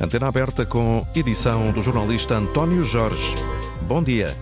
Antena 0.00 0.28
aberta 0.28 0.64
com 0.64 1.06
edição 1.14 1.70
do 1.70 1.82
jornalista 1.82 2.34
António 2.34 2.82
Jorge. 2.82 3.34
Bom 3.82 4.02
dia. 4.02 4.34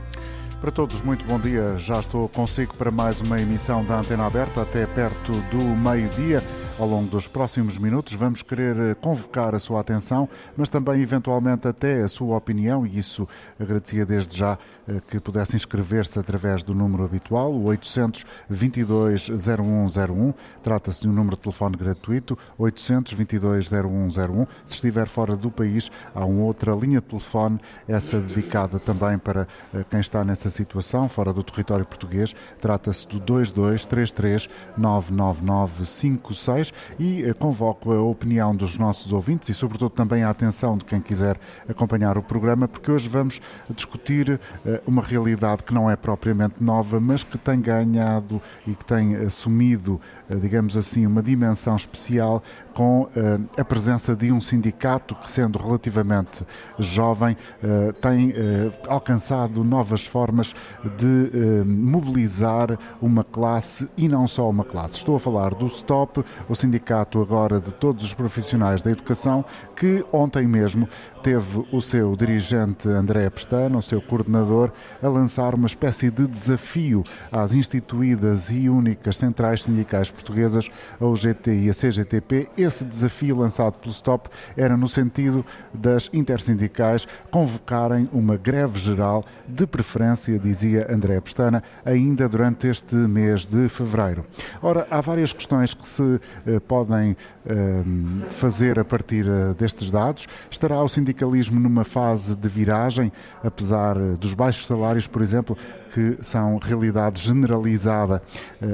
Para 0.61 0.71
todos, 0.71 1.03
muito 1.03 1.25
bom 1.25 1.37
dia. 1.37 1.77
Já 1.79 1.99
estou 1.99 2.29
consigo 2.29 2.77
para 2.77 2.93
mais 2.93 3.21
uma 3.21 3.41
emissão 3.41 3.85
da 3.85 3.99
Antena 3.99 4.25
Aberta 4.25 4.63
até 4.63 4.87
perto 4.87 5.33
do 5.51 5.61
meio-dia. 5.61 6.45
Ao 6.79 6.87
longo 6.87 7.11
dos 7.11 7.27
próximos 7.27 7.77
minutos 7.77 8.13
vamos 8.13 8.41
querer 8.41 8.79
eh, 8.79 8.95
convocar 8.95 9.53
a 9.53 9.59
sua 9.59 9.81
atenção, 9.81 10.29
mas 10.57 10.69
também 10.69 11.03
eventualmente 11.03 11.67
até 11.67 12.03
a 12.03 12.07
sua 12.07 12.37
opinião, 12.37 12.87
e 12.87 12.97
isso 12.97 13.27
agradecia 13.59 14.07
desde 14.07 14.39
já 14.39 14.57
eh, 14.87 15.03
que 15.09 15.19
pudesse 15.19 15.57
inscrever-se 15.57 16.21
através 16.21 16.63
do 16.63 16.77
número 16.77 17.05
habitual, 17.05 17.53
o 17.53 17.65
822-0101. 17.65 20.33
Trata-se 20.63 21.01
de 21.01 21.09
um 21.09 21.13
número 21.13 21.35
de 21.35 21.43
telefone 21.43 21.77
gratuito, 21.77 22.39
822-0101. 22.61 24.47
Se 24.65 24.75
estiver 24.75 25.09
fora 25.09 25.37
do 25.37 25.51
país, 25.51 25.91
há 26.15 26.25
uma 26.25 26.45
outra 26.45 26.73
linha 26.77 27.01
de 27.01 27.09
telefone, 27.09 27.59
essa 27.89 28.21
dedicada 28.21 28.79
também 28.79 29.19
para 29.19 29.49
eh, 29.75 29.85
quem 29.91 29.99
está 29.99 30.25
nessa 30.25 30.49
situação, 30.49 31.09
fora 31.09 31.33
do 31.33 31.43
território 31.43 31.85
português. 31.85 32.37
Trata-se 32.61 33.09
do 33.09 33.19
2233 33.19 34.49
99956 34.77 36.68
e 36.99 37.25
eh, 37.25 37.33
convoco 37.33 37.93
a 37.93 38.03
opinião 38.03 38.55
dos 38.55 38.77
nossos 38.79 39.13
ouvintes 39.13 39.49
e, 39.49 39.55
sobretudo, 39.55 39.91
também 39.91 40.23
a 40.23 40.31
atenção 40.31 40.77
de 40.77 40.85
quem 40.85 41.01
quiser 41.01 41.39
acompanhar 41.69 42.19
o 42.19 42.23
programa, 42.23 42.69
porque 42.69 42.91
hoje 42.91 43.09
vamos 43.09 43.41
discutir 43.71 44.41
eh, 44.65 44.81
uma 44.87 45.03
realidade 45.03 45.63
que 45.63 45.75
não 45.75 45.91
é 45.91 45.97
propriamente 45.97 46.63
nova, 46.63 47.01
mas 47.01 47.23
que 47.23 47.39
tem 47.39 47.61
ganhado 47.61 48.41
e 48.67 48.75
que 48.75 48.85
tem 48.85 49.17
assumido, 49.17 50.01
eh, 50.29 50.37
digamos 50.37 50.77
assim, 50.77 51.07
uma 51.07 51.23
dimensão 51.23 51.77
especial 51.77 52.43
com 52.75 53.09
a 53.57 53.65
presença 53.65 54.15
de 54.15 54.31
um 54.31 54.41
sindicato 54.41 55.15
que, 55.17 55.29
sendo 55.29 55.59
relativamente 55.59 56.47
jovem, 56.79 57.37
tem 58.01 58.33
alcançado 58.87 59.65
novas 59.65 60.07
formas 60.07 60.55
de 60.97 61.65
mobilizar 61.67 62.79
uma 63.03 63.25
classe 63.25 63.89
e 63.97 64.09
não 64.09 64.29
só 64.29 64.49
uma 64.49 64.65
classe. 64.65 64.97
Estou 64.97 65.17
a 65.17 65.21
falar 65.21 65.55
do 65.55 65.69
STOP, 65.69 66.25
o 66.49 66.55
sindicato 66.61 67.21
agora 67.21 67.61
de 67.61 67.73
todos 67.73 68.05
os 68.05 68.15
profissionais 68.15 68.83
da 68.83 68.91
educação, 68.91 69.45
que 69.77 70.05
ontem 70.13 70.47
mesmo 70.47 70.89
teve 71.19 71.67
o 71.73 71.81
seu 71.81 72.15
dirigente 72.17 72.89
André 72.89 73.29
Pestana, 73.29 73.77
o 73.77 73.83
seu 73.83 74.01
coordenador, 74.01 74.71
a 75.03 75.09
lançar 75.09 75.55
uma 75.55 75.67
espécie 75.67 76.11
de 76.11 76.27
desafio 76.27 77.03
às 77.31 77.53
instituídas 77.53 78.49
e 78.51 78.69
únicas 78.69 79.17
centrais 79.17 79.65
sindicais 79.65 80.11
portuguesas, 80.11 80.71
a 81.01 81.05
UGT 81.05 81.51
e 81.51 81.71
a 81.71 81.75
CGTP. 81.75 82.49
Esse 82.57 82.85
desafio 82.85 83.37
lançado 83.37 83.75
pelo 83.75 83.93
STOP 83.93 84.29
era 84.57 84.77
no 84.77 84.89
sentido 84.89 85.45
das 85.75 86.09
intersindicais 86.13 87.07
convocarem 87.31 88.09
uma 88.13 88.37
greve 88.37 88.79
geral, 88.79 89.25
de 89.47 89.67
preferência, 89.67 90.39
dizia 90.39 90.87
André 90.91 91.21
Pestana, 91.21 91.63
ainda 91.85 92.29
durante 92.29 92.69
este 92.69 92.95
mês 92.95 93.47
de 93.47 93.69
fevereiro. 93.69 94.25
Ora, 94.63 94.87
há 94.91 95.01
várias 95.01 95.33
questões 95.33 95.75
que 95.75 95.87
se 95.87 96.21
eh, 96.47 96.61
podem 96.61 97.17
eh, 97.47 97.83
fazer 98.39 98.79
a 98.79 98.85
partir 98.85 99.27
eh, 99.27 99.55
destes 99.59 99.91
dados. 99.91 100.27
Estará 100.51 100.83
o 100.83 100.89
sindicalismo 101.09 101.59
numa 101.59 101.85
fase 101.85 102.35
de 102.35 102.49
viragem, 102.49 103.11
apesar 103.43 103.97
dos 104.17 104.35
baixos 104.35 104.67
salários, 104.67 105.07
por 105.07 105.23
exemplo, 105.23 105.57
que 105.93 106.19
são 106.21 106.59
realidade 106.59 107.23
generalizada 107.23 108.23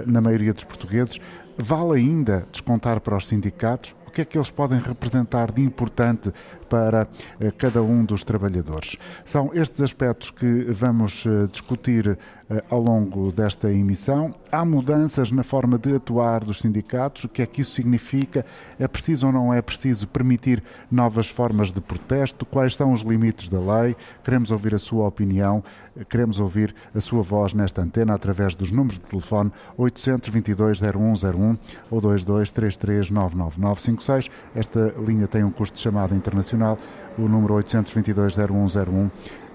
na 0.06 0.20
maioria 0.20 0.52
dos 0.52 0.64
portugueses. 0.64 1.20
Vale 1.56 2.00
ainda 2.00 2.46
descontar 2.50 3.00
para 3.00 3.16
os 3.16 3.28
sindicatos? 3.28 3.94
O 4.06 4.10
que 4.10 4.20
é 4.20 4.24
que 4.24 4.36
eles 4.36 4.50
podem 4.50 4.80
representar 4.80 5.52
de 5.52 5.62
importante 5.62 6.32
para 6.64 7.06
cada 7.58 7.82
um 7.82 8.04
dos 8.04 8.24
trabalhadores? 8.24 8.96
São 9.24 9.50
estes 9.54 9.80
aspectos 9.80 10.30
que 10.30 10.66
vamos 10.70 11.24
discutir 11.50 12.18
ao 12.68 12.80
longo 12.80 13.32
desta 13.32 13.72
emissão. 13.72 14.34
Há 14.52 14.62
mudanças 14.64 15.30
na 15.30 15.42
forma 15.42 15.78
de 15.78 15.96
atuar 15.96 16.44
dos 16.44 16.58
sindicatos, 16.58 17.24
o 17.24 17.28
que 17.28 17.42
é 17.42 17.46
que 17.46 17.62
isso 17.62 17.72
significa? 17.72 18.44
É 18.78 18.86
preciso 18.86 19.26
ou 19.26 19.32
não 19.32 19.52
é 19.52 19.60
preciso 19.62 20.06
permitir 20.06 20.62
novas 20.90 21.28
formas 21.28 21.72
de 21.72 21.80
protesto? 21.80 22.44
Quais 22.44 22.76
são 22.76 22.92
os 22.92 23.00
limites 23.00 23.48
da 23.48 23.58
lei? 23.58 23.96
Queremos 24.22 24.50
ouvir 24.50 24.74
a 24.74 24.78
sua 24.78 25.08
opinião, 25.08 25.64
queremos 26.08 26.38
ouvir 26.38 26.74
a 26.94 27.00
sua 27.00 27.22
voz 27.22 27.54
nesta 27.54 27.80
antena 27.80 28.14
através 28.14 28.54
dos 28.54 28.70
números 28.70 29.00
de 29.00 29.06
telefone 29.06 29.50
822-0101 29.78 31.58
ou 31.90 32.02
2233-99956. 32.02 34.30
Esta 34.54 34.94
linha 34.98 35.26
tem 35.26 35.42
um 35.42 35.50
custo 35.50 35.76
de 35.76 35.82
chamada 35.82 36.14
internacional, 36.14 36.53
o 37.18 37.28
número 37.28 37.54
822-0101 37.54 39.10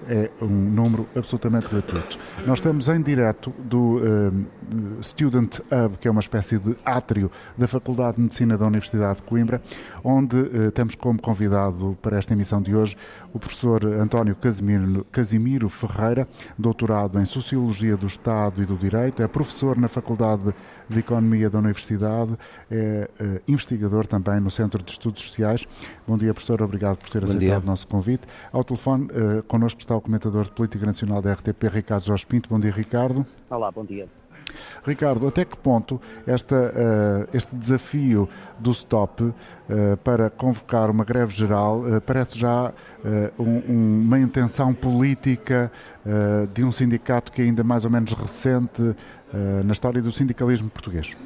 é 0.08 0.30
um 0.40 0.48
número 0.48 1.06
absolutamente 1.16 1.68
gratuito. 1.68 2.18
Nós 2.46 2.58
estamos 2.58 2.88
em 2.88 3.02
direto 3.02 3.52
do 3.58 3.98
uh, 3.98 5.02
Student 5.02 5.58
Hub, 5.60 5.98
que 5.98 6.08
é 6.08 6.10
uma 6.10 6.20
espécie 6.20 6.58
de 6.58 6.76
átrio 6.84 7.30
da 7.56 7.66
Faculdade 7.66 8.16
de 8.16 8.22
Medicina 8.22 8.56
da 8.56 8.66
Universidade 8.66 9.16
de 9.16 9.22
Coimbra, 9.22 9.62
onde 10.02 10.36
uh, 10.36 10.70
temos 10.72 10.94
como 10.94 11.20
convidado 11.20 11.96
para 12.00 12.18
esta 12.18 12.32
emissão 12.32 12.60
de 12.60 12.74
hoje 12.74 12.96
o 13.32 13.38
professor 13.38 13.84
António 13.84 14.34
Casimiro, 14.34 15.06
Casimiro 15.12 15.68
Ferreira, 15.68 16.26
doutorado 16.58 17.18
em 17.20 17.24
Sociologia 17.24 17.96
do 17.96 18.06
Estado 18.06 18.62
e 18.62 18.66
do 18.66 18.76
Direito, 18.76 19.22
é 19.22 19.28
professor 19.28 19.76
na 19.76 19.88
Faculdade 19.88 20.54
de 20.88 20.98
Economia 20.98 21.48
da 21.48 21.58
Universidade, 21.58 22.36
é 22.70 23.08
uh, 23.20 23.40
investigador 23.46 24.06
também 24.06 24.40
no 24.40 24.50
Centro 24.50 24.82
de 24.82 24.90
Estudos 24.90 25.22
Sociais. 25.22 25.66
Bom 26.06 26.18
dia, 26.18 26.34
professor, 26.34 26.60
obrigado 26.62 26.98
por 26.98 27.08
ter 27.08 27.20
Bom 27.20 27.26
aceitado 27.26 27.38
dia. 27.38 27.58
o 27.58 27.66
nosso 27.66 27.86
convite. 27.86 28.22
Ao 28.52 28.64
telefone, 28.64 29.04
uh, 29.04 29.42
connosco 29.44 29.78
está 29.90 29.96
o 29.96 30.00
comentador 30.00 30.44
de 30.44 30.52
Política 30.52 30.86
Nacional 30.86 31.20
da 31.20 31.32
RTP, 31.32 31.64
Ricardo 31.64 32.04
Jorge 32.04 32.24
Pinto. 32.24 32.48
Bom 32.48 32.60
dia, 32.60 32.70
Ricardo. 32.70 33.26
Olá, 33.50 33.72
bom 33.72 33.84
dia. 33.84 34.06
Ricardo, 34.86 35.26
até 35.26 35.44
que 35.44 35.56
ponto 35.56 36.00
esta, 36.24 36.56
uh, 36.56 37.36
este 37.36 37.56
desafio 37.56 38.28
do 38.58 38.72
STOP 38.72 39.22
uh, 39.22 39.34
para 40.04 40.30
convocar 40.30 40.90
uma 40.90 41.04
greve 41.04 41.34
geral 41.34 41.80
uh, 41.80 42.00
parece 42.00 42.38
já 42.38 42.72
um, 43.38 44.02
uma 44.02 44.18
intenção 44.18 44.74
política 44.74 45.72
de 46.52 46.62
um 46.64 46.70
sindicato 46.70 47.32
que 47.32 47.42
é 47.42 47.44
ainda 47.44 47.64
mais 47.64 47.84
ou 47.84 47.90
menos 47.90 48.12
recente 48.12 48.94
na 49.64 49.72
história 49.72 50.02
do 50.02 50.10
sindicalismo 50.10 50.68
português? 50.68 51.16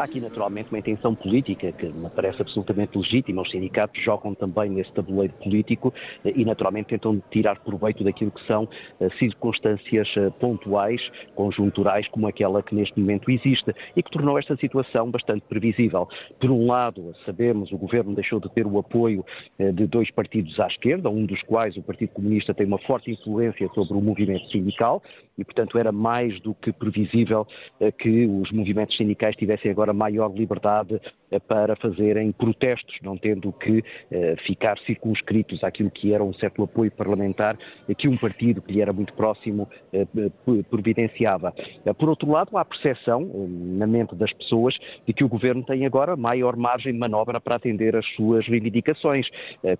Há 0.00 0.04
aqui, 0.04 0.18
naturalmente, 0.18 0.70
uma 0.70 0.78
intenção 0.78 1.14
política 1.14 1.72
que 1.72 1.84
me 1.84 2.08
parece 2.08 2.40
absolutamente 2.40 2.96
legítima. 2.96 3.42
Os 3.42 3.50
sindicatos 3.50 4.02
jogam 4.02 4.34
também 4.34 4.70
nesse 4.70 4.90
tabuleiro 4.92 5.34
político 5.34 5.92
eh, 6.24 6.32
e, 6.34 6.42
naturalmente, 6.42 6.86
tentam 6.86 7.22
tirar 7.30 7.60
proveito 7.60 8.02
daquilo 8.02 8.30
que 8.30 8.42
são 8.46 8.66
eh, 8.98 9.10
circunstâncias 9.18 10.08
eh, 10.16 10.30
pontuais, 10.40 11.02
conjunturais, 11.34 12.08
como 12.08 12.26
aquela 12.26 12.62
que 12.62 12.74
neste 12.74 12.98
momento 12.98 13.30
existe 13.30 13.74
e 13.94 14.02
que 14.02 14.10
tornou 14.10 14.38
esta 14.38 14.56
situação 14.56 15.10
bastante 15.10 15.42
previsível. 15.46 16.08
Por 16.40 16.50
um 16.50 16.66
lado, 16.66 17.14
sabemos, 17.26 17.70
o 17.70 17.76
governo 17.76 18.14
deixou 18.14 18.40
de 18.40 18.48
ter 18.54 18.66
o 18.66 18.78
apoio 18.78 19.22
de 19.58 19.86
dois 19.86 20.10
partidos 20.10 20.58
à 20.58 20.66
esquerda, 20.66 21.10
um 21.10 21.26
dos 21.26 21.42
quais, 21.42 21.76
o 21.76 21.82
Partido 21.82 22.12
Comunista, 22.12 22.54
tem 22.54 22.66
uma 22.66 22.78
forte 22.78 23.10
influência 23.10 23.68
sobre 23.74 23.98
o 23.98 24.00
movimento 24.00 24.48
sindical 24.50 25.02
e, 25.36 25.44
portanto, 25.44 25.76
era 25.76 25.92
mais 25.92 26.40
do 26.40 26.54
que 26.54 26.72
previsível 26.72 27.46
que 27.98 28.26
os 28.26 28.50
movimentos 28.50 28.96
sindicais 28.96 29.36
tivessem 29.36 29.70
agora 29.70 29.89
maior 29.92 30.32
liberdade 30.32 31.00
eh, 31.30 31.38
para 31.38 31.76
fazerem 31.76 32.32
protestos, 32.32 32.96
não 33.02 33.16
tendo 33.16 33.52
que 33.52 33.84
eh, 34.10 34.34
ficar 34.46 34.78
circunscritos 34.80 35.62
àquilo 35.62 35.90
que 35.90 36.12
era 36.12 36.22
um 36.24 36.32
certo 36.34 36.62
apoio 36.62 36.90
parlamentar 36.90 37.56
que 37.96 38.08
um 38.08 38.16
partido 38.16 38.62
que 38.62 38.72
lhe 38.72 38.80
era 38.80 38.92
muito 38.92 39.12
próximo 39.14 39.68
eh, 39.92 40.06
providenciava. 40.68 41.54
Por 41.98 42.08
outro 42.08 42.30
lado, 42.30 42.56
há 42.56 42.62
a 42.62 42.64
percepção 42.64 43.20
na 43.48 43.86
mente 43.86 44.14
das 44.14 44.32
pessoas 44.32 44.76
de 45.06 45.12
que 45.12 45.22
o 45.24 45.28
governo 45.28 45.62
tem 45.62 45.86
agora 45.86 46.16
maior 46.16 46.56
margem 46.56 46.92
de 46.92 46.98
manobra 46.98 47.40
para 47.40 47.56
atender 47.56 47.94
as 47.94 48.06
suas 48.14 48.46
reivindicações, 48.46 49.28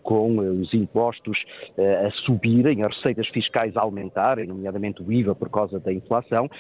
com 0.03 0.39
os 0.39 0.75
impostos 0.75 1.43
a 1.79 2.11
subirem, 2.25 2.83
as 2.83 2.95
receitas 2.97 3.29
fiscais 3.29 3.77
a 3.77 3.83
aumentarem, 3.83 4.47
nomeadamente 4.47 5.03
o 5.03 5.13
IVA 5.13 5.35
por 5.35 5.49
causa 5.51 5.79
da 5.81 5.93
inflação, 5.93 6.51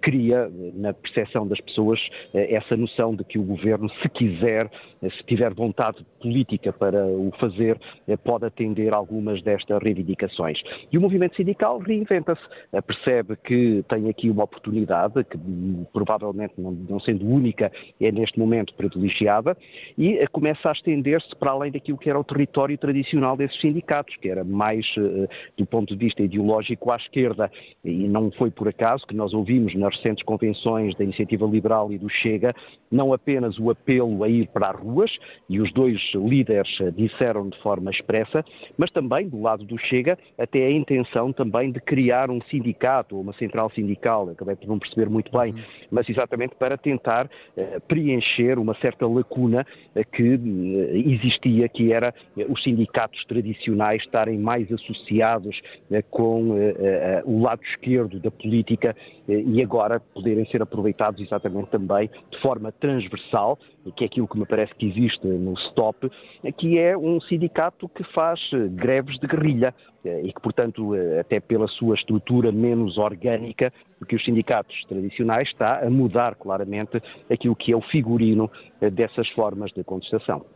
cria 0.00 0.50
na 0.74 0.92
percepção 0.92 1.46
das 1.46 1.60
pessoas 1.60 2.00
essa 2.34 2.76
noção 2.76 2.95
de 2.96 3.24
que 3.24 3.38
o 3.38 3.42
governo, 3.42 3.90
se 4.02 4.08
quiser, 4.08 4.70
se 5.02 5.22
tiver 5.24 5.52
vontade 5.52 6.04
política 6.20 6.72
para 6.72 7.06
o 7.06 7.30
fazer, 7.38 7.78
eh, 8.08 8.16
pode 8.16 8.46
atender 8.46 8.94
algumas 8.94 9.42
destas 9.42 9.82
reivindicações. 9.82 10.60
E 10.90 10.96
o 10.96 11.00
movimento 11.00 11.36
sindical 11.36 11.78
reinventa-se, 11.78 12.40
eh, 12.72 12.80
percebe 12.80 13.36
que 13.36 13.84
tem 13.88 14.08
aqui 14.08 14.30
uma 14.30 14.44
oportunidade, 14.44 15.22
que 15.24 15.36
hum, 15.36 15.84
provavelmente, 15.92 16.54
não, 16.56 16.98
sendo 17.00 17.26
única, 17.26 17.70
é 18.00 18.10
neste 18.10 18.38
momento 18.38 18.74
privilegiada, 18.74 19.56
e 19.98 20.16
eh, 20.16 20.26
começa 20.28 20.70
a 20.70 20.72
estender-se 20.72 21.36
para 21.36 21.50
além 21.50 21.70
daquilo 21.70 21.98
que 21.98 22.08
era 22.08 22.18
o 22.18 22.24
território 22.24 22.78
tradicional 22.78 23.36
desses 23.36 23.60
sindicatos, 23.60 24.16
que 24.16 24.28
era 24.28 24.42
mais, 24.42 24.86
do 25.56 25.66
ponto 25.66 25.94
de 25.94 26.04
vista 26.04 26.22
ideológico, 26.22 26.90
à 26.90 26.96
esquerda. 26.96 27.50
E 27.84 28.08
não 28.08 28.30
foi 28.30 28.50
por 28.50 28.68
acaso 28.68 29.06
que 29.06 29.14
nós 29.14 29.34
ouvimos 29.34 29.74
nas 29.74 29.94
recentes 29.96 30.24
convenções 30.24 30.94
da 30.96 31.04
Iniciativa 31.04 31.46
Liberal 31.46 31.92
e 31.92 31.98
do 31.98 32.08
Chega 32.08 32.54
não 32.90 33.12
apenas 33.12 33.58
o 33.58 33.70
apelo 33.70 34.22
a 34.22 34.28
ir 34.28 34.48
para 34.48 34.70
as 34.70 34.80
ruas, 34.80 35.10
e 35.48 35.60
os 35.60 35.72
dois 35.72 36.00
líderes 36.14 36.68
disseram 36.94 37.48
de 37.48 37.58
forma 37.60 37.90
expressa, 37.90 38.44
mas 38.76 38.90
também, 38.90 39.28
do 39.28 39.40
lado 39.40 39.64
do 39.64 39.78
Chega, 39.78 40.18
até 40.38 40.64
a 40.66 40.70
intenção 40.70 41.32
também 41.32 41.70
de 41.70 41.80
criar 41.80 42.30
um 42.30 42.40
sindicato 42.42 43.16
ou 43.16 43.22
uma 43.22 43.32
central 43.34 43.70
sindical, 43.70 44.28
acabei 44.30 44.56
por 44.56 44.68
não 44.68 44.78
perceber 44.78 45.08
muito 45.08 45.30
bem, 45.36 45.52
uhum. 45.52 45.62
mas 45.90 46.08
exatamente 46.08 46.54
para 46.56 46.76
tentar 46.76 47.26
uh, 47.26 47.80
preencher 47.86 48.58
uma 48.58 48.74
certa 48.76 49.06
lacuna 49.06 49.66
uh, 49.94 50.10
que 50.12 50.34
uh, 50.34 51.10
existia, 51.10 51.68
que 51.68 51.92
era 51.92 52.14
os 52.48 52.62
sindicatos 52.62 53.24
tradicionais 53.26 54.02
estarem 54.02 54.38
mais 54.38 54.70
associados 54.70 55.60
com 56.10 56.50
o 57.24 57.42
lado 57.42 57.62
esquerdo 57.62 58.18
da 58.20 58.30
política 58.30 58.94
e 59.28 59.62
agora 59.62 60.00
poderem 60.00 60.44
ser 60.46 60.62
aproveitados 60.62 61.20
exatamente 61.20 61.70
também 61.70 62.10
de 62.30 62.40
forma 62.40 62.72
transversal, 62.80 63.58
que 63.94 64.04
é 64.04 64.06
aquilo 64.06 64.28
que 64.28 64.38
me 64.38 64.46
parece 64.46 64.74
que 64.74 64.86
existe 64.86 65.26
no 65.26 65.56
STOP, 65.56 66.10
que 66.56 66.78
é 66.78 66.96
um 66.96 67.20
sindicato 67.20 67.88
que 67.88 68.04
faz 68.12 68.40
greves 68.70 69.18
de 69.18 69.26
guerrilha 69.26 69.74
e 70.04 70.32
que, 70.32 70.40
portanto, 70.40 70.92
até 71.18 71.40
pela 71.40 71.66
sua 71.68 71.94
estrutura 71.94 72.52
menos 72.52 72.98
orgânica 72.98 73.72
do 74.00 74.06
que 74.06 74.16
os 74.16 74.24
sindicatos 74.24 74.84
tradicionais, 74.88 75.48
está 75.48 75.84
a 75.84 75.90
mudar 75.90 76.34
claramente 76.36 77.02
aquilo 77.30 77.56
que 77.56 77.72
é 77.72 77.76
o 77.76 77.80
figurino 77.80 78.50
dessas 78.92 79.28
formas 79.30 79.72
de 79.72 79.82
contestação. 79.84 80.55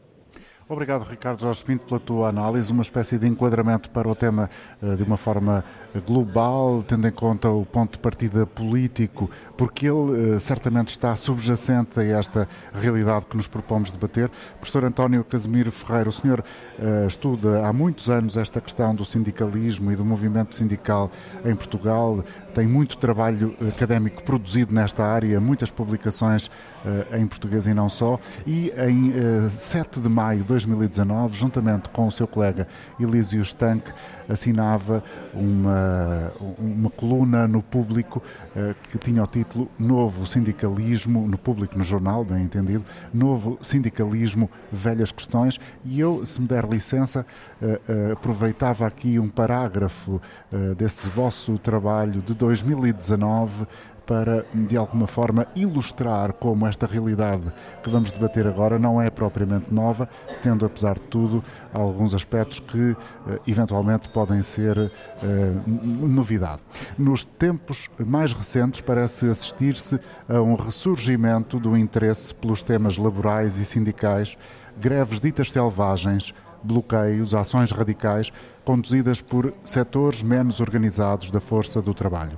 Obrigado, 0.70 1.02
Ricardo 1.02 1.40
Jorge 1.40 1.64
Pinto, 1.64 1.84
pela 1.84 1.98
tua 1.98 2.28
análise, 2.28 2.70
uma 2.70 2.82
espécie 2.82 3.18
de 3.18 3.26
enquadramento 3.26 3.90
para 3.90 4.08
o 4.08 4.14
tema 4.14 4.48
eh, 4.80 4.94
de 4.94 5.02
uma 5.02 5.16
forma 5.16 5.64
global, 6.06 6.84
tendo 6.86 7.08
em 7.08 7.10
conta 7.10 7.50
o 7.50 7.66
ponto 7.66 7.94
de 7.94 7.98
partida 7.98 8.46
político, 8.46 9.28
porque 9.56 9.88
ele 9.88 10.36
eh, 10.36 10.38
certamente 10.38 10.90
está 10.90 11.16
subjacente 11.16 11.98
a 11.98 12.04
esta 12.04 12.48
realidade 12.72 13.26
que 13.26 13.36
nos 13.36 13.48
propomos 13.48 13.90
debater. 13.90 14.30
Professor 14.60 14.84
António 14.84 15.24
Casimiro 15.24 15.72
Ferreira, 15.72 16.08
o 16.08 16.12
senhor 16.12 16.44
eh, 16.78 17.04
estuda 17.08 17.66
há 17.66 17.72
muitos 17.72 18.08
anos 18.08 18.36
esta 18.36 18.60
questão 18.60 18.94
do 18.94 19.04
sindicalismo 19.04 19.90
e 19.90 19.96
do 19.96 20.04
movimento 20.04 20.54
sindical 20.54 21.10
em 21.44 21.56
Portugal, 21.56 22.24
tem 22.54 22.68
muito 22.68 22.96
trabalho 22.96 23.56
académico 23.74 24.22
produzido 24.22 24.72
nesta 24.72 25.04
área, 25.04 25.40
muitas 25.40 25.70
publicações 25.70 26.48
em 27.12 27.26
português 27.26 27.66
e 27.66 27.74
não 27.74 27.88
só, 27.88 28.18
e 28.46 28.72
em 28.76 29.12
7 29.56 30.00
de 30.00 30.08
maio 30.08 30.42
de 30.42 30.59
2019, 30.64 31.36
juntamente 31.36 31.88
com 31.90 32.06
o 32.06 32.12
seu 32.12 32.26
colega 32.26 32.66
Elísio 32.98 33.40
Stank, 33.42 33.92
assinava 34.28 35.02
uma, 35.34 36.32
uma 36.58 36.90
coluna 36.90 37.48
no 37.48 37.62
público 37.62 38.22
uh, 38.54 38.74
que 38.90 38.98
tinha 38.98 39.22
o 39.22 39.26
título 39.26 39.68
Novo 39.78 40.26
Sindicalismo, 40.26 41.26
no 41.26 41.36
público, 41.36 41.76
no 41.76 41.84
jornal, 41.84 42.24
bem 42.24 42.44
entendido, 42.44 42.84
Novo 43.12 43.58
Sindicalismo, 43.60 44.50
Velhas 44.70 45.10
Questões, 45.10 45.58
e 45.84 45.98
eu, 45.98 46.24
se 46.24 46.40
me 46.40 46.46
der 46.46 46.64
licença, 46.64 47.26
uh, 47.60 47.66
uh, 47.66 48.12
aproveitava 48.12 48.86
aqui 48.86 49.18
um 49.18 49.28
parágrafo 49.28 50.20
desse 50.76 51.08
vosso 51.08 51.56
trabalho 51.58 52.20
de 52.20 52.34
2019 52.34 53.66
para, 54.10 54.44
de 54.52 54.76
alguma 54.76 55.06
forma, 55.06 55.46
ilustrar 55.54 56.32
como 56.32 56.66
esta 56.66 56.84
realidade 56.84 57.44
que 57.80 57.88
vamos 57.88 58.10
debater 58.10 58.44
agora 58.44 58.76
não 58.76 59.00
é 59.00 59.08
propriamente 59.08 59.72
nova, 59.72 60.08
tendo, 60.42 60.66
apesar 60.66 60.96
de 60.96 61.02
tudo, 61.02 61.44
alguns 61.72 62.12
aspectos 62.12 62.58
que 62.58 62.96
eh, 63.28 63.38
eventualmente 63.46 64.08
podem 64.08 64.42
ser 64.42 64.76
eh, 65.22 65.52
novidade. 65.64 66.60
Nos 66.98 67.22
tempos 67.22 67.88
mais 68.04 68.32
recentes, 68.32 68.80
parece 68.80 69.30
assistir-se 69.30 70.00
a 70.28 70.42
um 70.42 70.56
ressurgimento 70.56 71.60
do 71.60 71.76
interesse 71.76 72.34
pelos 72.34 72.64
temas 72.64 72.98
laborais 72.98 73.58
e 73.58 73.64
sindicais, 73.64 74.36
greves 74.76 75.20
ditas 75.20 75.52
selvagens, 75.52 76.34
bloqueios, 76.64 77.32
ações 77.32 77.70
radicais 77.70 78.32
conduzidas 78.64 79.20
por 79.20 79.54
setores 79.64 80.20
menos 80.20 80.58
organizados 80.58 81.30
da 81.30 81.40
força 81.40 81.80
do 81.80 81.94
trabalho. 81.94 82.36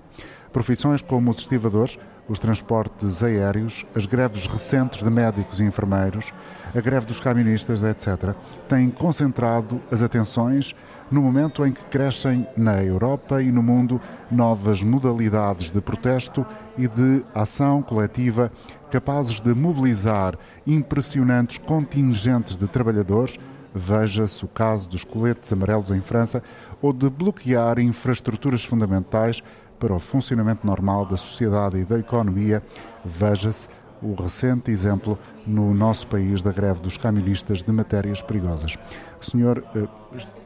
Profissões 0.53 1.01
como 1.01 1.31
os 1.31 1.39
estivadores, 1.39 1.99
os 2.29 2.39
transportes 2.39 3.23
aéreos, 3.23 3.87
as 3.95 4.07
greves 4.07 4.47
recentes 4.47 5.03
de 5.03 5.11
médicos 5.11 5.61
e 5.61 5.65
enfermeiros, 5.65 6.33
a 6.75 6.81
greve 6.81 7.07
dos 7.07 7.21
camionistas, 7.21 7.83
etc., 7.83 8.35
têm 8.69 8.91
concentrado 8.91 9.81
as 9.91 10.03
atenções 10.03 10.75
no 11.11 11.21
momento 11.21 11.67
em 11.67 11.73
que 11.73 11.85
crescem 11.85 12.47
na 12.57 12.83
Europa 12.83 13.43
e 13.43 13.53
no 13.53 13.63
mundo 13.63 14.01
novas 14.31 14.83
modalidades 14.83 15.71
de 15.71 15.81
protesto 15.81 16.45
e 16.79 16.89
de 16.89 17.23
ação 17.35 17.83
coletiva 17.83 18.51
capazes 18.91 19.41
de 19.41 19.55
mobilizar 19.55 20.39
impressionantes 20.67 21.59
contingentes 21.59 22.57
de 22.57 22.67
trabalhadores, 22.67 23.39
veja-se 23.75 24.45
o 24.45 24.49
caso 24.49 24.89
dos 24.89 25.05
coletes 25.05 25.53
amarelos 25.53 25.91
em 25.91 26.01
França, 26.01 26.43
ou 26.81 26.93
de 26.93 27.09
bloquear 27.09 27.79
infraestruturas 27.79 28.65
fundamentais 28.65 29.43
para 29.82 29.94
o 29.94 29.99
funcionamento 29.99 30.64
normal 30.64 31.05
da 31.05 31.17
sociedade 31.17 31.76
e 31.76 31.84
da 31.84 31.99
economia, 31.99 32.62
veja-se 33.05 33.69
o 34.00 34.14
recente 34.14 34.70
exemplo 34.70 35.19
no 35.44 35.75
nosso 35.75 36.06
país 36.06 36.40
da 36.40 36.52
greve 36.52 36.81
dos 36.81 36.96
camionistas 36.96 37.64
de 37.64 37.73
matérias 37.73 38.23
perigosas. 38.23 38.76
O 39.20 39.25
senhor 39.25 39.64
eh, 39.75 39.88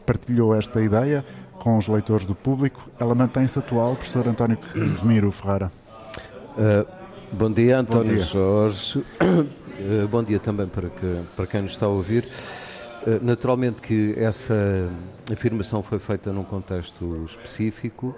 partilhou 0.06 0.54
esta 0.54 0.80
ideia 0.80 1.22
com 1.58 1.76
os 1.76 1.86
leitores 1.86 2.24
do 2.24 2.34
público. 2.34 2.90
Ela 2.98 3.14
mantém-se 3.14 3.58
atual, 3.58 3.94
professor 3.96 4.26
António 4.26 4.56
Casimiro 4.56 5.30
Ferreira. 5.30 5.70
Uh, 6.56 6.86
bom 7.30 7.52
dia, 7.52 7.80
António 7.80 8.12
bom 8.12 8.16
dia. 8.16 8.24
Jorge. 8.24 8.98
Uh, 8.98 10.08
bom 10.08 10.24
dia 10.24 10.40
também 10.40 10.66
para, 10.66 10.88
que, 10.88 11.22
para 11.36 11.46
quem 11.46 11.60
nos 11.60 11.72
está 11.72 11.84
a 11.84 11.90
ouvir. 11.90 12.26
Uh, 13.06 13.22
naturalmente 13.22 13.82
que 13.82 14.14
essa 14.16 14.88
afirmação 15.30 15.82
foi 15.82 15.98
feita 15.98 16.32
num 16.32 16.44
contexto 16.44 17.26
específico. 17.26 18.16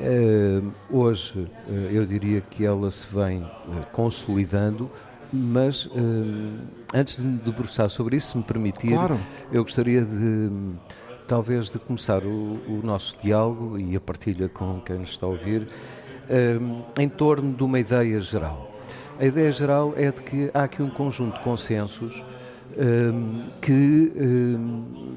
Uh, 0.00 0.72
hoje 0.90 1.38
uh, 1.68 1.72
eu 1.92 2.06
diria 2.06 2.40
que 2.40 2.64
ela 2.64 2.90
se 2.90 3.06
vem 3.14 3.42
uh, 3.42 3.86
consolidando, 3.92 4.90
mas 5.32 5.88
antes 6.92 7.16
de 7.16 7.22
me 7.22 7.38
debruçar 7.38 7.88
sobre 7.88 8.16
isso, 8.16 8.32
se 8.32 8.38
me 8.38 8.42
permitir, 8.42 8.94
claro. 8.94 9.18
eu 9.52 9.62
gostaria 9.62 10.02
de 10.04 10.74
talvez 11.28 11.70
de 11.70 11.78
começar 11.78 12.24
o, 12.24 12.58
o, 12.66 12.80
nosso 12.82 13.16
diálogo 13.22 13.78
e 13.78 13.94
a 13.94 14.00
partilha 14.00 14.48
com 14.48 14.80
quem 14.80 14.98
nos 14.98 15.10
está 15.10 15.26
a 15.26 15.28
ouvir 15.28 15.68
em 16.98 17.08
torno 17.08 17.54
de 17.54 17.62
uma 17.62 17.78
ideia 17.78 18.18
geral. 18.20 18.74
A 19.20 19.24
ideia 19.24 19.52
geral 19.52 19.94
é 19.96 20.10
de 20.10 20.20
que 20.20 20.50
há 20.52 20.64
aqui 20.64 20.82
um 20.82 20.90
conjunto 20.90 21.38
de 21.38 21.44
consensos 21.44 22.24
que 23.62 24.12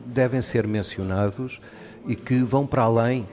devem 0.06 0.44
ser 0.44 0.68
mencionados 0.68 1.60
e 2.06 2.16
que 2.16 2.44
vão 2.44 2.68
para 2.68 2.84
além 2.84 3.28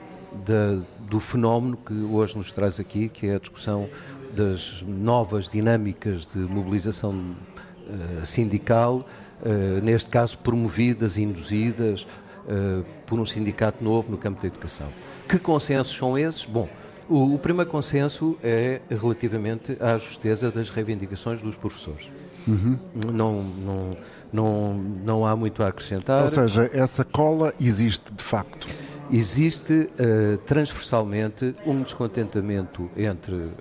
do 0.99 1.19
fenómeno 1.19 1.77
que 1.77 1.93
hoje 1.93 2.37
nos 2.37 2.51
traz 2.51 2.79
aqui, 2.79 3.09
que 3.09 3.27
é 3.27 3.35
a 3.35 3.39
discussão 3.39 3.89
das 4.33 4.81
novas 4.87 5.49
dinâmicas 5.49 6.25
de 6.25 6.39
mobilização 6.39 7.13
uh, 7.13 8.25
sindical, 8.25 9.05
uh, 9.41 9.83
neste 9.83 10.09
caso 10.09 10.37
promovidas 10.37 11.17
induzidas 11.17 12.03
uh, 12.45 12.85
por 13.05 13.19
um 13.19 13.25
sindicato 13.25 13.83
novo 13.83 14.09
no 14.09 14.17
campo 14.17 14.41
da 14.41 14.47
educação. 14.47 14.87
Que 15.27 15.37
consensos 15.37 15.95
são 15.95 16.17
esses? 16.17 16.45
Bom, 16.45 16.69
o, 17.09 17.35
o 17.35 17.39
primeiro 17.39 17.69
consenso 17.69 18.37
é 18.41 18.79
relativamente 18.89 19.75
à 19.81 19.97
justeza 19.97 20.49
das 20.49 20.69
reivindicações 20.69 21.41
dos 21.41 21.57
professores. 21.57 22.09
Uhum. 22.47 22.79
Não, 23.11 23.43
não, 23.43 23.97
não, 24.31 24.73
não 24.73 25.25
há 25.25 25.35
muito 25.35 25.61
a 25.61 25.67
acrescentar. 25.67 26.23
Ou 26.23 26.27
seja, 26.29 26.69
essa 26.73 27.03
cola 27.03 27.53
existe 27.59 28.11
de 28.13 28.23
facto 28.23 28.67
existe 29.11 29.73
uh, 29.73 30.37
transversalmente 30.45 31.53
um 31.65 31.83
descontentamento 31.83 32.89
entre 32.95 33.35
uh, 33.35 33.51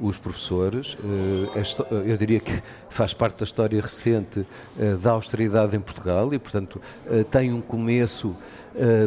os 0.00 0.18
professores. 0.18 0.94
Uh, 0.94 2.04
eu 2.04 2.16
diria 2.16 2.40
que 2.40 2.60
faz 2.90 3.14
parte 3.14 3.38
da 3.38 3.44
história 3.44 3.80
recente 3.80 4.44
da 5.00 5.12
austeridade 5.12 5.76
em 5.76 5.80
Portugal 5.80 6.34
e, 6.34 6.38
portanto, 6.38 6.80
tem 7.30 7.52
um 7.52 7.62
começo 7.62 8.36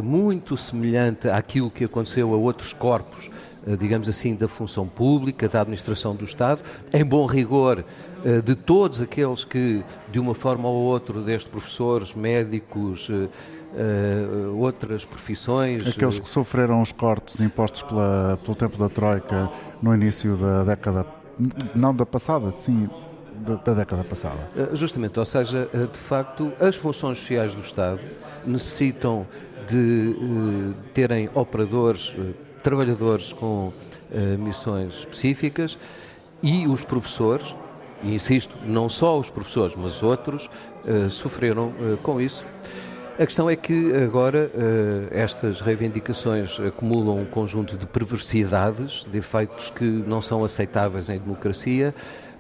muito 0.02 0.58
semelhante 0.58 1.30
àquilo 1.30 1.70
que 1.70 1.84
aconteceu 1.84 2.34
a 2.34 2.38
outros 2.38 2.74
corpos 2.74 3.30
digamos 3.78 4.08
assim, 4.10 4.36
da 4.36 4.48
função 4.48 4.88
pública, 4.88 5.48
da 5.48 5.62
administração 5.62 6.16
do 6.16 6.24
Estado, 6.24 6.62
em 6.92 7.04
bom 7.04 7.26
rigor 7.26 7.84
de 8.44 8.56
todos 8.56 9.02
aqueles 9.02 9.44
que, 9.44 9.84
de 10.10 10.18
uma 10.20 10.34
forma 10.34 10.68
ou 10.68 10.76
outra, 10.76 11.22
desde 11.22 11.50
professores, 11.50 12.16
médicos, 12.16 13.12
uh, 13.74 14.58
outras 14.58 15.06
profissões. 15.06 15.86
Aqueles 15.88 16.18
eh, 16.18 16.22
que 16.22 16.30
sofreram 16.30 16.82
os 16.82 16.92
cortes 16.92 17.40
impostos 17.40 17.84
pela, 17.84 18.40
pelo 18.44 18.56
tempo 18.56 18.78
da 18.78 18.90
Troika 18.90 19.50
no 19.82 19.94
início 19.94 20.36
da 20.38 20.64
década, 20.64 21.06
não 21.76 21.96
da 21.96 22.06
passada, 22.06 22.52
sim, 22.52 22.90
da, 23.36 23.56
da 23.56 23.74
década 23.74 24.04
passada. 24.04 24.50
Uh, 24.56 24.76
justamente, 24.76 25.20
ou 25.20 25.26
seja, 25.26 25.70
uh, 25.74 25.88
de 25.88 26.00
facto, 26.00 26.52
as 26.60 26.76
funções 26.76 27.20
sociais 27.20 27.54
do 27.54 27.62
Estado 27.62 28.02
necessitam 28.46 29.28
de 29.68 30.74
terem 30.94 31.30
operadores, 31.36 32.16
trabalhadores 32.64 33.34
com 33.34 33.72
missões 34.40 34.96
específicas 34.96 35.78
e 36.42 36.68
os 36.68 36.84
professores 36.84 37.54
e 38.02 38.16
insisto, 38.16 38.58
não 38.66 38.90
só 38.90 39.20
os 39.20 39.30
professores, 39.30 39.76
mas 39.76 40.02
outros 40.02 40.50
sofreram 41.12 41.72
com 42.02 42.20
isso. 42.20 42.44
A 43.20 43.26
questão 43.26 43.50
é 43.50 43.56
que 43.58 43.94
agora 43.94 44.50
estas 45.12 45.60
reivindicações 45.60 46.58
acumulam 46.58 47.20
um 47.20 47.26
conjunto 47.26 47.76
de 47.76 47.86
perversidades, 47.86 49.06
de 49.12 49.18
efeitos 49.18 49.70
que 49.70 49.84
não 49.84 50.22
são 50.22 50.42
aceitáveis 50.42 51.10
em 51.10 51.20
democracia, 51.20 51.94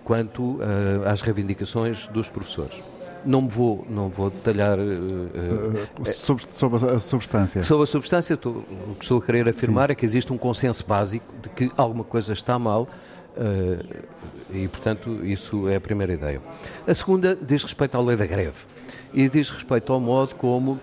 quanto 0.05 0.57
às 1.05 1.19
reivindicações 1.19 2.07
dos 2.07 2.29
professores. 2.29 2.81
Não 3.25 3.41
me 3.41 3.49
vou, 3.49 3.85
não 3.89 4.07
vou 4.07 4.29
detalhar. 4.29 4.79
Uh, 4.79 6.05
sobre, 6.05 6.45
sobre, 6.49 6.89
a 6.89 6.97
substância. 6.97 7.61
Sobre 7.61 7.83
a 7.83 7.85
substância, 7.85 8.39
o 8.41 8.95
que 8.95 9.03
estou 9.03 9.17
a 9.17 9.21
querer 9.21 9.49
afirmar 9.49 9.89
Sim. 9.89 9.91
é 9.91 9.95
que 9.95 10.05
existe 10.05 10.31
um 10.31 10.37
consenso 10.37 10.85
básico 10.87 11.25
de 11.41 11.49
que 11.49 11.69
alguma 11.75 12.05
coisa 12.05 12.31
está 12.31 12.57
mal 12.57 12.87
uh, 13.35 14.05
e, 14.49 14.65
portanto, 14.69 15.19
isso 15.25 15.67
é 15.67 15.75
a 15.75 15.81
primeira 15.81 16.13
ideia. 16.13 16.41
A 16.87 16.93
segunda 16.93 17.35
diz 17.35 17.61
respeito 17.63 17.97
à 17.97 18.01
lei 18.01 18.15
da 18.15 18.25
greve 18.25 18.78
e 19.13 19.27
diz 19.29 19.49
respeito 19.49 19.91
ao 19.91 19.99
modo 19.99 20.35
como 20.35 20.71
uh, 20.73 20.79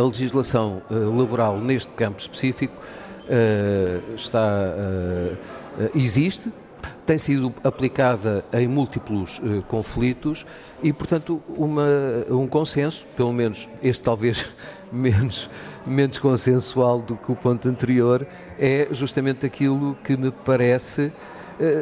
a 0.00 0.02
legislação 0.06 0.82
laboral 0.90 1.58
neste 1.60 1.92
campo 1.92 2.20
específico 2.20 2.74
está, 4.14 4.74
existe 5.94 6.50
tem 7.08 7.16
sido 7.16 7.52
aplicada 7.64 8.44
em 8.52 8.68
múltiplos 8.68 9.38
uh, 9.38 9.62
conflitos 9.66 10.44
e, 10.82 10.92
portanto, 10.92 11.42
uma, 11.48 11.86
um 12.30 12.46
consenso, 12.46 13.06
pelo 13.16 13.32
menos 13.32 13.68
este 13.82 14.02
talvez 14.02 14.46
menos, 14.92 15.48
menos 15.86 16.18
consensual 16.18 17.00
do 17.00 17.16
que 17.16 17.32
o 17.32 17.36
ponto 17.36 17.66
anterior, 17.68 18.26
é 18.58 18.88
justamente 18.90 19.46
aquilo 19.46 19.96
que 20.04 20.16
me 20.16 20.30
parece 20.30 21.06
uh, 21.06 21.37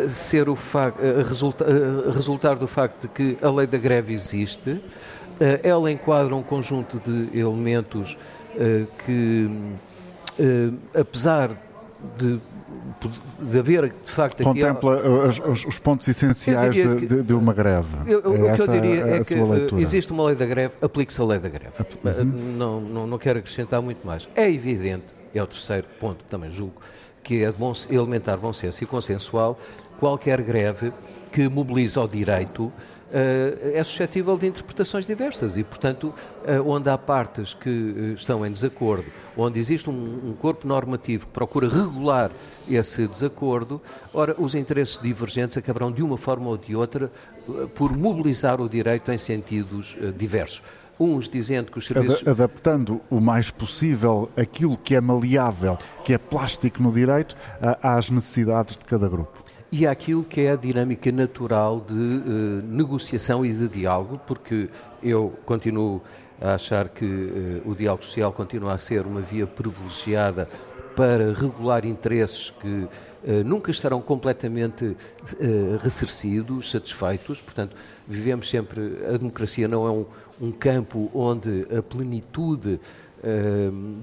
ser 0.09 0.49
o 0.49 0.57
facto, 0.57 1.01
uh, 1.01 1.23
resulta, 1.23 1.67
resultar 2.13 2.57
do 2.57 2.67
facto 2.67 3.03
de 3.03 3.09
que 3.09 3.39
a 3.45 3.51
lei 3.51 3.67
da 3.67 3.79
greve 3.79 4.13
existe, 4.13 4.81
ela 5.63 5.91
enquadra 5.93 6.35
um 6.35 6.43
conjunto 6.43 6.99
de 6.99 7.39
elementos 7.39 8.17
que, 9.05 9.51
apesar 10.95 11.51
de 12.17 12.41
de 13.41 13.59
haver, 13.59 13.89
de 13.89 14.11
facto, 14.11 14.43
Contempla 14.43 15.29
aqui, 15.29 15.41
os, 15.43 15.65
os, 15.65 15.79
pontos 15.79 16.09
essenciais 16.09 16.75
de, 16.75 17.07
de, 17.07 17.23
de, 17.23 17.35
uma 17.35 17.53
greve. 17.53 17.89
Eu, 18.07 18.21
é 18.49 18.53
o 18.53 18.57
que 18.57 18.63
eu 18.63 18.69
diria 18.69 19.07
é 19.07 19.25
que 19.25 19.35
existe 19.81 20.13
uma 20.13 20.25
lei 20.25 20.35
da 20.35 20.47
greve, 20.47 20.75
aplique-se 20.81 21.21
a 21.21 21.25
lei 21.25 21.39
da 21.39 21.49
greve. 21.49 21.73
Uhum. 22.05 22.25
Não, 22.25 22.81
não, 22.81 23.07
não 23.07 23.19
quero 23.19 23.39
acrescentar 23.39 23.81
muito 23.83 24.07
mais. 24.07 24.29
É 24.35 24.51
evidente, 24.51 25.05
é 25.35 25.43
o 25.43 25.47
terceiro 25.47 25.87
ponto 26.01 26.25
que 26.25 26.31
também 26.31 26.51
julgo, 26.51 26.81
que 27.27 27.43
é 27.43 27.53
elementar 27.91 28.39
bom 28.39 28.53
senso 28.53 28.85
e 28.85 28.87
consensual, 28.87 29.59
qualquer 29.99 30.41
greve 30.43 30.93
que 31.33 31.49
mobiliza 31.49 32.01
o 32.01 32.07
direito 32.07 32.73
eh, 33.13 33.73
é 33.75 33.83
suscetível 33.83 34.39
de 34.39 34.47
interpretações 34.47 35.05
diversas 35.05 35.57
e, 35.57 35.65
portanto, 35.65 36.15
eh, 36.45 36.61
onde 36.61 36.89
há 36.89 36.97
partes 36.97 37.53
que 37.53 37.69
eh, 37.69 38.03
estão 38.15 38.47
em 38.47 38.53
desacordo, 38.53 39.07
onde 39.37 39.59
existe 39.59 39.91
um, 39.91 40.33
corpo 40.35 40.69
normativo 40.69 41.27
que 41.27 41.33
procura 41.33 41.69
regular 41.69 42.31
esse 42.69 43.09
desacordo, 43.09 43.83
ora, 44.15 44.37
os 44.39 44.55
interesses 44.55 44.97
divergentes 44.97 45.57
acabarão 45.57 45.91
de 45.91 46.05
uma 46.05 46.17
forma 46.17 46.49
ou 46.49 46.57
de 46.57 46.77
outra 46.77 47.11
por 47.75 47.97
mobilizar 47.97 48.61
o 48.61 48.69
direito 48.69 49.11
em 49.11 49.19
sentidos 49.19 49.97
diversos. 50.17 50.63
Uns 50.99 51.29
dizendo 51.29 51.71
que 51.71 51.79
os 51.79 51.87
serviços. 51.87 52.27
Adaptando 52.27 53.01
o 53.11 53.21
mais 53.21 53.51
possível 53.51 54.31
aquilo 54.37 54.77
que 54.77 54.95
é 54.95 55.01
maleável, 55.01 55.77
que 56.05 56.15
é 56.15 56.19
plástico 56.19 56.83
no 56.83 56.91
direito, 56.91 57.37
às 57.83 58.09
necessidades 58.09 58.79
de 58.79 58.85
cada 58.85 59.09
grupo 59.09 59.47
e 59.71 59.87
àquilo 59.87 60.23
que 60.25 60.43
é 60.43 60.53
a 60.53 60.57
dinâmica 60.57 61.11
natural 61.11 61.81
de 61.81 61.93
uh, 61.93 62.63
negociação 62.65 63.45
e 63.45 63.53
de 63.53 63.69
diálogo, 63.69 64.21
porque 64.27 64.71
eu 65.03 65.35
continuo 65.45 66.01
a 66.41 66.55
achar 66.55 66.89
que 66.89 67.05
uh, 67.05 67.71
o 67.71 67.75
diálogo 67.75 68.05
social 68.05 68.33
continua 68.33 68.75
a 68.75 68.79
ser 68.79 69.07
uma 69.07 69.21
via 69.21 69.47
privilegiada 69.47 70.49
para 70.95 71.33
regular 71.35 71.85
interesses 71.85 72.51
que 72.61 72.89
nunca 73.45 73.71
estarão 73.71 74.01
completamente 74.01 74.97
ressarcidos, 75.83 76.71
satisfeitos. 76.71 77.41
Portanto, 77.41 77.77
vivemos 78.07 78.49
sempre. 78.49 79.05
A 79.09 79.17
democracia 79.17 79.67
não 79.67 79.87
é 79.87 79.91
um, 79.91 80.07
um 80.41 80.53
campo 80.53 81.11
onde 81.13 81.67
a 81.77 81.83
plenitude 81.83 82.81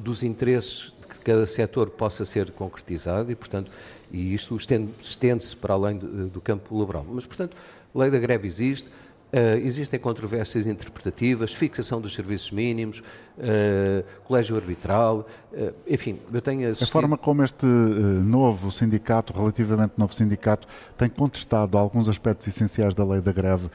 dos 0.02 0.24
interesses 0.24 0.94
de 1.02 1.20
cada 1.24 1.46
setor 1.46 1.90
possa 1.90 2.26
ser 2.26 2.52
concretizado 2.52 3.32
e, 3.32 3.36
portanto, 3.36 3.72
e 4.12 4.34
isto 4.34 4.56
estende-se 4.56 5.56
para 5.56 5.74
além 5.74 5.98
do, 5.98 6.28
do, 6.28 6.42
campo 6.42 6.78
laboral. 6.78 7.06
Mas, 7.10 7.26
portanto, 7.26 7.56
a 7.94 8.00
lei 8.00 8.12
da 8.12 8.20
greve 8.20 8.48
existe, 8.48 8.88
uh, 9.34 9.58
existem 9.58 10.00
controvérsias 10.00 10.68
interpretativas, 10.68 11.54
fixação 11.54 12.00
dos 12.00 12.14
serviços 12.14 12.52
mínimos, 12.52 13.00
uh, 13.00 14.04
colégio 14.24 14.56
arbitral, 14.56 15.28
uh, 15.52 15.74
enfim, 15.88 16.20
eu 16.32 16.42
tenho 16.42 16.70
assistido... 16.70 16.90
A 16.90 16.92
forma 16.92 17.18
como 17.18 17.44
este 17.44 17.66
novo 17.66 18.72
sindicato, 18.72 19.34
relativamente 19.34 19.94
novo 19.98 20.14
sindicato, 20.14 20.68
tem 20.98 21.10
contestado 21.10 21.78
alguns 21.78 22.08
aspectos 22.08 22.48
essenciais 22.48 22.94
da 22.94 23.04
lei 23.04 23.20
da 23.20 23.32
greve 23.32 23.70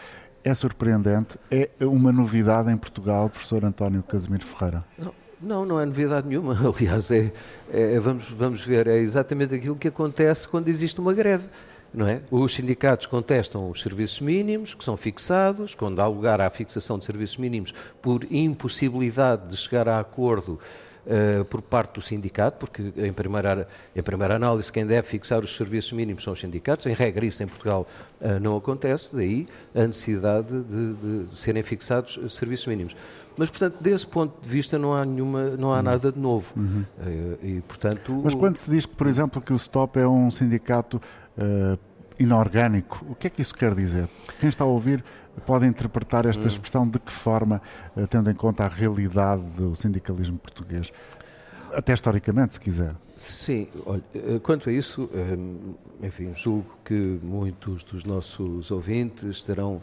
é 0.45 0.55
surpreendente, 0.55 1.37
é 1.51 1.69
uma 1.81 2.13
novidade 2.13 2.71
em 2.71 2.77
Portugal, 2.77 3.29
professor 3.29 3.65
António 3.65 4.03
Casimiro 4.03 4.47
Ferreira? 4.47 4.85
Não. 4.97 5.13
Não, 5.41 5.65
não 5.65 5.81
é 5.81 5.87
novidade 5.87 6.29
nenhuma. 6.29 6.59
Aliás, 6.59 7.11
é, 7.11 7.33
é, 7.71 7.99
vamos, 8.01 8.29
vamos 8.31 8.65
ver, 8.65 8.89
é 8.89 8.97
exatamente 8.99 9.55
aquilo 9.55 9.77
que 9.77 9.89
acontece 9.89 10.49
quando 10.49 10.69
existe 10.69 11.01
uma 11.01 11.13
greve. 11.13 11.45
Não 11.93 12.07
é? 12.07 12.21
Os 12.31 12.55
sindicatos 12.55 13.07
contestam 13.07 13.71
os 13.71 13.81
serviços 13.81 14.21
mínimos 14.21 14.75
que 14.75 14.85
são 14.85 14.97
fixados, 14.97 15.75
quando 15.75 16.01
há 16.01 16.07
lugar 16.07 16.41
à 16.41 16.51
fixação 16.51 16.99
de 16.99 17.05
serviços 17.05 17.39
mínimos 17.39 17.73
por 18.03 18.27
impossibilidade 18.31 19.49
de 19.49 19.57
chegar 19.57 19.89
a 19.89 19.99
acordo 19.99 20.61
uh, 21.07 21.45
por 21.47 21.63
parte 21.63 21.95
do 21.95 22.03
sindicato, 22.03 22.59
porque 22.59 22.93
em 22.97 23.13
primeira, 23.13 23.67
em 23.97 24.03
primeira 24.03 24.37
análise 24.37 24.71
quem 24.71 24.87
deve 24.87 25.09
fixar 25.09 25.41
os 25.41 25.57
serviços 25.57 25.93
mínimos 25.93 26.23
são 26.23 26.35
os 26.35 26.41
sindicatos. 26.41 26.87
Em 26.87 26.93
regra, 26.93 27.25
isso 27.25 27.43
em 27.43 27.47
Portugal 27.47 27.87
uh, 28.21 28.39
não 28.41 28.57
acontece, 28.57 29.15
daí 29.15 29.49
a 29.75 29.87
necessidade 29.87 30.49
de, 30.49 31.27
de 31.27 31.39
serem 31.39 31.63
fixados 31.63 32.19
serviços 32.35 32.67
mínimos. 32.67 32.95
Mas, 33.39 33.49
portanto, 33.49 33.77
desse 33.81 34.05
ponto 34.05 34.35
de 34.43 34.49
vista 34.49 34.77
não 34.77 34.93
há, 34.93 35.05
nenhuma, 35.05 35.51
não 35.51 35.73
há 35.73 35.77
uhum. 35.77 35.83
nada 35.83 36.11
de 36.11 36.19
novo. 36.19 36.53
Uhum. 36.57 36.85
Eh, 37.01 37.37
e, 37.45 37.61
portanto... 37.61 38.21
Mas 38.25 38.35
quando 38.35 38.57
se 38.57 38.69
diz, 38.69 38.85
que, 38.85 38.97
por 38.97 39.07
exemplo, 39.07 39.41
que 39.41 39.53
o 39.53 39.59
STOP 39.59 39.97
é 39.97 40.09
um 40.09 40.29
sindicato 40.29 41.01
uh, 41.39 41.79
inorgânico, 42.19 43.05
o 43.09 43.15
que 43.15 43.29
é 43.29 43.31
que 43.31 43.41
isso 43.41 43.55
quer 43.55 43.75
dizer? 43.75 44.09
Quem 44.41 44.49
está 44.49 44.65
a 44.65 44.67
ouvir 44.67 45.05
pode 45.47 45.67
interpretar 45.67 46.27
esta 46.27 46.43
uhum. 46.43 46.49
expressão 46.49 46.89
de 46.89 46.99
que 46.99 47.13
forma, 47.13 47.63
uh, 47.97 48.07
tendo 48.07 48.31
em 48.31 48.35
conta 48.35 48.65
a 48.65 48.69
realidade 48.69 49.43
do 49.57 49.75
sindicalismo 49.75 50.39
português? 50.39 50.93
Até 51.73 51.93
historicamente, 51.93 52.55
se 52.55 52.61
quiser. 52.61 52.95
Sim, 53.19 53.69
olha, 53.85 54.03
quanto 54.43 54.71
a 54.71 54.73
isso, 54.73 55.11
enfim, 56.01 56.33
julgo 56.35 56.79
que 56.85 57.19
muitos 57.23 57.83
dos 57.85 58.05
nossos 58.05 58.71
ouvintes 58.71 59.43
terão 59.43 59.83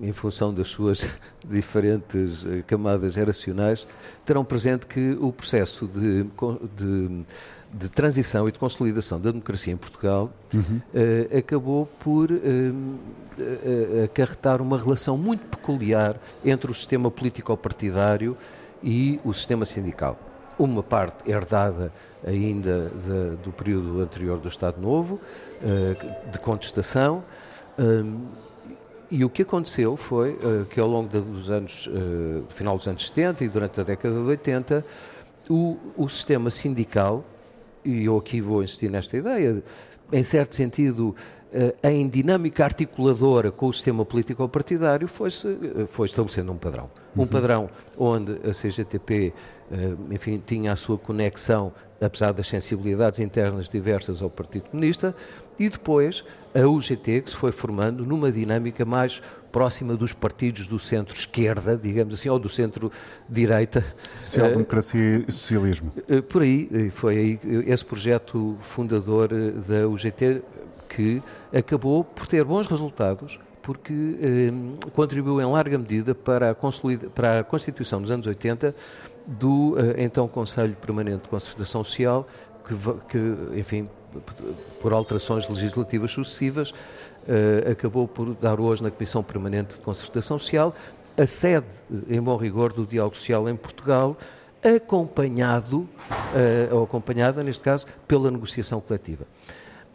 em 0.00 0.12
função 0.12 0.52
das 0.52 0.68
suas 0.68 1.08
diferentes 1.48 2.44
eh, 2.46 2.62
camadas 2.66 3.14
geracionais, 3.14 3.86
terão 4.24 4.44
presente 4.44 4.86
que 4.86 5.12
o 5.20 5.32
processo 5.32 5.86
de, 5.86 6.24
de, 6.76 7.24
de 7.72 7.88
transição 7.88 8.48
e 8.48 8.52
de 8.52 8.58
consolidação 8.58 9.20
da 9.20 9.30
democracia 9.30 9.72
em 9.72 9.76
Portugal 9.76 10.32
uhum. 10.52 10.80
uh, 10.94 11.38
acabou 11.38 11.86
por 11.86 12.30
uh, 12.30 12.34
uh, 12.36 14.04
acarretar 14.04 14.60
uma 14.60 14.78
relação 14.78 15.16
muito 15.16 15.44
peculiar 15.46 16.16
entre 16.44 16.70
o 16.70 16.74
sistema 16.74 17.10
político-partidário 17.10 18.36
e 18.82 19.20
o 19.24 19.32
sistema 19.32 19.64
sindical. 19.64 20.18
Uma 20.58 20.82
parte 20.82 21.30
herdada 21.30 21.92
ainda 22.24 22.90
de, 22.90 23.36
do 23.42 23.52
período 23.52 24.00
anterior 24.00 24.38
do 24.38 24.48
Estado 24.48 24.80
Novo, 24.80 25.18
de 26.30 26.38
contestação, 26.38 27.24
e 29.12 29.26
o 29.26 29.28
que 29.28 29.42
aconteceu 29.42 29.94
foi 29.94 30.30
uh, 30.30 30.64
que 30.70 30.80
ao 30.80 30.88
longo 30.88 31.06
dos 31.06 31.50
anos, 31.50 31.86
uh, 31.86 32.46
final 32.48 32.78
dos 32.78 32.88
anos 32.88 33.06
70 33.08 33.44
e 33.44 33.48
durante 33.50 33.78
a 33.78 33.84
década 33.84 34.14
de 34.14 34.22
80, 34.22 34.86
o, 35.50 35.76
o 35.98 36.08
sistema 36.08 36.48
sindical, 36.48 37.22
e 37.84 38.06
eu 38.06 38.16
aqui 38.16 38.40
vou 38.40 38.62
insistir 38.62 38.90
nesta 38.90 39.14
ideia, 39.14 39.62
em 40.10 40.22
certo 40.22 40.56
sentido, 40.56 41.14
uh, 41.52 41.86
em 41.86 42.08
dinâmica 42.08 42.64
articuladora 42.64 43.52
com 43.52 43.68
o 43.68 43.72
sistema 43.74 44.02
político-partidário, 44.02 45.06
foi, 45.06 45.28
foi 45.88 46.06
estabelecendo 46.06 46.50
um 46.50 46.56
padrão. 46.56 46.90
Um 47.14 47.20
uhum. 47.20 47.26
padrão 47.26 47.68
onde 47.98 48.32
a 48.48 48.54
CGTP, 48.54 49.34
enfim, 50.10 50.42
tinha 50.46 50.72
a 50.72 50.76
sua 50.76 50.96
conexão, 50.96 51.70
apesar 52.00 52.32
das 52.32 52.48
sensibilidades 52.48 53.20
internas 53.20 53.68
diversas 53.68 54.22
ao 54.22 54.30
Partido 54.30 54.70
Comunista, 54.70 55.14
e 55.64 55.68
depois 55.68 56.24
a 56.54 56.66
UGT, 56.66 57.22
que 57.22 57.30
se 57.30 57.36
foi 57.36 57.52
formando 57.52 58.04
numa 58.04 58.30
dinâmica 58.30 58.84
mais 58.84 59.22
próxima 59.50 59.94
dos 59.96 60.12
partidos 60.12 60.66
do 60.66 60.78
centro-esquerda, 60.78 61.76
digamos 61.76 62.14
assim, 62.14 62.28
ou 62.28 62.38
do 62.38 62.48
centro-direita. 62.48 63.84
Social-democracia 64.22 65.24
e 65.28 65.32
socialismo. 65.32 65.92
Eh, 66.08 66.22
por 66.22 66.42
aí, 66.42 66.90
foi 66.90 67.16
aí 67.16 67.40
esse 67.66 67.84
projeto 67.84 68.56
fundador 68.62 69.30
eh, 69.32 69.50
da 69.50 69.88
UGT, 69.88 70.42
que 70.88 71.22
acabou 71.52 72.02
por 72.02 72.26
ter 72.26 72.44
bons 72.44 72.66
resultados 72.66 73.38
porque 73.62 74.18
eh, 74.20 74.90
contribuiu 74.92 75.40
em 75.40 75.50
larga 75.50 75.78
medida 75.78 76.14
para 76.14 76.50
a, 76.50 76.54
para 77.14 77.40
a 77.40 77.44
constituição 77.44 78.00
nos 78.00 78.10
anos 78.10 78.26
80 78.26 78.74
do 79.26 79.76
eh, 79.78 80.02
então 80.02 80.26
Conselho 80.28 80.76
Permanente 80.76 81.22
de 81.22 81.28
Concertação 81.28 81.84
Social, 81.84 82.26
que, 82.66 82.74
que 83.08 83.58
enfim, 83.58 83.88
por 84.80 84.92
alterações 84.92 85.48
legislativas 85.48 86.12
sucessivas, 86.12 86.72
eh, 87.26 87.70
acabou 87.70 88.08
por 88.08 88.34
dar 88.34 88.60
hoje 88.60 88.82
na 88.82 88.90
Comissão 88.90 89.22
Permanente 89.22 89.74
de 89.74 89.80
Concertação 89.80 90.38
Social 90.38 90.74
a 91.16 91.26
sede, 91.26 91.66
em 92.08 92.20
bom 92.20 92.36
rigor, 92.36 92.72
do 92.72 92.86
diálogo 92.86 93.16
social 93.16 93.48
em 93.48 93.56
Portugal, 93.56 94.16
acompanhado, 94.62 95.88
eh, 96.34 96.68
ou 96.72 96.84
acompanhada, 96.84 97.42
neste 97.42 97.62
caso, 97.62 97.86
pela 98.06 98.30
negociação 98.30 98.80
coletiva. 98.80 99.26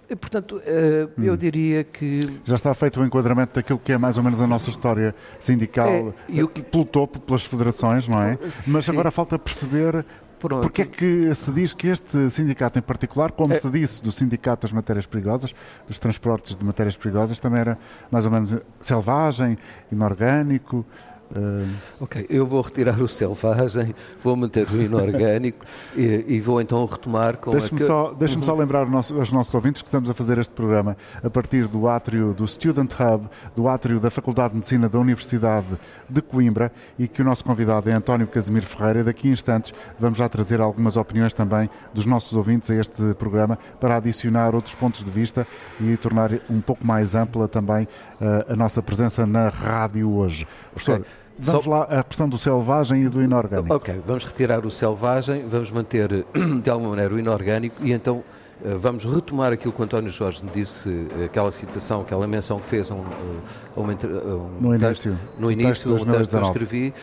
E, 0.10 0.16
portanto, 0.16 0.62
eh, 0.66 1.08
eu 1.18 1.34
hum. 1.34 1.38
diria 1.38 1.84
que. 1.84 2.22
Já 2.46 2.56
está 2.56 2.74
feito 2.74 3.02
o 3.02 3.06
enquadramento 3.06 3.56
daquilo 3.56 3.78
que 3.78 3.92
é 3.92 3.98
mais 3.98 4.18
ou 4.18 4.24
menos 4.24 4.40
a 4.40 4.48
nossa 4.48 4.70
história 4.70 5.14
sindical 5.38 5.90
é, 5.90 6.14
eu... 6.30 6.48
pelo 6.48 6.86
topo, 6.86 7.20
pelas 7.20 7.44
federações, 7.44 8.08
não 8.08 8.22
é? 8.22 8.38
Mas 8.66 8.86
Sim. 8.86 8.92
agora 8.92 9.12
falta 9.12 9.38
perceber 9.38 10.06
Pronto. 10.40 10.62
Porque 10.62 10.84
é 10.84 10.86
que 10.86 11.34
se 11.34 11.52
diz 11.52 11.74
que 11.74 11.88
este 11.88 12.30
sindicato 12.30 12.78
em 12.78 12.82
particular, 12.82 13.32
como 13.32 13.54
é... 13.54 13.60
se 13.60 13.70
disse 13.70 14.04
do 14.04 14.12
sindicato 14.12 14.64
das 14.64 14.72
matérias 14.72 15.06
perigosas, 15.06 15.54
dos 15.88 15.98
transportes 15.98 16.56
de 16.56 16.64
matérias 16.64 16.96
perigosas, 16.96 17.40
também 17.40 17.62
era 17.62 17.78
mais 18.12 18.26
ou 18.26 18.32
menos 18.32 18.56
selvagem, 18.80 19.58
inorgânico, 19.92 20.86
Uh... 21.32 21.68
Ok, 22.00 22.26
eu 22.30 22.46
vou 22.46 22.62
retirar 22.62 23.02
o 23.02 23.08
selvagem, 23.08 23.94
vou 24.24 24.36
manter 24.36 24.68
o 24.70 24.82
inorgânico 24.82 25.66
e, 25.96 26.24
e, 26.28 26.40
vou 26.40 26.62
então 26.62 26.86
retomar 26.86 27.38
com 27.38 27.52
Deixe-me 27.52 27.82
só, 27.82 28.14
deixe 28.14 28.36
uhum. 28.36 28.44
só 28.44 28.56
lembrar 28.56 28.88
nosso, 28.90 29.18
aos 29.18 29.32
nossos 29.32 29.54
ouvintes 29.54 29.82
que 29.82 29.88
estamos 29.88 30.10
a 30.10 30.14
fazer 30.14 30.38
este 30.38 30.54
programa 30.54 30.96
a 31.22 31.30
partir 31.30 31.68
do 31.68 31.88
átrio 31.88 32.34
do 32.34 32.48
Student 32.48 32.94
Hub, 32.94 33.28
do 33.56 33.68
átrio 33.68 34.00
da 34.00 34.10
Faculdade 34.10 34.52
de 34.52 34.56
Medicina 34.58 34.88
da 34.88 35.00
Universidade 35.00 35.68
de 36.10 36.22
Coimbra 36.22 36.72
e 36.98 37.08
que 37.08 37.22
o 37.22 37.26
nosso 37.26 37.44
convidado 37.44 37.90
é 37.90 37.94
António 37.94 38.28
Casimiro 38.28 38.66
Ferreira. 38.66 39.04
Daqui 39.04 39.28
a 39.28 39.32
instantes 39.32 39.74
vamos 40.00 40.18
já 40.18 40.30
trazer 40.30 40.62
algumas 40.62 40.96
opiniões 40.96 41.34
também 41.34 41.70
dos 41.94 42.06
nossos 42.06 42.34
ouvintes 42.36 42.70
a 42.70 42.76
este 42.76 43.14
programa 43.16 43.58
para 43.80 43.98
adicionar 43.98 44.56
outros 44.56 44.76
pontos 44.76 45.04
de 45.04 45.12
vista 45.12 45.46
e 45.82 45.98
tornar 45.98 46.32
um 46.50 46.62
pouco 46.62 46.86
mais 46.86 47.16
ampla 47.16 47.48
também 47.48 47.88
uh, 48.22 48.54
a 48.54 48.56
nossa 48.56 48.82
presença 48.82 49.26
na 49.26 49.50
rádio 49.50 50.10
hoje. 50.10 50.48
Professor, 50.72 51.00
okay. 51.00 51.12
Vamos 51.40 51.66
Só... 51.66 51.70
lá 51.70 51.84
à 51.84 52.04
questão 52.04 52.28
do 52.28 52.38
selvagem 52.38 53.04
e 53.04 53.10
do 53.10 53.22
inorgânico. 53.22 53.74
Ok, 53.74 54.02
vamos 54.06 54.26
retirar 54.26 54.66
o 54.66 54.72
selvagem, 54.72 55.48
vamos 55.48 55.70
manter 55.72 56.26
de 56.64 56.70
alguma 56.70 56.92
maneira 56.92 57.14
o 57.14 57.20
inorgânico 57.20 57.76
e 57.84 57.94
então 57.94 58.24
eh, 58.66 58.76
vamos 58.76 59.06
retomar 59.06 59.54
aquilo 59.54 59.72
que 59.72 59.82
o 59.82 59.84
António 59.84 60.10
Jorge 60.10 60.44
me 60.44 60.50
disse, 60.50 61.08
eh, 61.20 61.26
aquela 61.26 61.52
citação, 61.52 62.02
aquela 62.02 62.26
menção 62.26 62.60
que 62.60 62.68
fez 62.68 62.90
um, 62.90 63.02
um, 63.02 63.82
um 63.82 63.86
no 63.86 64.80
texto, 64.80 65.10
início, 65.10 65.18
no 65.38 65.52
início, 65.52 65.94
um 65.94 66.06
texto 66.06 66.30
que 66.32 66.36
eu 66.36 66.42
escrevi, 66.42 66.94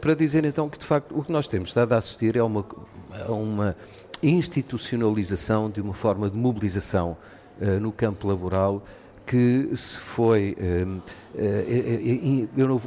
para 0.00 0.14
dizer 0.14 0.44
então 0.44 0.68
que 0.68 0.78
de 0.78 0.86
facto 0.86 1.16
o 1.16 1.22
que 1.22 1.30
nós 1.30 1.46
temos 1.46 1.68
estado 1.68 1.92
a 1.92 1.98
assistir 1.98 2.36
é 2.36 2.42
uma, 2.42 2.64
uma 3.28 3.76
institucionalização 4.22 5.70
de 5.70 5.80
uma 5.80 5.94
forma 5.94 6.28
de 6.28 6.36
mobilização 6.36 7.16
uh, 7.60 7.80
no 7.80 7.92
campo 7.92 8.26
laboral 8.26 8.82
que 9.28 9.70
se 9.76 10.00
foi, 10.00 10.56
eh, 10.58 10.64
eh, 10.64 10.86
eh, 10.86 11.00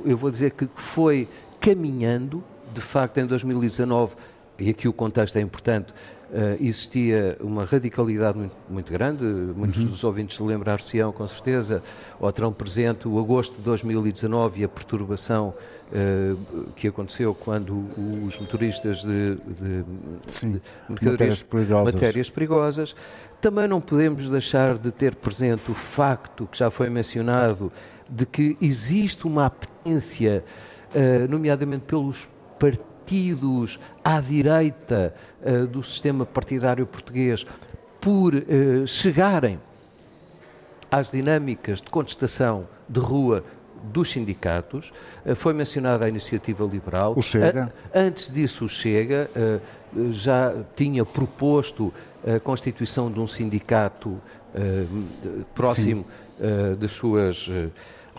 eu 0.06 0.18
vou 0.18 0.32
dizer 0.32 0.52
que 0.52 0.68
foi 0.76 1.28
caminhando, 1.60 2.44
de 2.74 2.82
facto, 2.82 3.20
em 3.20 3.26
2019, 3.26 4.16
e 4.60 4.70
aqui 4.70 4.88
o 4.88 4.94
contexto 4.94 5.38
é 5.38 5.42
importante, 5.42 5.94
existia 6.60 7.38
uma 7.42 7.66
radicalidade 7.66 8.38
muito, 8.38 8.56
muito 8.70 8.92
grande, 8.92 9.24
muitos 9.24 9.82
uhum. 9.82 9.88
dos 9.88 10.04
ouvintes 10.04 10.40
lembrar-se-ão, 10.40 11.12
com 11.12 11.28
certeza, 11.28 11.84
ou 12.20 12.32
terão 12.32 12.54
presente 12.54 13.08
o 13.08 13.20
agosto 13.20 13.56
de 13.58 13.62
2019 13.62 14.62
e 14.62 14.64
a 14.64 14.70
perturbação 14.70 15.54
que 16.76 16.88
aconteceu 16.88 17.36
quando 17.36 17.86
os 18.26 18.40
motoristas 18.40 19.02
de, 19.02 19.36
de, 19.36 19.84
Sim, 20.28 20.62
de 20.90 21.06
matérias 21.06 21.44
perigosas, 21.44 21.94
matérias 21.94 22.30
perigosas 22.30 22.96
também 23.42 23.68
não 23.68 23.82
podemos 23.82 24.30
deixar 24.30 24.78
de 24.78 24.92
ter 24.92 25.16
presente 25.16 25.70
o 25.72 25.74
facto, 25.74 26.48
que 26.50 26.58
já 26.58 26.70
foi 26.70 26.90
mencionado, 26.90 27.72
de 28.12 28.26
que 28.26 28.58
existe 28.62 29.26
uma 29.26 29.46
apetência, 29.46 30.44
uh, 30.94 31.32
nomeadamente 31.32 31.86
pelos 31.86 32.28
partidos 32.60 33.80
à 34.04 34.20
direita 34.20 35.16
uh, 35.42 35.66
do 35.66 35.82
sistema 35.82 36.26
partidário 36.26 36.86
português, 36.86 37.46
por 38.02 38.36
uh, 38.36 38.86
chegarem 38.86 39.60
às 40.92 41.10
dinâmicas 41.10 41.80
de 41.80 41.90
contestação 41.90 42.68
de 42.90 43.00
rua 43.00 43.46
dos 43.84 44.12
sindicatos, 44.12 44.94
foi 45.38 45.54
mencionada 45.54 46.06
a 46.06 46.10
iniciativa 46.10 46.64
liberal. 46.66 47.16
O 47.18 47.22
Chega. 47.22 47.74
Antes 47.96 48.32
disso, 48.32 48.66
o 48.66 48.70
Chega 48.70 49.28
já 50.12 50.54
tinha 50.76 51.04
proposto 51.04 51.92
a 52.24 52.40
constituição 52.40 53.12
de 53.12 53.20
um 53.20 53.26
sindicato 53.26 54.22
próximo 55.56 56.06
das 56.78 56.92
suas 56.92 57.50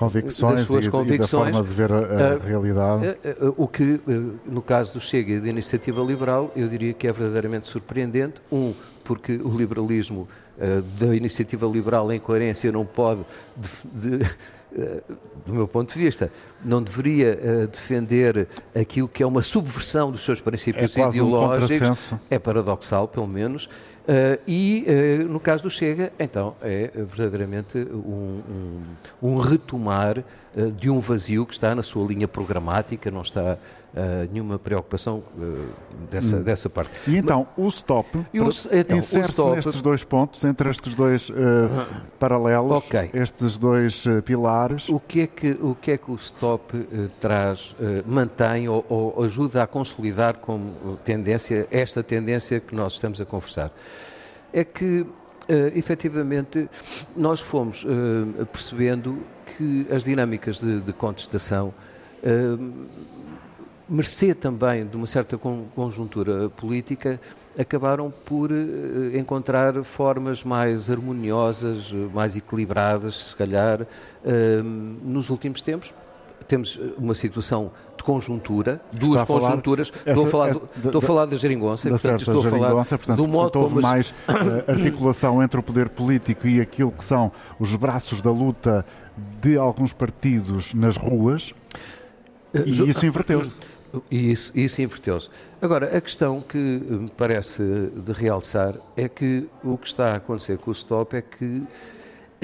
convicções, 0.04 0.60
das 0.60 0.66
suas 0.66 0.86
e, 0.86 0.90
convicções 0.90 1.50
e 1.50 1.52
da 1.52 1.52
forma 1.52 1.68
de 1.68 1.74
ver 1.74 1.92
a, 1.92 1.96
a 1.96 2.36
uh, 2.36 2.38
realidade. 2.38 3.16
o 3.56 3.68
que, 3.68 4.00
no 4.46 4.62
caso 4.62 4.94
do 4.94 5.00
Chega 5.00 5.34
e 5.34 5.40
da 5.40 5.48
Iniciativa 5.48 6.00
Liberal, 6.02 6.52
eu 6.56 6.68
diria 6.68 6.92
que 6.92 7.06
é 7.06 7.12
verdadeiramente 7.12 7.68
surpreendente. 7.68 8.40
Um, 8.50 8.74
porque 9.04 9.32
o 9.34 9.48
liberalismo 9.48 10.28
da 10.98 11.14
Iniciativa 11.14 11.66
Liberal, 11.66 12.12
em 12.12 12.20
coerência, 12.20 12.70
não 12.70 12.86
pode, 12.86 13.24
de, 13.92 14.18
de, 14.18 14.26
do 15.44 15.54
meu 15.54 15.66
ponto 15.66 15.92
de 15.92 15.98
vista, 15.98 16.30
não 16.64 16.80
deveria 16.80 17.66
defender 17.66 18.46
aquilo 18.72 19.08
que 19.08 19.24
é 19.24 19.26
uma 19.26 19.42
subversão 19.42 20.12
dos 20.12 20.22
seus 20.22 20.40
princípios 20.40 20.96
é 20.96 21.08
ideológicos. 21.08 22.12
Um 22.12 22.18
é 22.30 22.38
paradoxal, 22.38 23.08
pelo 23.08 23.26
menos. 23.26 23.68
Uh, 24.02 24.36
e, 24.48 24.84
uh, 24.88 25.28
no 25.28 25.38
caso 25.38 25.62
do 25.62 25.70
Chega, 25.70 26.12
então, 26.18 26.56
é 26.60 26.90
verdadeiramente 26.94 27.78
um, 27.78 28.42
um, 28.50 28.82
um 29.22 29.38
retomar 29.38 30.18
uh, 30.18 30.72
de 30.72 30.90
um 30.90 30.98
vazio 30.98 31.46
que 31.46 31.52
está 31.52 31.72
na 31.72 31.84
sua 31.84 32.04
linha 32.06 32.26
programática, 32.26 33.12
não 33.12 33.22
está 33.22 33.56
nenhuma 34.30 34.58
preocupação 34.58 35.22
dessa, 36.10 36.36
hum. 36.36 36.42
dessa 36.42 36.70
parte. 36.70 36.90
E 37.06 37.16
então, 37.16 37.46
o 37.56 37.68
stop 37.68 38.24
então, 38.32 38.96
insere-se 38.96 39.50
nestes 39.50 39.82
dois 39.82 40.02
pontos, 40.02 40.42
entre 40.44 40.70
estes 40.70 40.94
dois 40.94 41.30
paralelos, 42.18 42.84
okay. 42.86 43.10
estes 43.12 43.58
dois 43.58 44.04
pilares. 44.24 44.88
O 44.88 44.98
que, 44.98 45.20
é 45.20 45.26
que, 45.26 45.50
o 45.60 45.74
que 45.74 45.90
é 45.92 45.98
que 45.98 46.10
o 46.10 46.14
stop 46.14 46.74
traz, 47.20 47.76
mantém 48.06 48.68
ou, 48.68 48.84
ou 48.88 49.24
ajuda 49.24 49.62
a 49.62 49.66
consolidar 49.66 50.38
como 50.38 50.96
tendência, 51.04 51.66
esta 51.70 52.02
tendência 52.02 52.60
que 52.60 52.74
nós 52.74 52.94
estamos 52.94 53.20
a 53.20 53.26
conversar? 53.26 53.72
é 54.52 54.64
que, 54.64 55.00
uh, 55.00 55.08
efetivamente, 55.74 56.68
nós 57.16 57.40
fomos 57.40 57.84
uh, 57.84 58.46
percebendo 58.46 59.18
que 59.56 59.86
as 59.90 60.04
dinâmicas 60.04 60.60
de, 60.60 60.80
de 60.80 60.92
contestação, 60.92 61.72
uh, 62.22 62.88
mercê 63.92 64.34
também 64.34 64.86
de 64.86 64.96
uma 64.96 65.06
certa 65.06 65.36
conjuntura 65.36 66.48
política, 66.50 67.20
acabaram 67.58 68.10
por 68.24 68.50
uh, 68.50 69.16
encontrar 69.16 69.84
formas 69.84 70.42
mais 70.42 70.90
harmoniosas, 70.90 71.92
mais 72.14 72.36
equilibradas, 72.36 73.30
se 73.30 73.36
calhar, 73.36 73.82
uh, 73.82 74.62
nos 74.62 75.28
últimos 75.28 75.60
tempos. 75.60 75.92
Temos 76.48 76.78
uma 76.98 77.14
situação 77.14 77.70
de 77.96 78.02
conjuntura, 78.02 78.80
duas 78.92 79.22
conjunturas. 79.24 79.92
Essa, 80.04 80.10
estou, 80.10 80.26
a 80.26 80.30
falar, 80.30 80.48
essa, 80.48 80.58
do, 80.58 80.88
estou 80.88 80.98
a 80.98 81.02
falar 81.02 81.26
da 81.26 81.36
geringonça, 81.36 81.88
da 81.88 81.94
portanto, 81.98 82.20
estou 82.20 82.40
a 82.40 82.50
falar 82.50 82.84
portanto, 82.84 83.16
do 83.16 83.28
modo 83.28 83.58
houve 83.60 83.74
como... 83.74 83.82
mais 83.82 84.10
uh, 84.10 84.64
articulação 84.68 85.42
entre 85.42 85.60
o 85.60 85.62
poder 85.62 85.88
político 85.88 86.48
e 86.48 86.60
aquilo 86.60 86.90
que 86.90 87.04
são 87.04 87.30
os 87.60 87.76
braços 87.76 88.20
da 88.20 88.30
luta 88.30 88.84
de 89.40 89.56
alguns 89.56 89.92
partidos 89.92 90.74
nas 90.74 90.96
ruas, 90.96 91.52
e 92.54 92.88
isso 92.88 93.06
inverteu-se. 93.06 93.58
E 94.10 94.30
isso, 94.30 94.50
isso 94.54 94.80
inverteu-se. 94.80 95.28
Agora, 95.60 95.96
a 95.96 96.00
questão 96.00 96.40
que 96.40 96.56
me 96.56 97.10
parece 97.10 97.62
de 97.62 98.12
realçar 98.12 98.76
é 98.96 99.08
que 99.08 99.48
o 99.62 99.76
que 99.76 99.86
está 99.86 100.12
a 100.12 100.16
acontecer 100.16 100.58
com 100.58 100.70
o 100.70 100.72
stop 100.72 101.16
é 101.16 101.22
que 101.22 101.66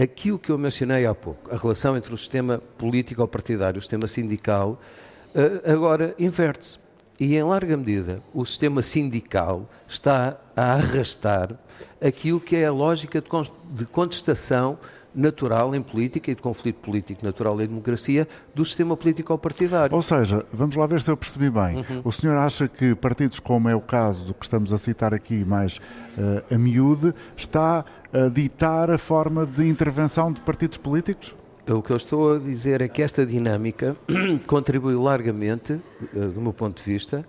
aquilo 0.00 0.38
que 0.38 0.50
eu 0.50 0.58
mencionei 0.58 1.06
há 1.06 1.14
pouco, 1.14 1.52
a 1.52 1.56
relação 1.56 1.96
entre 1.96 2.14
o 2.14 2.18
sistema 2.18 2.58
político 2.76 3.22
ou 3.22 3.28
partidário, 3.28 3.78
o 3.78 3.82
sistema 3.82 4.06
sindical, 4.06 4.80
eh, 5.34 5.72
agora 5.72 6.14
inverte-se. 6.18 6.78
E, 7.20 7.34
em 7.34 7.42
larga 7.42 7.76
medida, 7.76 8.22
o 8.32 8.44
sistema 8.44 8.80
sindical 8.80 9.68
está 9.88 10.38
a 10.54 10.74
arrastar 10.74 11.58
aquilo 12.00 12.38
que 12.38 12.54
é 12.54 12.66
a 12.66 12.72
lógica 12.72 13.20
de 13.72 13.84
contestação 13.86 14.78
natural 15.18 15.74
em 15.74 15.82
política 15.82 16.30
e 16.30 16.34
de 16.34 16.40
conflito 16.40 16.76
político 16.76 17.24
natural 17.24 17.60
em 17.60 17.66
democracia 17.66 18.28
do 18.54 18.64
sistema 18.64 18.96
político 18.96 19.32
ao 19.32 19.38
partidário. 19.38 19.94
Ou 19.94 20.00
seja, 20.00 20.46
vamos 20.52 20.76
lá 20.76 20.86
ver 20.86 21.00
se 21.00 21.10
eu 21.10 21.16
percebi 21.16 21.50
bem. 21.50 21.78
Uhum. 21.78 22.02
O 22.04 22.12
senhor 22.12 22.36
acha 22.36 22.68
que 22.68 22.94
partidos 22.94 23.40
como 23.40 23.68
é 23.68 23.74
o 23.74 23.80
caso 23.80 24.24
do 24.24 24.32
que 24.32 24.44
estamos 24.44 24.72
a 24.72 24.78
citar 24.78 25.12
aqui 25.12 25.44
mais 25.44 25.78
uh, 25.78 26.54
a 26.54 26.56
miúde, 26.56 27.12
está 27.36 27.84
a 28.12 28.28
ditar 28.28 28.90
a 28.90 28.98
forma 28.98 29.44
de 29.44 29.66
intervenção 29.66 30.32
de 30.32 30.40
partidos 30.40 30.78
políticos? 30.78 31.34
O 31.68 31.82
que 31.82 31.90
eu 31.90 31.96
estou 31.96 32.34
a 32.34 32.38
dizer 32.38 32.80
é 32.80 32.88
que 32.88 33.02
esta 33.02 33.26
dinâmica 33.26 33.96
contribui 34.46 34.94
largamente, 34.94 35.72
uh, 35.72 36.28
do 36.32 36.40
meu 36.40 36.52
ponto 36.52 36.76
de 36.80 36.90
vista, 36.90 37.24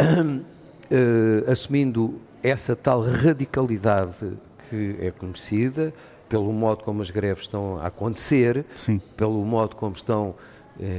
uh, 0.00 0.44
assumindo 1.50 2.18
essa 2.42 2.74
tal 2.74 3.02
radicalidade 3.02 4.32
que 4.68 4.96
é 5.00 5.10
conhecida, 5.10 5.92
pelo 6.28 6.52
modo 6.52 6.84
como 6.84 7.02
as 7.02 7.10
greves 7.10 7.44
estão 7.44 7.76
a 7.76 7.86
acontecer, 7.86 8.64
Sim. 8.74 9.00
pelo 9.16 9.44
modo 9.44 9.76
como 9.76 9.94
estão, 9.94 10.34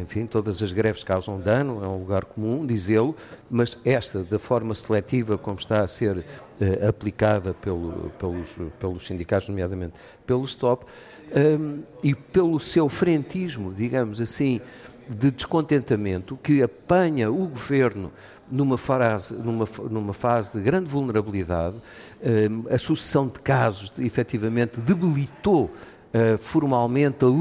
enfim, 0.01 0.25
todas 0.25 0.61
as 0.61 0.71
greves 0.71 1.03
causam 1.03 1.39
dano, 1.39 1.83
é 1.83 1.87
um 1.87 1.99
lugar 1.99 2.25
comum 2.25 2.65
dizê-lo, 2.65 3.15
mas 3.49 3.77
esta, 3.83 4.23
da 4.23 4.39
forma 4.39 4.73
seletiva 4.73 5.37
como 5.37 5.59
está 5.59 5.81
a 5.81 5.87
ser 5.87 6.17
uh, 6.17 6.87
aplicada 6.87 7.53
pelo, 7.53 8.11
pelos, 8.19 8.55
pelos 8.79 9.05
sindicatos, 9.05 9.49
nomeadamente 9.49 9.93
pelo 10.25 10.47
STOP, 10.47 10.85
um, 10.85 11.39
ehm, 11.39 11.79
e 12.03 12.13
pelo 12.13 12.59
seu 12.59 12.87
frentismo, 12.87 13.73
digamos 13.73 14.21
assim, 14.21 14.61
de 15.09 15.31
descontentamento 15.31 16.37
que 16.37 16.61
apanha 16.61 17.31
o 17.31 17.47
governo 17.47 18.11
numa 18.49 18.77
fase, 18.77 19.33
numa, 19.33 19.67
numa 19.89 20.13
fase 20.13 20.57
de 20.57 20.63
grande 20.63 20.85
vulnerabilidade, 20.85 21.75
uh, 21.75 22.73
a 22.73 22.77
sucessão 22.77 23.27
de 23.27 23.39
casos 23.39 23.91
efetivamente 23.99 24.79
debilitou 24.79 25.65
uh, 25.65 26.37
formalmente, 26.39 27.25
uh, 27.25 27.31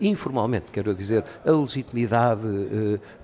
informalmente, 0.00 0.66
quero 0.72 0.94
dizer, 0.94 1.24
a 1.44 1.50
legitimidade 1.50 2.42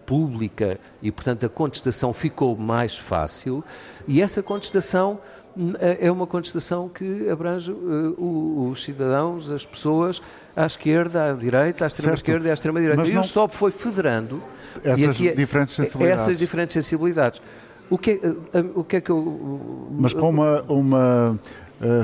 pública 0.07 0.81
e, 1.03 1.12
portanto, 1.12 1.45
a 1.45 1.49
contestação 1.49 2.12
ficou 2.12 2.57
mais 2.57 2.97
fácil. 2.97 3.62
E 4.07 4.23
essa 4.23 4.43
contestação 4.43 5.21
hum, 5.55 5.75
é 5.79 6.11
uma 6.11 6.27
contestação 6.27 6.88
que 6.88 7.29
abrange 7.29 7.71
os 7.71 8.83
cidadãos, 8.83 9.51
as 9.51 9.67
pessoas, 9.67 10.23
à 10.59 10.66
esquerda, 10.66 11.31
à 11.31 11.33
direita, 11.35 11.85
à 11.85 11.88
extrema-esquerda 11.88 12.49
e 12.49 12.51
à 12.51 12.55
extrema-direita. 12.55 13.07
E 13.07 13.16
o 13.16 13.23
STOP 13.23 13.55
foi 13.55 13.71
federando 13.71 14.42
essas 14.85 15.11
aqui, 15.11 15.29
é 15.29 15.35
diferentes 15.35 15.75
sensibilidades. 15.75 16.23
Essas 16.23 16.38
diferentes 16.38 16.73
sensibilidades. 16.75 17.42
O 17.90 17.97
que, 17.97 18.21
é, 18.53 18.61
o 18.75 18.85
que 18.85 18.97
é 18.97 19.01
que 19.01 19.11
eu. 19.11 19.88
Mas 19.92 20.12
com 20.12 20.29
uma, 20.29 20.62
uma 20.68 21.38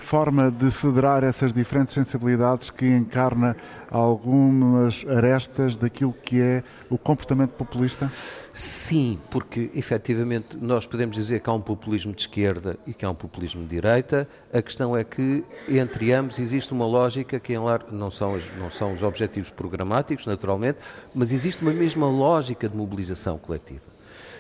forma 0.01 0.51
de 0.51 0.71
federar 0.71 1.25
essas 1.25 1.53
diferentes 1.53 1.93
sensibilidades 1.93 2.71
que 2.71 2.87
encarna 2.87 3.57
algumas 3.91 5.05
arestas 5.09 5.77
daquilo 5.77 6.13
que 6.13 6.41
é 6.41 6.63
o 6.89 6.97
comportamento 6.97 7.51
populista? 7.51 8.11
Sim, 8.53 9.19
porque 9.31 9.71
efetivamente 9.75 10.57
nós 10.61 10.87
podemos 10.87 11.17
dizer 11.17 11.41
que 11.41 11.51
há 11.51 11.53
um 11.53 11.61
populismo 11.61 12.13
de 12.13 12.21
esquerda 12.23 12.79
e 12.87 12.95
que 12.95 13.05
há 13.05 13.11
um 13.11 13.15
populismo 13.15 13.63
de 13.63 13.69
direita. 13.69 14.29
A 14.53 14.63
questão 14.63 14.97
é 14.97 15.03
que 15.03 15.45
entre 15.69 16.13
ambos 16.13 16.39
existe 16.39 16.73
uma 16.73 16.87
lógica 16.87 17.41
que 17.41 17.53
em 17.53 17.59
lar... 17.59 17.85
não, 17.91 18.11
são, 18.11 18.39
não 18.59 18.71
são 18.71 18.95
os 18.95 19.03
objetivos 19.03 19.51
programáticos, 19.51 20.27
naturalmente, 20.27 20.79
mas 21.13 21.33
existe 21.33 21.63
uma 21.63 21.73
mesma 21.73 22.09
lógica 22.09 22.69
de 22.69 22.77
mobilização 22.77 23.39
coletiva. 23.39 23.94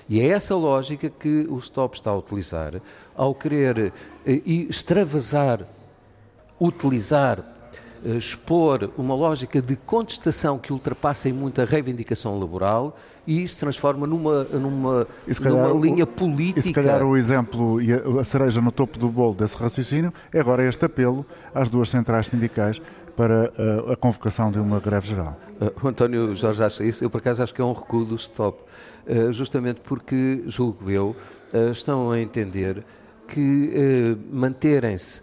E 0.08 0.20
é 0.20 0.28
essa 0.28 0.54
lógica 0.54 1.08
que 1.08 1.46
o 1.48 1.58
Stop 1.58 1.96
está 1.96 2.10
a 2.10 2.16
utilizar 2.16 2.80
ao 3.16 3.34
querer 3.34 3.92
eh, 4.26 4.42
extravasar, 4.44 5.66
utilizar, 6.60 7.42
eh, 8.04 8.16
expor 8.16 8.90
uma 8.98 9.14
lógica 9.14 9.62
de 9.62 9.76
contestação 9.76 10.58
que 10.58 10.72
ultrapassa 10.72 11.28
em 11.28 11.32
muito 11.32 11.60
a 11.60 11.64
reivindicação 11.64 12.38
laboral 12.38 12.96
e 13.26 13.46
se 13.48 13.58
transforma 13.58 14.06
numa, 14.06 14.44
numa, 14.44 15.06
calhar, 15.42 15.68
numa 15.68 15.80
linha 15.80 16.06
política. 16.06 16.60
E 16.60 16.62
se 16.62 16.72
calhar 16.72 17.02
o 17.02 17.16
exemplo 17.16 17.80
e 17.80 17.92
a 17.92 18.24
cereja 18.24 18.60
no 18.60 18.70
topo 18.70 18.98
do 18.98 19.08
bolo 19.08 19.34
desse 19.34 19.56
raciocínio 19.56 20.12
é 20.32 20.40
agora 20.40 20.68
este 20.68 20.84
apelo 20.84 21.24
às 21.54 21.70
duas 21.70 21.88
centrais 21.88 22.26
sindicais 22.26 22.80
para 23.16 23.44
a, 23.56 23.90
eh, 23.90 23.92
a 23.92 23.96
convocação 23.96 24.50
de 24.50 24.58
uma 24.58 24.80
greve 24.80 25.06
geral. 25.06 25.38
O 25.82 25.88
António 25.88 26.34
Jorge 26.34 26.62
acha 26.62 26.84
isso, 26.84 27.02
eu 27.02 27.08
por 27.08 27.18
acaso 27.18 27.42
acho 27.42 27.54
que 27.54 27.62
é 27.62 27.64
um 27.64 27.72
recuo 27.72 28.04
do 28.04 28.16
stop. 28.16 28.58
Eh, 29.06 29.32
justamente 29.32 29.80
porque, 29.82 30.42
julgo 30.46 30.90
eu, 30.90 31.14
eh, 31.52 31.70
estão 31.70 32.10
a 32.10 32.20
entender 32.20 32.84
que 33.28 33.72
eh, 33.74 34.16
manterem-se 34.30 35.22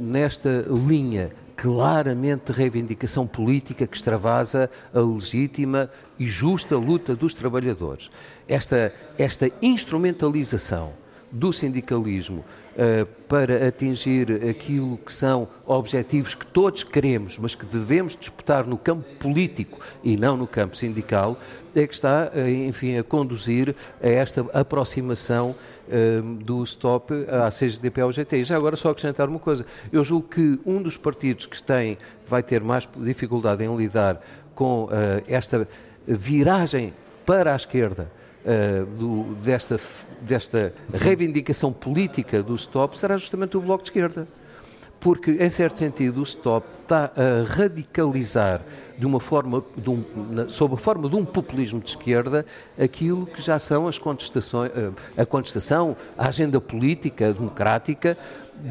nesta 0.00 0.64
linha 0.88 1.30
claramente 1.54 2.52
reivindicação 2.52 3.26
política 3.26 3.86
que 3.86 3.94
extravasa 3.94 4.70
a 4.94 5.00
legítima 5.00 5.90
e 6.18 6.26
justa 6.26 6.74
luta 6.74 7.14
dos 7.14 7.34
trabalhadores. 7.34 8.08
Esta, 8.48 8.94
esta 9.18 9.50
instrumentalização 9.60 10.94
do 11.36 11.52
sindicalismo 11.52 12.38
uh, 12.76 13.06
para 13.28 13.68
atingir 13.68 14.48
aquilo 14.48 14.96
que 14.98 15.12
são 15.12 15.46
objetivos 15.66 16.34
que 16.34 16.46
todos 16.46 16.82
queremos, 16.82 17.38
mas 17.38 17.54
que 17.54 17.66
devemos 17.66 18.16
disputar 18.16 18.66
no 18.66 18.78
campo 18.78 19.04
político 19.18 19.78
e 20.02 20.16
não 20.16 20.36
no 20.36 20.46
campo 20.46 20.76
sindical, 20.76 21.38
é 21.74 21.86
que 21.86 21.92
está, 21.92 22.32
uh, 22.34 22.48
enfim, 22.48 22.96
a 22.96 23.04
conduzir 23.04 23.74
a 24.02 24.08
esta 24.08 24.40
aproximação 24.52 25.54
uh, 25.88 26.34
do 26.36 26.64
STOP 26.64 27.12
à 27.28 27.50
CGDP 27.50 28.00
ao 28.00 28.10
GT. 28.10 28.38
E 28.38 28.44
já 28.44 28.56
agora 28.56 28.76
só 28.76 28.90
acrescentar 28.90 29.28
uma 29.28 29.38
coisa. 29.38 29.66
Eu 29.92 30.02
julgo 30.02 30.28
que 30.28 30.58
um 30.64 30.80
dos 30.82 30.96
partidos 30.96 31.44
que 31.44 31.62
tem, 31.62 31.98
vai 32.26 32.42
ter 32.42 32.62
mais 32.62 32.88
dificuldade 32.96 33.62
em 33.62 33.76
lidar 33.76 34.20
com 34.54 34.88
esta 35.28 35.68
viragem 36.08 36.94
para 37.26 37.52
a 37.52 37.56
esquerda 37.56 38.10
uh, 38.46 38.86
do, 38.86 39.34
desta, 39.36 39.78
desta 40.20 40.72
reivindicação 40.94 41.72
política 41.72 42.42
do 42.42 42.54
stop 42.54 42.96
será 42.96 43.16
justamente 43.16 43.56
o 43.56 43.60
Bloco 43.60 43.82
de 43.82 43.90
Esquerda. 43.90 44.28
Porque, 44.98 45.32
em 45.32 45.50
certo 45.50 45.78
sentido, 45.78 46.20
o 46.20 46.22
stop 46.22 46.66
está 46.82 47.12
a 47.14 47.44
radicalizar 47.44 48.62
de 48.98 49.04
uma 49.04 49.20
forma, 49.20 49.62
de 49.76 49.90
um, 49.90 50.02
sob 50.48 50.74
a 50.74 50.76
forma 50.78 51.08
de 51.08 51.16
um 51.16 51.24
populismo 51.24 51.80
de 51.80 51.90
esquerda, 51.90 52.46
aquilo 52.78 53.26
que 53.26 53.42
já 53.42 53.58
são 53.58 53.86
as 53.86 53.98
contestações, 53.98 54.72
eh, 54.74 54.90
a 55.18 55.26
contestação, 55.26 55.96
a 56.16 56.28
agenda 56.28 56.60
política 56.60 57.32
democrática 57.32 58.16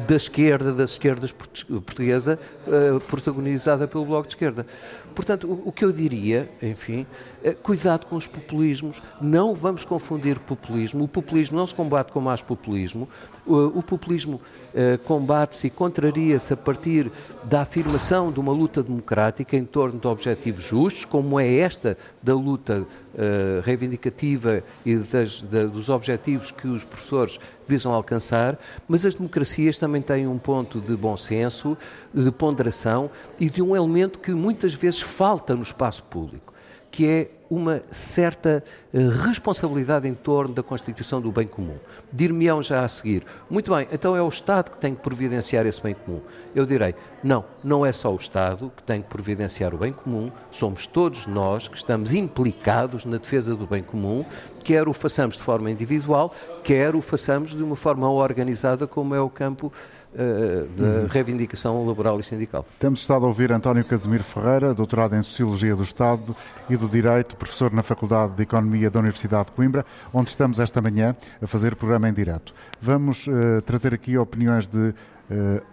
da 0.08 0.16
esquerda, 0.16 0.72
das 0.72 0.90
esquerdas 0.90 1.32
portuguesa, 1.32 2.38
uh, 2.66 3.00
protagonizada 3.00 3.86
pelo 3.86 4.04
Bloco 4.04 4.28
de 4.28 4.34
Esquerda. 4.34 4.66
Portanto, 5.14 5.62
o, 5.64 5.72
que 5.72 5.84
eu 5.84 5.92
diria, 5.92 6.50
enfim, 6.60 7.06
é 7.42 7.52
cuidado 7.52 8.04
com 8.06 8.16
os 8.16 8.26
populismos, 8.26 9.00
não 9.20 9.54
vamos 9.54 9.84
confundir 9.84 10.38
populismo. 10.38 11.04
O 11.04 11.08
populismo 11.08 11.56
não 11.56 11.66
se 11.66 11.74
combate 11.74 12.12
com 12.12 12.20
mais 12.20 12.42
populismo, 12.42 13.08
o, 13.46 13.82
populismo 13.82 14.40
combate-se 15.04 15.68
e 15.68 15.70
contraria-se 15.70 16.52
a 16.52 16.56
partir 16.56 17.10
da 17.44 17.62
afirmação 17.62 18.30
de 18.30 18.38
uma 18.38 18.52
luta 18.52 18.82
democrática 18.82 19.56
em 19.56 19.64
torno 19.64 19.98
de 19.98 20.06
objetivos 20.06 20.64
justos, 20.64 21.04
como 21.04 21.40
é 21.40 21.56
esta 21.56 21.96
da 22.22 22.34
luta 22.34 22.80
uh, 22.82 23.60
reivindicativa 23.62 24.62
e 24.84 24.96
das, 24.96 25.40
da, 25.42 25.64
dos 25.64 25.88
objetivos 25.88 26.50
que 26.50 26.66
os 26.68 26.84
professores 26.84 27.38
visam 27.66 27.92
alcançar, 27.92 28.58
mas 28.86 29.04
as 29.04 29.14
democracias 29.14 29.78
também 29.78 30.02
têm 30.02 30.26
um 30.26 30.38
ponto 30.38 30.80
de 30.80 30.96
bom 30.96 31.16
senso, 31.16 31.76
de 32.12 32.30
ponderação 32.30 33.10
e 33.40 33.48
de 33.48 33.62
um 33.62 33.74
elemento 33.74 34.18
que 34.18 34.32
muitas 34.32 34.74
vezes 34.74 35.00
falta 35.00 35.54
no 35.54 35.62
espaço 35.62 36.02
público, 36.04 36.52
que 36.90 37.06
é 37.06 37.30
uma 37.50 37.82
certa 37.90 38.62
eh, 38.92 38.98
responsabilidade 38.98 40.08
em 40.08 40.14
torno 40.14 40.54
da 40.54 40.62
constituição 40.62 41.20
do 41.20 41.30
bem 41.30 41.46
comum. 41.46 41.76
Dir-me-ão 42.12 42.62
já 42.62 42.84
a 42.84 42.88
seguir, 42.88 43.24
muito 43.48 43.74
bem, 43.74 43.86
então 43.92 44.16
é 44.16 44.22
o 44.22 44.28
Estado 44.28 44.70
que 44.72 44.78
tem 44.78 44.94
que 44.94 45.02
providenciar 45.02 45.66
esse 45.66 45.82
bem 45.82 45.94
comum. 45.94 46.20
Eu 46.54 46.66
direi, 46.66 46.94
não, 47.22 47.44
não 47.62 47.84
é 47.84 47.92
só 47.92 48.12
o 48.12 48.16
Estado 48.16 48.72
que 48.76 48.82
tem 48.82 49.02
que 49.02 49.08
providenciar 49.08 49.74
o 49.74 49.78
bem 49.78 49.92
comum, 49.92 50.30
somos 50.50 50.86
todos 50.86 51.26
nós 51.26 51.68
que 51.68 51.76
estamos 51.76 52.12
implicados 52.12 53.04
na 53.04 53.18
defesa 53.18 53.54
do 53.54 53.66
bem 53.66 53.82
comum, 53.82 54.24
quer 54.64 54.88
o 54.88 54.92
façamos 54.92 55.36
de 55.36 55.42
forma 55.42 55.70
individual, 55.70 56.34
quer 56.64 56.96
o 56.96 57.00
façamos 57.00 57.50
de 57.52 57.62
uma 57.62 57.76
forma 57.76 58.10
organizada, 58.10 58.86
como 58.86 59.14
é 59.14 59.20
o 59.20 59.30
campo 59.30 59.72
da 60.76 60.84
uhum. 60.84 61.06
reivindicação 61.08 61.86
laboral 61.86 62.18
e 62.18 62.22
sindical. 62.22 62.64
Temos 62.78 63.00
estado 63.00 63.24
a 63.24 63.28
ouvir 63.28 63.52
António 63.52 63.84
Casimiro 63.84 64.24
Ferreira, 64.24 64.72
doutorado 64.72 65.14
em 65.14 65.22
Sociologia 65.22 65.76
do 65.76 65.82
Estado 65.82 66.34
e 66.70 66.76
do 66.76 66.88
Direito, 66.88 67.36
professor 67.36 67.72
na 67.72 67.82
Faculdade 67.82 68.34
de 68.34 68.42
Economia 68.42 68.90
da 68.90 68.98
Universidade 68.98 69.46
de 69.46 69.52
Coimbra, 69.52 69.84
onde 70.12 70.30
estamos 70.30 70.58
esta 70.58 70.80
manhã 70.80 71.14
a 71.40 71.46
fazer 71.46 71.74
o 71.74 71.76
programa 71.76 72.08
em 72.08 72.12
direto. 72.12 72.54
Vamos 72.80 73.26
uh, 73.26 73.60
trazer 73.64 73.92
aqui 73.92 74.16
opiniões 74.16 74.66
de 74.66 74.78
uh, 74.88 74.94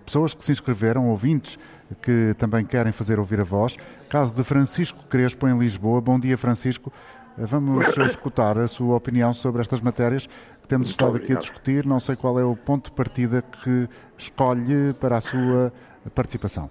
pessoas 0.05 0.33
que 0.33 0.43
se 0.43 0.51
inscreveram, 0.51 1.09
ouvintes 1.09 1.57
que 2.01 2.33
também 2.37 2.65
querem 2.65 2.91
fazer 2.91 3.19
ouvir 3.19 3.39
a 3.39 3.43
voz. 3.43 3.77
Caso 4.09 4.33
de 4.33 4.43
Francisco 4.43 5.03
Crespo, 5.09 5.47
em 5.47 5.57
Lisboa. 5.57 6.01
Bom 6.01 6.19
dia, 6.19 6.37
Francisco. 6.37 6.91
Vamos 7.37 7.97
escutar 7.97 8.57
a 8.57 8.67
sua 8.67 8.95
opinião 8.95 9.33
sobre 9.33 9.61
estas 9.61 9.81
matérias 9.81 10.27
que 10.27 10.67
temos 10.67 10.87
Muito 10.87 10.91
estado 10.91 11.09
obrigado. 11.09 11.25
aqui 11.25 11.33
a 11.33 11.39
discutir. 11.39 11.85
Não 11.85 11.99
sei 11.99 12.15
qual 12.15 12.39
é 12.39 12.43
o 12.43 12.55
ponto 12.55 12.85
de 12.85 12.91
partida 12.95 13.41
que 13.41 13.87
escolhe 14.17 14.93
para 14.99 15.17
a 15.17 15.21
sua 15.21 15.73
participação. 16.13 16.69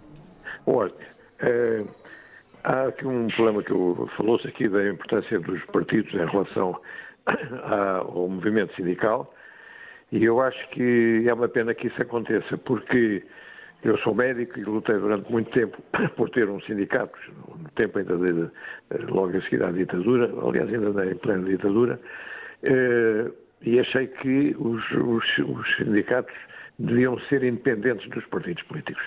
Olha, 0.67 0.93
é, 1.41 1.85
há 2.63 2.85
aqui 2.85 3.07
um 3.07 3.27
problema 3.29 3.63
que 3.63 3.73
falou-se 4.17 4.47
aqui 4.47 4.69
da 4.69 4.89
importância 4.89 5.41
dos 5.41 5.65
partidos 5.67 6.13
em 6.15 6.27
relação 6.27 6.81
ao 8.15 8.29
movimento 8.29 8.75
sindical 8.77 9.35
e 10.13 10.25
eu 10.25 10.41
acho 10.41 10.69
que 10.69 11.25
é 11.27 11.33
uma 11.33 11.49
pena 11.49 11.75
que 11.75 11.87
isso 11.87 12.01
aconteça, 12.03 12.59
porque 12.59 13.25
eu 13.85 13.99
sou 13.99 14.15
médico 14.15 14.59
e 14.59 14.65
lutei 14.65 14.97
durante 14.97 15.31
muito 15.31 15.51
tempo 15.51 15.77
por 16.17 16.31
ter 16.31 16.49
um 16.49 16.61
sindicato, 16.61 17.19
no 17.49 17.69
tempo 17.71 17.99
ainda 17.99 18.17
de, 18.17 18.51
logo 19.11 19.37
a 19.37 19.41
seguir 19.43 19.63
à 19.63 19.73
ditadura, 19.73 20.31
aliás, 20.47 20.73
ainda 20.73 21.07
em 21.07 21.17
plena 21.17 21.49
ditadura, 21.49 22.01
eh, 22.63 23.31
e 23.63 23.81
achei 23.81 24.07
que 24.07 24.55
os, 24.59 24.83
os, 24.93 25.39
os 25.39 25.77
sindicatos 25.77 26.35
deviam 26.79 27.19
ser 27.29 27.43
independentes 27.45 28.09
dos 28.11 28.25
partidos 28.27 28.63
políticos. 28.65 29.05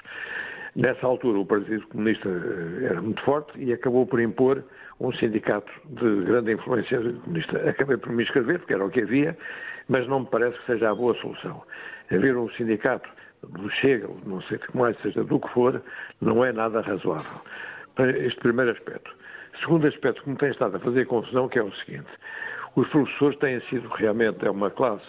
Nessa 0.76 1.08
altura, 1.08 1.40
o 1.40 1.46
Partido 1.46 1.88
Comunista 1.88 2.28
eh, 2.28 2.86
era 2.86 3.02
muito 3.02 3.22
forte 3.24 3.58
e 3.58 3.72
acabou 3.72 4.06
por 4.06 4.20
impor 4.20 4.64
um 5.00 5.12
sindicato 5.14 5.72
de 5.86 6.26
grande 6.26 6.54
influência 6.54 7.00
comunista. 7.00 7.70
Acabei 7.70 7.98
por 7.98 8.12
me 8.12 8.24
inscrever, 8.24 8.60
porque 8.60 8.74
era 8.74 8.86
o 8.86 8.90
que 8.90 9.02
havia, 9.02 9.38
mas 9.88 10.06
não 10.08 10.22
me 10.22 10.26
parece 10.28 10.58
que 10.60 10.66
seja 10.66 10.90
a 10.90 10.96
boa 10.96 11.16
solução. 11.16 11.64
Haver 12.12 12.36
um 12.36 12.50
sindicato 12.52 13.10
do 13.50 13.70
Chega, 13.70 14.10
não 14.26 14.42
sei 14.44 14.58
que 14.58 14.76
mais 14.76 14.98
seja 15.02 15.24
do 15.24 15.40
que 15.40 15.48
for, 15.50 15.82
não 16.22 16.44
é 16.44 16.52
nada 16.52 16.82
razoável. 16.82 17.42
Este 17.98 18.40
primeiro 18.40 18.72
aspecto. 18.72 19.12
Segundo 19.62 19.88
aspecto 19.88 20.22
que 20.24 20.30
me 20.30 20.36
tem 20.36 20.50
estado 20.52 20.76
a 20.76 20.80
fazer 20.80 21.06
confusão, 21.06 21.48
que 21.48 21.60
é 21.60 21.64
o 21.64 21.72
seguinte. 21.76 22.10
Os 22.76 22.88
professores 22.90 23.38
têm 23.40 23.62
sido 23.62 23.88
realmente, 23.88 24.46
é 24.46 24.52
uma 24.52 24.70
classe 24.70 25.06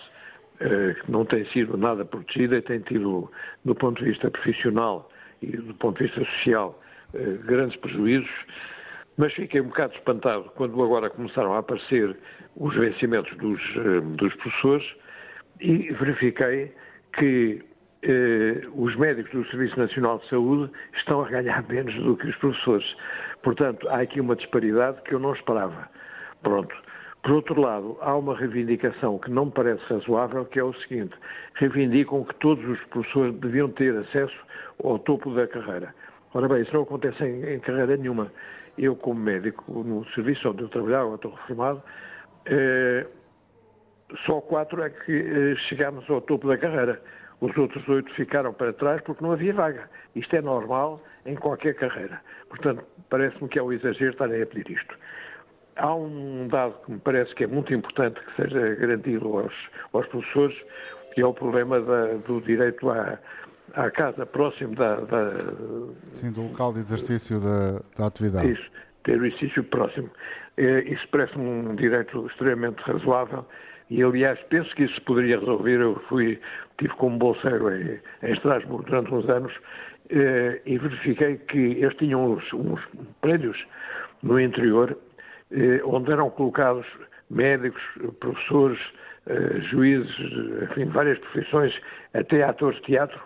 eh, 0.61 0.95
que 0.95 1.11
não 1.11 1.25
tem 1.25 1.45
sido 1.47 1.77
nada 1.77 2.05
protegida 2.05 2.57
e 2.57 2.63
tem 2.63 2.81
tido, 2.81 3.31
do 3.65 3.75
ponto 3.75 3.99
de 3.99 4.11
vista 4.11 4.31
profissional 4.31 5.11
e 5.43 5.57
do 5.57 5.75
ponto 5.75 5.99
de 5.99 6.05
vista 6.05 6.25
social, 6.25 6.81
eh, 7.13 7.39
grandes 7.45 7.77
prejuízos, 7.77 8.31
mas 9.19 9.33
fiquei 9.35 9.61
um 9.61 9.69
bocado 9.69 9.95
espantado 9.95 10.45
quando 10.55 10.83
agora 10.83 11.11
começaram 11.11 11.55
a 11.55 11.59
aparecer 11.59 12.17
os 12.57 12.75
vencimentos 12.75 13.37
dos, 13.37 13.61
eh, 13.77 14.01
dos 14.17 14.35
professores 14.37 14.87
e 15.61 15.93
verifiquei 15.93 16.73
que 17.19 17.63
os 18.75 18.95
médicos 18.97 19.33
do 19.33 19.45
Serviço 19.51 19.79
Nacional 19.79 20.19
de 20.19 20.29
Saúde 20.29 20.73
estão 20.97 21.25
a 21.25 21.29
ganhar 21.29 21.63
menos 21.69 21.95
do 21.95 22.17
que 22.17 22.29
os 22.29 22.37
professores. 22.37 22.97
Portanto, 23.43 23.89
há 23.89 24.01
aqui 24.01 24.21
uma 24.21 24.37
disparidade 24.37 25.01
que 25.03 25.15
eu 25.15 25.19
não 25.19 25.33
esperava. 25.33 25.89
Pronto. 26.43 26.75
Por 27.23 27.33
outro 27.33 27.61
lado, 27.61 27.99
há 28.01 28.17
uma 28.17 28.37
reivindicação 28.37 29.19
que 29.19 29.31
não 29.31 29.47
me 29.47 29.51
parece 29.51 29.83
razoável, 29.93 30.45
que 30.45 30.61
é 30.61 30.63
o 30.63 30.73
seguinte: 30.75 31.13
reivindicam 31.55 32.23
que 32.23 32.35
todos 32.37 32.65
os 32.65 32.81
professores 32.85 33.35
deviam 33.41 33.69
ter 33.71 33.97
acesso 33.97 34.37
ao 34.85 34.99
topo 35.01 35.35
da 35.35 35.47
carreira. 35.49 35.93
Ora 36.33 36.49
bem, 36.49 36.63
isso 36.63 36.73
não 36.73 36.83
acontece 36.83 37.25
em, 37.25 37.55
em 37.55 37.59
carreira 37.59 37.97
nenhuma. 37.97 38.31
Eu, 38.79 38.95
como 38.95 39.19
médico, 39.19 39.65
no 39.73 40.07
serviço 40.11 40.49
onde 40.51 40.63
eu 40.63 40.69
trabalhava, 40.69 41.15
estou 41.17 41.33
reformado, 41.33 41.83
eh, 42.45 43.07
só 44.25 44.41
quatro 44.41 44.83
é 44.83 44.91
que 44.91 45.13
eh, 45.13 45.57
chegámos 45.69 46.09
ao 46.09 46.21
topo 46.21 46.47
da 46.47 46.57
carreira. 46.57 47.03
Os 47.41 47.57
outros 47.57 47.87
oito 47.89 48.13
ficaram 48.15 48.53
para 48.53 48.73
trás 48.73 49.01
porque 49.03 49.23
não 49.23 49.33
havia 49.33 49.53
vaga. 49.53 49.89
Isto 50.15 50.37
é 50.37 50.41
normal 50.41 51.03
em 51.27 51.35
qualquer 51.35 51.75
carreira. 51.75 52.21
Portanto, 52.49 52.83
parece-me 53.11 53.49
que 53.49 53.59
é 53.59 53.63
um 53.63 53.73
exagero 53.73 54.13
estarem 54.13 54.43
a 54.43 54.47
pedir 54.47 54.71
isto. 54.77 54.95
Há 55.77 55.95
um 55.95 56.49
dado 56.49 56.75
que 56.85 56.93
me 56.93 56.99
parece 56.99 57.35
que 57.35 57.45
é 57.45 57.47
muito 57.47 57.75
importante 57.75 58.19
que 58.21 58.43
seja 58.43 58.75
garantido 58.77 59.39
aos, 59.39 59.53
aos 59.93 60.07
professores, 60.07 60.57
que 61.13 61.21
é 61.21 61.27
o 61.27 61.35
problema 61.35 61.81
da, 61.81 62.15
do 62.27 62.41
direito 62.41 62.89
à, 62.89 63.19
à 63.75 63.91
casa 63.91 64.25
próximo 64.25 64.75
da, 64.75 64.97
da, 65.01 65.33
Sim, 66.13 66.33
do 66.33 66.45
local 66.45 66.73
de 66.73 66.79
exercício 66.79 67.39
da, 67.39 67.83
da 67.99 68.07
atividade. 68.07 68.53
Isso, 68.53 68.71
ter 69.05 69.21
o 69.21 69.27
exercício 69.27 69.63
próximo. 69.65 70.11
É, 70.57 70.81
isso 70.85 71.07
parece-me 71.11 71.45
um 71.45 71.75
direito 71.75 72.27
extremamente 72.27 72.81
razoável 72.81 73.45
e, 73.91 74.03
aliás, 74.03 74.39
penso 74.49 74.75
que 74.75 74.85
isso 74.85 74.95
se 74.95 75.01
poderia 75.03 75.39
resolver. 75.39 75.81
Eu 75.81 76.03
fui, 76.09 76.41
tive 76.79 76.95
como 76.95 77.19
bolseiro 77.19 77.71
em, 77.75 78.01
em 78.23 78.33
Estrasburgo 78.33 78.85
durante 78.85 79.13
uns 79.13 79.29
anos 79.29 79.53
eh, 80.11 80.61
e 80.65 80.79
verifiquei 80.79 81.37
que 81.37 81.59
eles 81.59 81.95
tinham 81.97 82.33
uns, 82.33 82.53
uns 82.53 82.81
prédios 83.21 83.59
no 84.23 84.39
interior 84.39 84.97
eh, 85.51 85.81
onde 85.85 86.13
eram 86.13 86.31
colocados 86.31 86.87
médicos, 87.29 87.83
professores, 88.21 88.79
eh, 89.27 89.61
juízes, 89.63 90.15
enfim, 90.63 90.85
várias 90.87 91.19
profissões, 91.19 91.75
até 92.15 92.45
atores 92.45 92.79
de 92.81 92.87
teatro, 92.87 93.21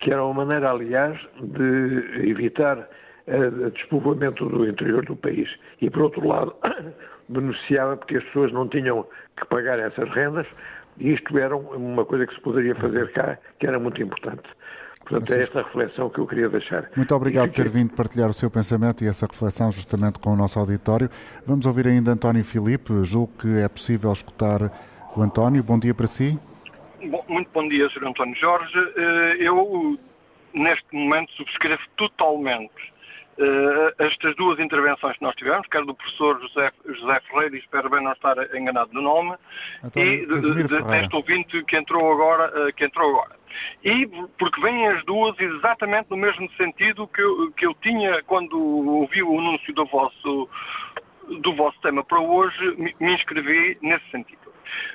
que 0.00 0.12
era 0.12 0.22
uma 0.22 0.44
maneira, 0.44 0.70
aliás, 0.70 1.18
de 1.40 2.28
evitar 2.28 2.88
o 3.26 3.70
despovoamento 3.70 4.46
do 4.48 4.66
interior 4.66 5.04
do 5.04 5.14
país. 5.14 5.50
E, 5.82 5.90
por 5.90 6.02
outro 6.02 6.26
lado, 6.26 6.54
beneficiava 7.28 7.96
porque 7.98 8.16
as 8.16 8.24
pessoas 8.24 8.52
não 8.52 8.66
tinham 8.68 9.06
que 9.36 9.44
pagar 9.48 9.78
essas 9.78 10.08
rendas 10.10 10.46
e 10.98 11.12
isto 11.12 11.38
era 11.38 11.56
uma 11.56 12.04
coisa 12.04 12.26
que 12.26 12.34
se 12.34 12.40
poderia 12.40 12.74
fazer 12.74 13.12
cá, 13.12 13.38
que 13.58 13.66
era 13.66 13.78
muito 13.78 14.02
importante. 14.02 14.42
Portanto, 15.00 15.32
é 15.32 15.40
esta 15.40 15.62
reflexão 15.62 16.10
que 16.10 16.18
eu 16.18 16.26
queria 16.26 16.48
deixar. 16.48 16.90
Muito 16.94 17.14
obrigado 17.14 17.48
por 17.48 17.54
ter 17.54 17.68
vindo 17.68 17.94
partilhar 17.94 18.28
o 18.28 18.34
seu 18.34 18.50
pensamento 18.50 19.02
e 19.02 19.08
essa 19.08 19.26
reflexão 19.26 19.72
justamente 19.72 20.18
com 20.18 20.30
o 20.30 20.36
nosso 20.36 20.58
auditório. 20.58 21.08
Vamos 21.46 21.64
ouvir 21.64 21.88
ainda 21.88 22.12
António 22.12 22.44
Filipe. 22.44 22.92
Julgo 23.04 23.32
que 23.38 23.58
é 23.58 23.68
possível 23.68 24.12
escutar 24.12 24.70
o 25.16 25.22
António. 25.22 25.62
Bom 25.62 25.78
dia 25.78 25.94
para 25.94 26.06
si. 26.06 26.38
Bom, 27.06 27.24
muito 27.28 27.48
bom 27.54 27.66
dia, 27.68 27.88
Sr. 27.88 28.08
António 28.08 28.34
Jorge. 28.34 28.78
Eh, 28.96 29.36
eu, 29.40 29.98
neste 30.52 30.94
momento, 30.94 31.32
subscrevo 31.32 31.80
totalmente 31.96 32.92
Uh, 33.38 33.94
estas 33.98 34.34
duas 34.34 34.58
intervenções 34.58 35.16
que 35.16 35.22
nós 35.22 35.34
tivemos, 35.36 35.64
quer 35.68 35.84
do 35.84 35.94
professor 35.94 36.40
José, 36.40 36.72
José 36.86 37.20
Ferreira, 37.20 37.54
e 37.54 37.60
espero 37.60 37.88
bem 37.88 38.02
não 38.02 38.10
estar 38.10 38.36
enganado 38.52 38.92
no 38.92 39.00
nome, 39.00 39.36
e 39.94 40.26
deste 40.26 41.14
ouvinte 41.14 41.62
que 41.64 41.76
entrou 41.76 42.12
agora, 42.12 42.66
uh, 42.66 42.72
que 42.72 42.84
entrou 42.84 43.10
agora. 43.10 43.36
E 43.84 44.06
porque 44.38 44.60
vêm 44.60 44.88
as 44.88 45.04
duas 45.04 45.38
exatamente 45.38 46.10
no 46.10 46.16
mesmo 46.16 46.50
sentido 46.56 47.06
que 47.06 47.22
eu, 47.22 47.52
que 47.52 47.66
eu 47.66 47.74
tinha 47.74 48.22
quando 48.24 48.58
ouvi 48.58 49.22
o 49.22 49.38
anúncio 49.38 49.72
do 49.72 49.86
vosso, 49.86 50.48
do 51.40 51.54
vosso 51.54 51.78
tema 51.80 52.02
para 52.04 52.20
hoje, 52.20 52.76
me, 52.76 52.94
inscrevi 53.14 53.78
nesse 53.82 54.08
sentido. 54.10 54.48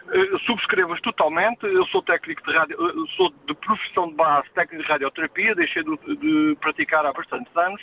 Uh, 0.05 0.39
subscrevo-as 0.39 1.01
totalmente. 1.01 1.65
Eu 1.65 1.85
sou 1.87 2.01
técnico 2.03 2.43
de 2.45 2.55
radio, 2.55 2.77
uh, 2.79 3.07
sou 3.15 3.33
de 3.47 3.53
profissão 3.55 4.09
de 4.09 4.15
base 4.15 4.47
técnico 4.53 4.83
de 4.83 4.89
radioterapia, 4.89 5.55
deixei 5.55 5.83
de, 5.83 6.15
de 6.17 6.57
praticar 6.59 7.05
há 7.05 7.11
bastantes 7.11 7.55
anos 7.57 7.81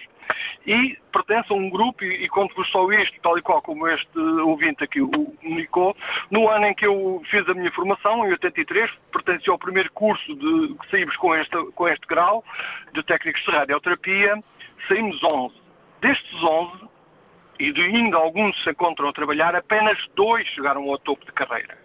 e 0.67 0.97
pertenço 1.13 1.53
a 1.53 1.57
um 1.57 1.69
grupo, 1.69 2.05
e, 2.05 2.25
e 2.25 2.29
conto-vos 2.29 2.69
só 2.71 2.91
isto, 2.93 3.21
tal 3.23 3.37
e 3.39 3.43
qual 3.43 3.61
como 3.63 3.89
este 3.89 4.19
ouvinte 4.19 4.85
aqui 4.85 5.01
o 5.01 5.09
comunicou, 5.09 5.97
no 6.31 6.49
ano 6.49 6.67
em 6.67 6.75
que 6.75 6.87
eu 6.87 7.23
fiz 7.31 7.49
a 7.49 7.55
minha 7.55 7.73
formação, 7.73 8.25
em 8.27 8.33
83, 8.33 8.91
pertenci 9.13 9.51
ao 9.51 9.59
primeiro 9.59 9.91
curso 9.93 10.35
de, 10.37 10.75
que 10.75 10.91
saímos 10.91 11.17
com 11.17 11.35
este, 11.35 11.57
com 11.73 11.89
este 11.89 12.07
grau 12.07 12.45
de 12.93 13.03
técnicos 13.03 13.43
de 13.43 13.51
radioterapia, 13.51 14.43
saímos 14.87 15.19
11. 15.25 15.55
Destes 16.01 16.43
11, 16.43 16.90
e 17.61 17.73
de 17.73 17.83
ainda 17.83 18.17
alguns 18.17 18.61
se 18.65 18.71
encontram 18.71 19.11
a 19.11 19.13
trabalhar, 19.13 19.55
apenas 19.55 19.99
dois 20.17 20.47
chegaram 20.49 20.91
ao 20.91 20.99
topo 20.99 21.25
de 21.27 21.33
carreira. 21.33 21.77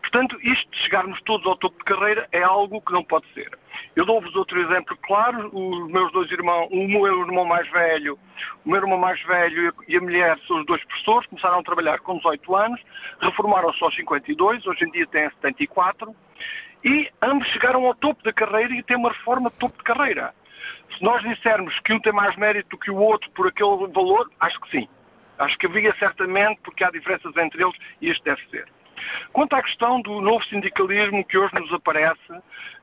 Portanto, 0.00 0.36
isto 0.42 0.70
de 0.70 0.78
chegarmos 0.82 1.20
todos 1.22 1.46
ao 1.46 1.56
topo 1.56 1.78
de 1.78 1.84
carreira 1.84 2.28
é 2.32 2.42
algo 2.42 2.80
que 2.80 2.92
não 2.92 3.04
pode 3.04 3.26
ser. 3.32 3.56
Eu 3.94 4.04
dou-vos 4.04 4.34
outro 4.34 4.60
exemplo 4.60 4.96
claro. 5.02 5.50
Os 5.52 5.90
meus 5.90 6.12
dois 6.12 6.30
irmãos, 6.30 6.68
o 6.70 6.88
meu 6.88 7.06
irmão 7.22 7.44
mais 7.44 7.68
velho, 7.70 8.18
o 8.64 8.70
meu 8.70 8.80
irmão 8.80 8.98
mais 8.98 9.20
velho 9.22 9.72
e 9.86 9.96
a 9.96 10.00
mulher 10.00 10.38
são 10.46 10.60
os 10.60 10.66
dois 10.66 10.84
professores, 10.84 11.28
começaram 11.28 11.60
a 11.60 11.62
trabalhar 11.62 12.00
com 12.00 12.16
18 12.16 12.56
anos, 12.56 12.80
reformaram-se 13.20 13.82
aos 13.82 13.94
52, 13.94 14.66
hoje 14.66 14.84
em 14.84 14.90
dia 14.90 15.06
têm 15.06 15.30
74, 15.30 16.14
e 16.84 17.08
ambos 17.22 17.46
chegaram 17.48 17.86
ao 17.86 17.94
topo 17.94 18.22
da 18.24 18.32
carreira 18.32 18.74
e 18.74 18.82
têm 18.82 18.96
uma 18.96 19.10
reforma 19.10 19.50
de 19.50 19.58
topo 19.58 19.76
de 19.78 19.84
carreira. 19.84 20.34
Se 20.96 21.02
nós 21.02 21.22
dissermos 21.22 21.78
que 21.80 21.92
um 21.92 22.00
tem 22.00 22.12
mais 22.12 22.36
mérito 22.36 22.78
que 22.78 22.90
o 22.90 22.96
outro 22.96 23.30
por 23.30 23.46
aquele 23.48 23.86
valor, 23.88 24.30
acho 24.40 24.60
que 24.60 24.70
sim. 24.70 24.88
Acho 25.44 25.58
que 25.58 25.66
havia 25.66 25.94
certamente, 25.98 26.58
porque 26.62 26.82
há 26.82 26.90
diferenças 26.90 27.36
entre 27.36 27.62
eles, 27.62 27.76
e 28.00 28.08
este 28.08 28.24
deve 28.24 28.42
ser. 28.50 28.66
Quanto 29.32 29.54
à 29.54 29.62
questão 29.62 30.00
do 30.00 30.20
novo 30.20 30.42
sindicalismo 30.46 31.24
que 31.24 31.36
hoje 31.36 31.54
nos 31.54 31.72
aparece, 31.72 32.32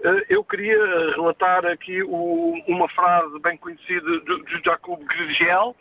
eh, 0.03 0.25
eu 0.29 0.43
queria 0.43 0.77
relatar 1.15 1.65
aqui 1.65 2.03
uma 2.03 2.87
frase 2.89 3.39
bem 3.39 3.57
conhecida 3.57 4.19
de 4.19 4.61
Jacob 4.63 5.03
Grigiel, 5.05 5.75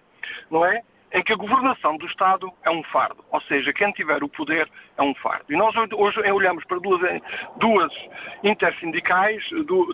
não 0.50 0.64
é? 0.64 0.80
Em 1.12 1.22
que 1.22 1.32
a 1.32 1.36
governação 1.36 1.96
do 1.98 2.06
Estado 2.06 2.50
é 2.62 2.70
um 2.70 2.82
fardo, 2.84 3.22
ou 3.30 3.40
seja, 3.42 3.72
quem 3.72 3.90
tiver 3.92 4.22
o 4.22 4.28
poder 4.28 4.70
é 4.96 5.02
um 5.02 5.14
fardo. 5.16 5.44
E 5.50 5.56
nós 5.56 5.74
hoje 5.92 6.20
olhamos 6.30 6.64
para 6.64 6.78
duas, 6.78 7.00
duas 7.56 7.92
intersindicais, 8.44 9.42
do, 9.66 9.92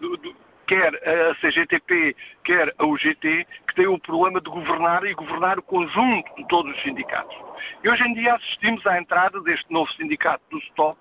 quer 0.66 0.94
a 0.94 1.34
CGTP, 1.36 2.16
quer 2.44 2.74
a 2.78 2.84
UGT, 2.84 3.46
que 3.68 3.74
têm 3.74 3.86
o 3.86 3.98
problema 3.98 4.40
de 4.40 4.50
governar 4.50 5.04
e 5.04 5.14
governar 5.14 5.58
o 5.58 5.62
conjunto 5.62 6.34
de 6.36 6.46
todos 6.48 6.74
os 6.76 6.82
sindicatos. 6.82 7.36
E 7.82 7.88
hoje 7.88 8.02
em 8.02 8.14
dia 8.14 8.34
assistimos 8.34 8.86
à 8.86 8.98
entrada 8.98 9.40
deste 9.42 9.70
novo 9.72 9.90
sindicato 9.92 10.42
do 10.50 10.60
STOP, 10.60 10.98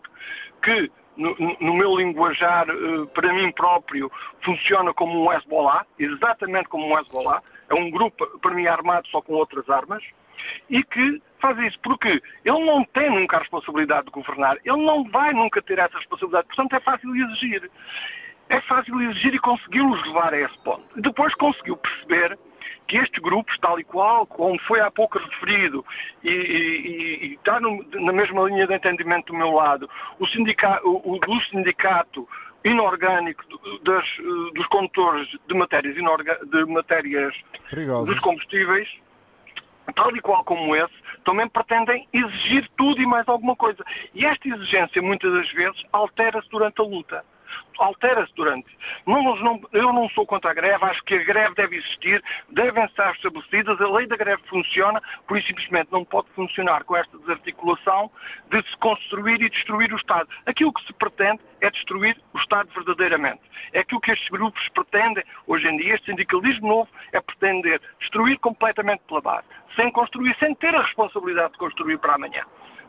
que 0.63 0.91
no, 1.17 1.35
no 1.59 1.73
meu 1.73 1.95
linguajar, 1.95 2.69
uh, 2.69 3.07
para 3.07 3.33
mim 3.33 3.51
próprio, 3.51 4.11
funciona 4.43 4.93
como 4.93 5.23
um 5.23 5.31
Hezbollah, 5.31 5.85
exatamente 5.97 6.67
como 6.69 6.87
um 6.87 6.99
Hezbollah. 6.99 7.41
É 7.69 7.73
um 7.73 7.89
grupo, 7.89 8.25
para 8.39 8.53
mim, 8.53 8.67
armado 8.67 9.07
só 9.07 9.21
com 9.21 9.33
outras 9.33 9.67
armas 9.69 10.03
e 10.69 10.83
que 10.83 11.21
faz 11.39 11.57
isso. 11.59 11.79
Porque 11.81 12.21
ele 12.43 12.65
não 12.65 12.83
tem 12.85 13.09
nunca 13.09 13.37
a 13.37 13.39
responsabilidade 13.39 14.05
de 14.05 14.11
governar, 14.11 14.57
ele 14.63 14.85
não 14.85 15.03
vai 15.05 15.33
nunca 15.33 15.61
ter 15.61 15.79
essa 15.79 15.97
responsabilidade, 15.97 16.47
portanto 16.47 16.73
é 16.75 16.79
fácil 16.81 17.15
exigir. 17.15 17.69
É 18.49 18.61
fácil 18.61 19.01
exigir 19.01 19.33
e 19.33 19.39
consegui-los 19.39 20.05
levar 20.05 20.33
a 20.33 20.39
esse 20.39 20.57
ponto. 20.59 20.83
Depois 21.01 21.33
conseguiu 21.35 21.77
perceber 21.77 22.37
que 22.87 22.97
estes 22.97 23.21
grupos, 23.21 23.57
tal 23.59 23.79
e 23.79 23.83
qual, 23.83 24.27
como 24.27 24.59
foi 24.61 24.79
há 24.79 24.91
pouco 24.91 25.17
referido, 25.17 25.83
e, 26.23 26.29
e, 26.29 27.25
e 27.25 27.33
está 27.33 27.59
no, 27.59 27.83
na 27.93 28.13
mesma 28.13 28.43
linha 28.43 28.67
de 28.67 28.75
entendimento 28.75 29.33
do 29.33 29.37
meu 29.37 29.51
lado, 29.51 29.89
o, 30.19 30.27
sindica, 30.27 30.79
o, 30.83 31.17
o 31.17 31.41
sindicato 31.49 32.27
inorgânico 32.63 33.43
das, 33.83 34.05
dos 34.53 34.65
condutores 34.67 35.27
de 35.47 35.53
matérias, 35.55 35.97
inorga, 35.97 36.39
de 36.45 36.65
matérias 36.65 37.33
dos 38.05 38.19
combustíveis, 38.19 38.87
tal 39.95 40.15
e 40.15 40.21
qual 40.21 40.43
como 40.43 40.75
esse, 40.75 40.93
também 41.23 41.47
pretendem 41.47 42.07
exigir 42.13 42.69
tudo 42.77 43.01
e 43.01 43.05
mais 43.05 43.27
alguma 43.27 43.55
coisa. 43.55 43.83
E 44.13 44.25
esta 44.25 44.47
exigência, 44.47 45.01
muitas 45.01 45.31
das 45.31 45.51
vezes, 45.51 45.83
altera-se 45.91 46.49
durante 46.49 46.81
a 46.81 46.83
luta 46.83 47.23
altera-se 47.79 48.33
durante. 48.35 48.67
Não, 49.05 49.35
não, 49.35 49.61
eu 49.73 49.93
não 49.93 50.09
sou 50.09 50.25
contra 50.25 50.51
a 50.51 50.53
greve, 50.53 50.83
acho 50.85 51.03
que 51.03 51.15
a 51.15 51.23
greve 51.23 51.55
deve 51.55 51.77
existir, 51.77 52.23
devem 52.49 52.83
estar 52.85 53.13
estabelecidas, 53.13 53.79
a 53.79 53.87
lei 53.89 54.07
da 54.07 54.15
greve 54.15 54.41
funciona, 54.47 55.01
por 55.27 55.37
isso 55.37 55.47
simplesmente 55.47 55.91
não 55.91 56.05
pode 56.05 56.27
funcionar 56.31 56.83
com 56.83 56.95
esta 56.95 57.17
desarticulação 57.17 58.11
de 58.49 58.61
se 58.63 58.77
construir 58.77 59.41
e 59.41 59.49
destruir 59.49 59.91
o 59.93 59.97
Estado. 59.97 60.29
Aquilo 60.45 60.73
que 60.73 60.85
se 60.85 60.93
pretende 60.93 61.41
é 61.61 61.69
destruir 61.69 62.17
o 62.33 62.37
Estado 62.37 62.69
verdadeiramente. 62.73 63.41
É 63.73 63.79
aquilo 63.79 64.01
que 64.01 64.11
estes 64.11 64.29
grupos 64.29 64.67
pretendem 64.69 65.23
hoje 65.47 65.67
em 65.67 65.77
dia, 65.77 65.95
este 65.95 66.07
sindicalismo 66.07 66.67
novo, 66.67 66.89
é 67.11 67.19
pretender 67.19 67.81
destruir 67.99 68.37
completamente 68.39 69.01
pela 69.07 69.21
base, 69.21 69.47
sem 69.75 69.91
construir, 69.91 70.35
sem 70.39 70.53
ter 70.55 70.73
a 70.75 70.81
responsabilidade 70.81 71.53
de 71.53 71.59
construir 71.59 71.97
para 71.97 72.15
amanhã. 72.15 72.43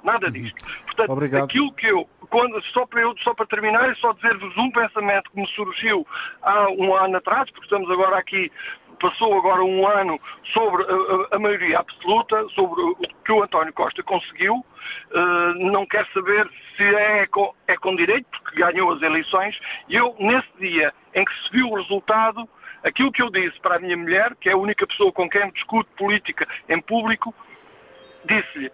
Nada 0.07 0.31
disto. 0.31 0.64
Portanto, 0.85 1.11
Obrigado. 1.11 1.45
aquilo 1.45 1.73
que 1.73 1.88
eu, 1.88 2.09
quando, 2.31 2.62
só, 2.66 2.87
para 2.87 3.01
eu, 3.01 3.12
só 3.19 3.35
para 3.35 3.45
terminar, 3.47 3.90
é 3.90 3.95
só 3.97 4.12
dizer-vos 4.12 4.57
um 4.57 4.71
pensamento 4.71 5.29
que 5.33 5.40
me 5.40 5.49
surgiu 5.49 6.07
há 6.42 6.69
um 6.71 6.95
ano 6.95 7.16
atrás, 7.16 7.51
porque 7.51 7.64
estamos 7.64 7.90
agora 7.90 8.16
aqui, 8.16 8.51
passou 9.01 9.37
agora 9.37 9.64
um 9.64 9.85
ano 9.85 10.21
sobre 10.55 10.85
a, 10.85 11.37
a 11.37 11.38
maioria 11.40 11.81
absoluta, 11.81 12.47
sobre 12.51 12.81
o 12.81 12.97
que 13.25 13.33
o 13.33 13.42
António 13.42 13.73
Costa 13.73 14.01
conseguiu. 14.05 14.64
Uh, 15.11 15.73
não 15.73 15.85
quero 15.85 16.07
saber 16.12 16.49
se 16.77 16.85
é 16.85 17.27
com, 17.27 17.53
é 17.66 17.77
com 17.77 17.97
direito, 17.97 18.29
porque 18.31 18.61
ganhou 18.61 18.92
as 18.92 19.03
eleições, 19.03 19.59
e 19.88 19.97
eu, 19.97 20.14
nesse 20.21 20.49
dia 20.61 20.95
em 21.16 21.25
que 21.25 21.33
se 21.42 21.51
viu 21.51 21.69
o 21.69 21.75
resultado, 21.75 22.49
aquilo 22.85 23.11
que 23.11 23.23
eu 23.23 23.31
disse 23.31 23.59
para 23.59 23.75
a 23.75 23.79
minha 23.81 23.97
mulher, 23.97 24.37
que 24.40 24.49
é 24.49 24.53
a 24.53 24.57
única 24.57 24.87
pessoa 24.87 25.11
com 25.11 25.29
quem 25.29 25.51
discuto 25.51 25.90
política 25.97 26.47
em 26.69 26.81
público, 26.81 27.35
disse-lhe 28.25 28.71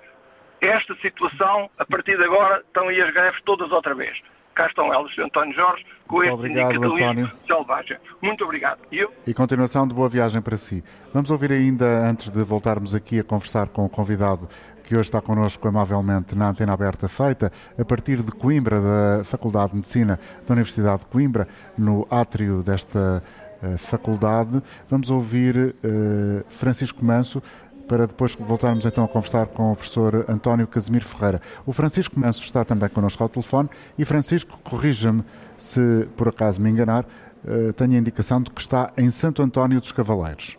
esta 0.63 0.95
situação, 0.97 1.69
a 1.79 1.85
partir 1.85 2.17
de 2.17 2.25
agora, 2.25 2.63
estão 2.67 2.89
aí 2.89 3.01
as 3.01 3.13
greves 3.13 3.41
todas 3.45 3.71
outra 3.71 3.95
vez. 3.95 4.17
Cá 4.55 4.67
estão 4.67 4.93
elas, 4.93 5.11
António 5.19 5.55
Jorge, 5.55 5.85
com 6.07 6.17
Muito 6.17 6.29
este 6.29 6.35
obrigado, 6.35 6.85
António. 6.85 7.33
selvagem. 7.47 7.97
Muito 8.21 8.45
obrigado. 8.45 8.81
E 8.93 8.99
eu? 8.99 9.13
E 9.27 9.33
continuação 9.33 9.89
de 9.89 9.95
boa 9.95 10.11
viagem 10.11 10.43
para 10.43 10.59
si. 10.59 10.85
Vamos 11.13 11.31
ouvir 11.31 11.53
ainda, 11.53 11.87
antes 12.07 12.29
de 12.29 12.43
voltarmos 12.43 12.95
aqui 12.95 13.19
a 13.19 13.25
conversar 13.25 13.69
com 13.69 13.85
o 13.87 13.89
convidado 13.89 14.49
que 14.85 14.95
hoje 14.95 15.09
está 15.09 15.21
connosco 15.21 15.67
amavelmente 15.67 16.35
na 16.35 16.51
antena 16.51 16.73
aberta 16.75 17.09
feita, 17.09 17.51
a 17.79 17.85
partir 17.85 18.23
de 18.23 18.31
Coimbra, 18.31 18.81
da 18.81 19.25
Faculdade 19.25 19.71
de 19.71 19.77
Medicina 19.77 20.21
da 20.47 20.53
Universidade 20.53 21.01
de 21.01 21.07
Coimbra, 21.07 21.49
no 21.79 22.07
átrio 22.11 22.63
desta 22.63 23.23
uh, 23.63 23.79
faculdade, 23.79 24.63
vamos 24.91 25.09
ouvir 25.09 25.57
uh, 25.57 26.45
Francisco 26.51 27.03
Manso, 27.05 27.43
para 27.89 28.07
depois 28.07 28.35
voltarmos 28.35 28.85
então 28.87 29.05
a 29.05 29.09
conversar 29.09 29.47
com 29.47 29.73
o 29.73 29.77
professor 29.77 30.25
António 30.29 30.67
Casimiro 30.67 31.05
Ferreira. 31.05 31.41
O 31.67 31.73
Francisco 31.73 32.19
Manso 32.19 32.43
está 32.43 32.65
também 32.65 32.89
connosco 32.89 33.23
ao 33.23 33.29
telefone 33.29 33.69
e 33.99 34.05
Francisco, 34.05 34.59
corrija-me 34.63 35.23
se 35.57 36.09
por 36.17 36.29
acaso 36.29 36.61
me 36.61 36.71
enganar, 36.71 37.05
uh, 37.45 37.73
tenho 37.75 37.95
a 37.95 37.99
indicação 37.99 38.43
de 38.43 38.51
que 38.51 38.61
está 38.61 38.93
em 38.97 39.11
Santo 39.11 39.43
António 39.43 39.81
dos 39.81 39.93
Cavaleiros. 39.93 40.59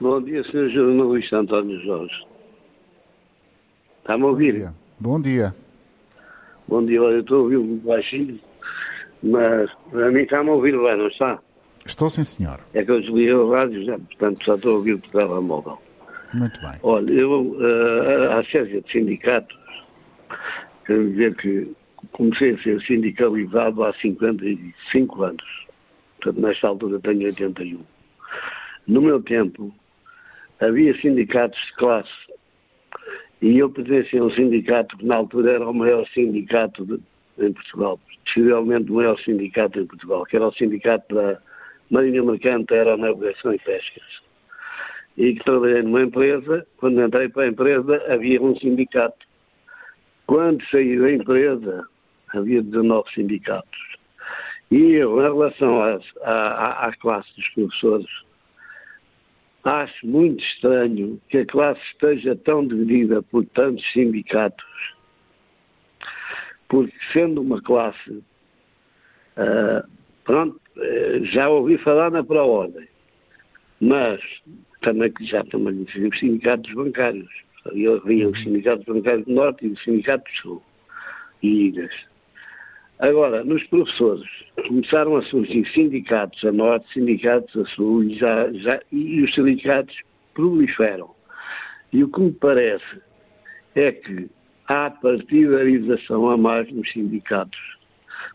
Bom 0.00 0.20
dia, 0.22 0.42
Sr. 0.44 0.68
Jornalista 0.70 1.36
António 1.36 1.80
Jorge. 1.80 2.26
Está-me 4.00 4.24
a 4.24 4.26
ouvir? 4.26 4.52
Bom 4.52 4.60
dia. 4.60 4.74
Bom 4.98 5.20
dia. 5.20 5.54
Bom 6.68 6.84
dia, 6.84 7.02
olha, 7.02 7.14
eu 7.16 7.20
estou 7.20 7.38
a 7.38 7.42
ouvir 7.42 7.58
baixinho, 7.84 8.40
mas 9.22 9.70
a 9.92 10.10
mim 10.10 10.22
está-me 10.22 10.50
a 10.50 10.52
ouvir 10.54 10.72
bem, 10.72 10.96
não 10.96 11.08
está? 11.08 11.38
Estou 11.86 12.08
sim, 12.08 12.24
senhor. 12.24 12.60
É 12.74 12.84
que 12.84 12.90
eu 12.90 13.00
desliguei 13.00 13.34
o 13.34 13.50
rádio, 13.50 13.84
já, 13.84 13.98
portanto 13.98 14.44
já 14.44 14.54
estou 14.54 14.72
a 14.72 14.76
ouvir 14.76 14.94
o 14.94 14.98
telemóvel. 14.98 15.78
Muito 16.34 16.60
bem. 16.60 16.72
Olha, 16.82 17.12
eu, 17.12 17.52
uh, 17.52 18.38
a 18.38 18.44
Césia 18.44 18.80
de 18.80 18.90
sindicatos, 18.90 19.56
quero 20.86 21.10
dizer 21.10 21.36
que 21.36 21.74
comecei 22.12 22.54
a 22.54 22.62
ser 22.62 22.80
sindicalizado 22.82 23.84
há 23.84 23.92
55 23.94 25.22
anos. 25.22 25.66
Portanto, 26.20 26.40
nesta 26.40 26.68
altura 26.68 27.00
tenho 27.00 27.26
81. 27.26 27.80
No 28.86 29.02
meu 29.02 29.22
tempo, 29.22 29.74
havia 30.60 30.98
sindicatos 31.00 31.60
de 31.66 31.72
classe. 31.74 32.10
E 33.40 33.58
eu 33.58 33.68
pertencia 33.70 34.20
a 34.20 34.24
um 34.24 34.30
sindicato 34.30 34.96
que 34.96 35.04
na 35.04 35.16
altura 35.16 35.52
era 35.52 35.68
o 35.68 35.74
maior 35.74 36.06
sindicato 36.14 36.84
de, 36.86 37.00
em 37.44 37.52
Portugal, 37.52 37.98
possivelmente 38.24 38.90
o 38.90 38.94
maior 38.94 39.18
sindicato 39.18 39.80
em 39.80 39.86
Portugal, 39.86 40.24
que 40.24 40.36
era 40.36 40.46
o 40.46 40.52
sindicato 40.52 41.14
da 41.14 41.38
Marinha 41.92 42.22
Mercante, 42.22 42.72
Aeronavegação 42.72 43.52
e 43.52 43.58
Pescas. 43.58 44.22
E 45.18 45.34
que 45.34 45.44
trabalhei 45.44 45.82
numa 45.82 46.02
empresa, 46.02 46.66
quando 46.78 47.02
entrei 47.02 47.28
para 47.28 47.44
a 47.44 47.48
empresa 47.48 48.02
havia 48.08 48.40
um 48.40 48.56
sindicato. 48.56 49.26
Quando 50.26 50.64
saí 50.70 50.98
da 50.98 51.12
empresa 51.12 51.84
havia 52.34 52.62
19 52.62 53.12
sindicatos. 53.12 53.78
E 54.70 54.92
eu, 54.92 55.20
em 55.20 55.22
relação 55.22 55.82
às, 55.82 56.02
à, 56.22 56.88
à 56.88 56.96
classe 56.96 57.28
dos 57.36 57.46
professores, 57.50 58.08
acho 59.64 60.06
muito 60.06 60.42
estranho 60.42 61.20
que 61.28 61.38
a 61.38 61.46
classe 61.46 61.82
esteja 61.92 62.34
tão 62.36 62.66
dividida 62.66 63.22
por 63.22 63.44
tantos 63.44 63.84
sindicatos, 63.92 64.64
porque 66.70 66.94
sendo 67.12 67.42
uma 67.42 67.60
classe, 67.60 68.10
uh, 69.36 69.86
pronto, 70.24 70.61
já 71.32 71.48
ouvi 71.48 71.78
falar 71.78 72.10
na 72.10 72.24
pró-ordem, 72.24 72.88
mas 73.80 74.20
também 74.80 75.10
que 75.12 75.24
já 75.24 75.44
também 75.44 75.82
os 75.82 76.18
sindicatos 76.18 76.72
bancários. 76.72 77.30
Havia 77.66 78.28
os 78.28 78.42
sindicatos 78.42 78.84
bancários 78.84 79.24
do 79.26 79.32
Norte 79.32 79.66
e 79.66 79.70
o 79.70 79.78
Sindicato 79.78 80.24
do 80.24 80.36
Sul 80.38 80.62
e 81.42 81.68
ilhas. 81.68 81.92
Agora, 82.98 83.42
nos 83.42 83.62
professores, 83.64 84.28
começaram 84.68 85.16
a 85.16 85.22
surgir 85.22 85.66
sindicatos 85.72 86.44
a 86.44 86.52
norte, 86.52 86.92
sindicatos 86.92 87.56
a 87.56 87.64
sul, 87.74 88.04
e, 88.04 88.14
já, 88.14 88.52
já, 88.52 88.80
e 88.92 89.22
os 89.22 89.34
sindicatos 89.34 89.96
proliferam. 90.34 91.10
E 91.92 92.04
o 92.04 92.08
que 92.08 92.20
me 92.20 92.32
parece 92.32 93.02
é 93.74 93.90
que 93.90 94.30
há 94.68 94.90
partidarização 94.90 96.30
a 96.30 96.36
mais 96.36 96.70
nos 96.72 96.90
sindicatos. 96.92 97.58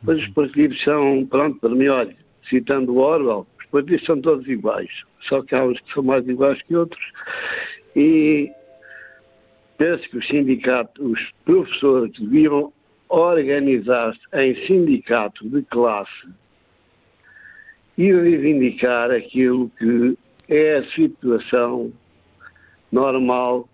Mas 0.04 0.20
os 0.20 0.28
partidos 0.30 0.84
são, 0.84 1.26
pronto, 1.26 1.60
para 1.60 1.70
mim, 1.70 1.88
olha, 1.88 2.16
citando 2.50 2.94
o 2.94 2.98
Orwell, 2.98 3.48
os 3.60 3.66
partidos 3.68 4.06
são 4.06 4.22
todos 4.22 4.48
iguais, 4.48 4.90
só 5.28 5.42
que 5.42 5.56
há 5.56 5.64
uns 5.64 5.80
que 5.80 5.94
são 5.94 6.04
mais 6.04 6.28
iguais 6.28 6.62
que 6.64 6.76
outros. 6.76 7.12
E 7.96 8.52
penso 9.78 10.10
que 10.10 10.18
os 10.18 10.28
sindicatos, 10.28 11.00
os 11.00 11.32
professores 11.46 12.12
deviam 12.20 12.72
organizar-se 13.10 14.20
em 14.34 14.56
sindicato 14.68 15.48
de 15.50 15.62
classe 15.64 16.28
e 17.98 18.12
reivindicar 18.12 19.12
aquilo 19.12 19.72
que 19.78 20.18
é 20.50 20.78
a 20.78 20.90
situação 20.92 21.92
normal 22.92 23.68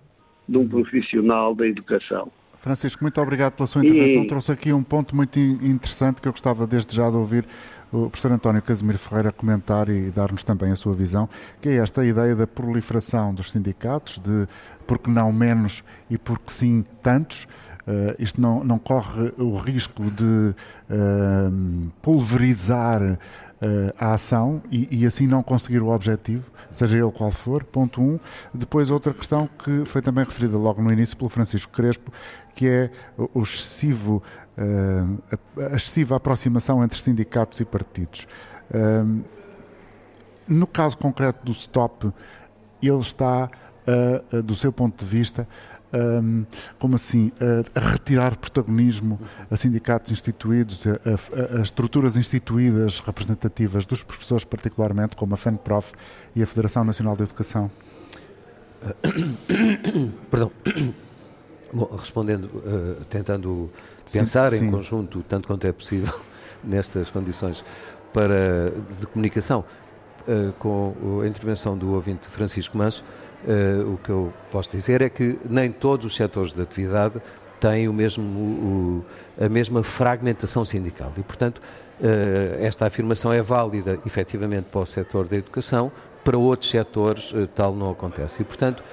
de 0.47 0.57
um 0.57 0.67
profissional 0.67 1.53
da 1.55 1.67
educação. 1.67 2.31
Francisco, 2.57 3.03
muito 3.03 3.19
obrigado 3.19 3.53
pela 3.53 3.67
sua 3.67 3.85
intervenção. 3.85 4.23
E... 4.23 4.27
Trouxe 4.27 4.51
aqui 4.51 4.71
um 4.71 4.83
ponto 4.83 5.15
muito 5.15 5.37
interessante 5.37 6.21
que 6.21 6.27
eu 6.27 6.31
gostava 6.31 6.65
desde 6.65 6.95
já 6.95 7.09
de 7.09 7.17
ouvir 7.17 7.45
o 7.93 8.09
professor 8.09 8.31
António 8.31 8.61
Casimiro 8.61 8.97
Ferreira 8.97 9.31
comentar 9.31 9.87
e 9.87 10.09
dar-nos 10.09 10.43
também 10.43 10.71
a 10.71 10.75
sua 10.75 10.95
visão, 10.95 11.29
que 11.61 11.69
é 11.69 11.75
esta 11.75 12.03
ideia 12.03 12.35
da 12.35 12.47
proliferação 12.47 13.33
dos 13.33 13.51
sindicatos, 13.51 14.19
de 14.19 14.47
porque 14.87 15.11
não 15.11 15.31
menos 15.31 15.83
e 16.09 16.17
porque 16.17 16.51
sim 16.51 16.83
tantos. 17.03 17.47
Uh, 17.85 18.15
isto 18.17 18.39
não, 18.39 18.63
não 18.63 18.79
corre 18.79 19.33
o 19.37 19.57
risco 19.57 20.09
de 20.09 20.23
uh, 20.89 21.91
pulverizar 22.01 23.01
uh, 23.01 23.17
a 23.99 24.13
ação 24.13 24.61
e, 24.71 24.87
e, 24.89 25.05
assim 25.05 25.27
não 25.27 25.43
conseguir 25.43 25.81
o 25.81 25.89
objetivo, 25.89 26.45
seja 26.71 26.97
ele 26.97 27.11
qual 27.11 27.29
for. 27.29 27.61
Ponto 27.65 28.01
1. 28.01 28.05
Um. 28.05 28.19
Depois, 28.53 28.89
outra 28.89 29.13
questão 29.13 29.49
que 29.59 29.83
foi 29.83 30.01
também 30.01 30.23
referida 30.23 30.57
logo 30.57 30.81
no 30.81 30.93
início 30.93 31.17
pelo 31.17 31.29
Francisco 31.29 31.73
Crespo, 31.73 32.09
que 32.55 32.67
é 32.67 32.89
o 33.33 33.41
excessivo, 33.41 34.23
a 34.57 35.75
excessiva 35.75 36.15
aproximação 36.15 36.83
entre 36.83 36.99
sindicatos 36.99 37.59
e 37.59 37.65
partidos. 37.65 38.27
no 40.47 40.67
caso 40.67 40.97
concreto 40.97 41.43
do 41.45 41.53
STOP, 41.53 42.11
ele 42.81 42.99
está, 42.99 43.49
do 44.43 44.55
seu 44.55 44.71
ponto 44.71 45.03
de 45.03 45.09
vista, 45.09 45.47
como 46.79 46.95
assim, 46.95 47.31
a, 47.39 47.79
a, 47.79 47.91
retirar 47.91 48.35
protagonismo 48.37 49.19
a 49.49 49.55
sindicatos 49.55 50.11
instituídos, 50.11 50.85
a, 50.87 50.91
a, 50.91 51.59
a, 51.59 51.61
estruturas 51.61 52.17
instituídas 52.17 52.99
representativas 52.99 53.85
dos 53.85 54.01
professores, 54.01 54.43
particularmente, 54.43 55.15
como 55.15 55.35
a 55.35 55.37
FENPROF 55.37 55.93
e 56.35 56.41
a 56.41 56.47
Federação 56.47 56.83
Nacional 56.83 57.15
de 57.15 57.23
Educação? 57.23 57.69
Perdão. 60.29 60.51
Bom, 61.73 61.89
respondendo, 61.97 62.45
uh, 62.45 63.03
tentando 63.09 63.69
pensar 64.11 64.51
sim, 64.51 64.59
sim. 64.59 64.67
em 64.67 64.71
conjunto, 64.71 65.23
tanto 65.27 65.47
quanto 65.47 65.65
é 65.65 65.71
possível, 65.71 66.13
nestas 66.63 67.09
condições 67.09 67.63
para, 68.13 68.71
de 68.99 69.07
comunicação, 69.07 69.65
uh, 70.27 70.53
com 70.59 71.21
a 71.23 71.27
intervenção 71.27 71.77
do 71.77 71.93
ouvinte 71.93 72.27
Francisco 72.27 72.77
Manso, 72.77 73.03
Uh, 73.43 73.95
o 73.95 73.97
que 73.97 74.09
eu 74.09 74.33
posso 74.53 74.71
dizer 74.71 75.01
é 75.01 75.09
que 75.09 75.37
nem 75.49 75.69
todos 75.69 76.05
os 76.05 76.15
setores 76.15 76.53
de 76.53 76.61
atividade 76.61 77.21
têm 77.59 77.89
o 77.89 77.93
mesmo, 77.93 78.23
o, 78.23 79.05
a 79.37 79.49
mesma 79.49 79.83
fragmentação 79.83 80.63
sindical 80.63 81.11
e, 81.17 81.23
portanto, 81.23 81.61
esta 82.59 82.85
afirmação 82.85 83.31
é 83.31 83.41
válida 83.41 83.97
efetivamente 84.05 84.65
para 84.65 84.81
o 84.81 84.85
setor 84.85 85.27
da 85.27 85.37
educação, 85.37 85.91
para 86.23 86.37
outros 86.37 86.69
setores 86.69 87.33
tal 87.55 87.73
não 87.73 87.91
acontece. 87.91 88.41
E, 88.41 88.45
portanto, 88.45 88.83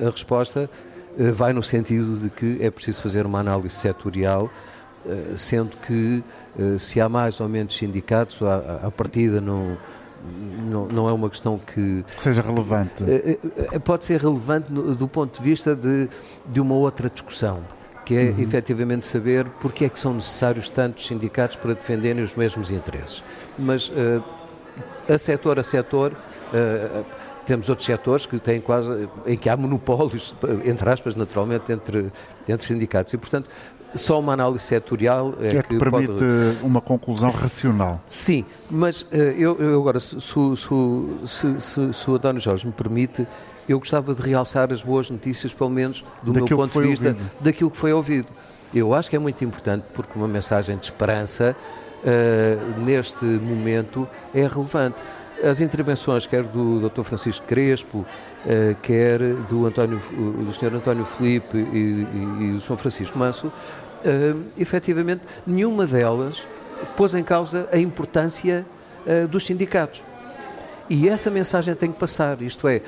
a 0.00 0.10
resposta 0.10 0.70
vai 1.32 1.52
no 1.52 1.62
sentido 1.62 2.18
de 2.18 2.30
que 2.30 2.58
é 2.60 2.70
preciso 2.70 3.02
fazer 3.02 3.26
uma 3.26 3.40
análise 3.40 3.74
setorial, 3.74 4.50
sendo 5.36 5.76
que 5.78 6.22
se 6.78 7.00
há 7.00 7.08
mais 7.08 7.40
ou 7.40 7.48
menos 7.48 7.76
sindicatos, 7.76 8.42
a, 8.42 8.86
a 8.86 8.90
partida 8.90 9.40
não 9.40 9.76
não, 10.22 10.86
não 10.86 11.08
é 11.08 11.12
uma 11.12 11.30
questão 11.30 11.58
que. 11.58 12.04
Seja 12.18 12.42
relevante. 12.42 13.02
Eh, 13.04 13.38
eh, 13.72 13.78
pode 13.78 14.04
ser 14.04 14.20
relevante 14.20 14.72
do 14.72 15.08
ponto 15.08 15.38
de 15.38 15.48
vista 15.48 15.74
de, 15.74 16.08
de 16.46 16.60
uma 16.60 16.74
outra 16.74 17.08
discussão, 17.08 17.64
que 18.04 18.14
é 18.16 18.30
uhum. 18.30 18.40
efetivamente 18.40 19.06
saber 19.06 19.46
porque 19.60 19.84
é 19.84 19.88
que 19.88 19.98
são 19.98 20.14
necessários 20.14 20.68
tantos 20.68 21.06
sindicatos 21.06 21.56
para 21.56 21.74
defenderem 21.74 22.22
os 22.22 22.34
mesmos 22.34 22.70
interesses. 22.70 23.22
Mas 23.58 23.88
uh, 23.88 24.22
a 25.08 25.18
setor 25.18 25.58
a 25.58 25.62
setor. 25.62 26.12
Uh, 26.52 27.19
temos 27.50 27.68
outros 27.68 27.84
setores 27.84 28.26
que 28.26 28.38
têm 28.38 28.60
quase, 28.60 29.08
em 29.26 29.36
que 29.36 29.48
há 29.48 29.56
monopólios, 29.56 30.36
entre 30.64 30.88
aspas, 30.88 31.16
naturalmente, 31.16 31.72
entre, 31.72 32.12
entre 32.48 32.64
sindicatos. 32.64 33.12
E, 33.12 33.18
portanto, 33.18 33.50
só 33.92 34.20
uma 34.20 34.34
análise 34.34 34.62
setorial 34.62 35.34
é, 35.40 35.48
é 35.48 35.62
que, 35.62 35.70
que, 35.70 35.78
permite 35.78 36.06
pode... 36.06 36.58
uma 36.62 36.80
conclusão 36.80 37.28
racional. 37.28 38.00
Sim, 38.06 38.44
mas 38.70 39.02
uh, 39.02 39.16
eu, 39.16 39.58
eu, 39.58 39.80
agora, 39.80 39.98
se, 39.98 40.20
se, 40.20 41.60
se, 41.60 41.92
se, 41.92 42.10
o 42.10 42.14
António 42.14 42.40
Jorge 42.40 42.64
me 42.64 42.72
permite, 42.72 43.26
eu 43.68 43.80
gostava 43.80 44.14
de 44.14 44.22
realçar 44.22 44.72
as 44.72 44.84
boas 44.84 45.10
notícias, 45.10 45.52
pelo 45.52 45.70
menos 45.70 46.04
do 46.22 46.32
daquilo 46.32 46.60
meu 46.60 46.68
ponto 46.68 46.82
de 46.82 46.88
vista, 46.88 47.08
ouvido. 47.08 47.30
daquilo 47.40 47.70
que 47.72 47.76
foi 47.76 47.92
ouvido. 47.92 48.28
Eu 48.72 48.94
acho 48.94 49.10
que 49.10 49.16
é 49.16 49.18
muito 49.18 49.44
importante 49.44 49.84
porque 49.92 50.16
uma 50.16 50.28
mensagem 50.28 50.76
de 50.76 50.84
esperança 50.84 51.56
uh, 52.04 52.80
neste 52.80 53.24
momento 53.24 54.06
é 54.32 54.46
relevante. 54.46 55.02
As 55.42 55.60
intervenções, 55.60 56.26
quer 56.26 56.44
do 56.44 56.88
Dr. 56.88 57.02
Francisco 57.02 57.46
Crespo, 57.46 57.98
uh, 57.98 58.74
quer 58.82 59.18
do, 59.48 59.66
António, 59.66 60.00
do 60.10 60.52
Sr. 60.52 60.74
António 60.74 61.04
Felipe 61.04 61.56
e, 61.56 61.62
e, 61.62 62.44
e 62.44 62.52
do 62.52 62.60
Sr. 62.60 62.76
Francisco 62.76 63.18
Manso, 63.18 63.46
uh, 63.46 64.44
efetivamente, 64.58 65.22
nenhuma 65.46 65.86
delas 65.86 66.46
pôs 66.96 67.14
em 67.14 67.24
causa 67.24 67.68
a 67.72 67.78
importância 67.78 68.66
dos 69.30 69.46
sindicatos. 69.46 70.02
E 70.90 71.08
essa 71.08 71.30
mensagem 71.30 71.74
tem 71.74 71.92
que 71.92 71.98
passar, 71.98 72.40
isto 72.42 72.68
é, 72.68 72.82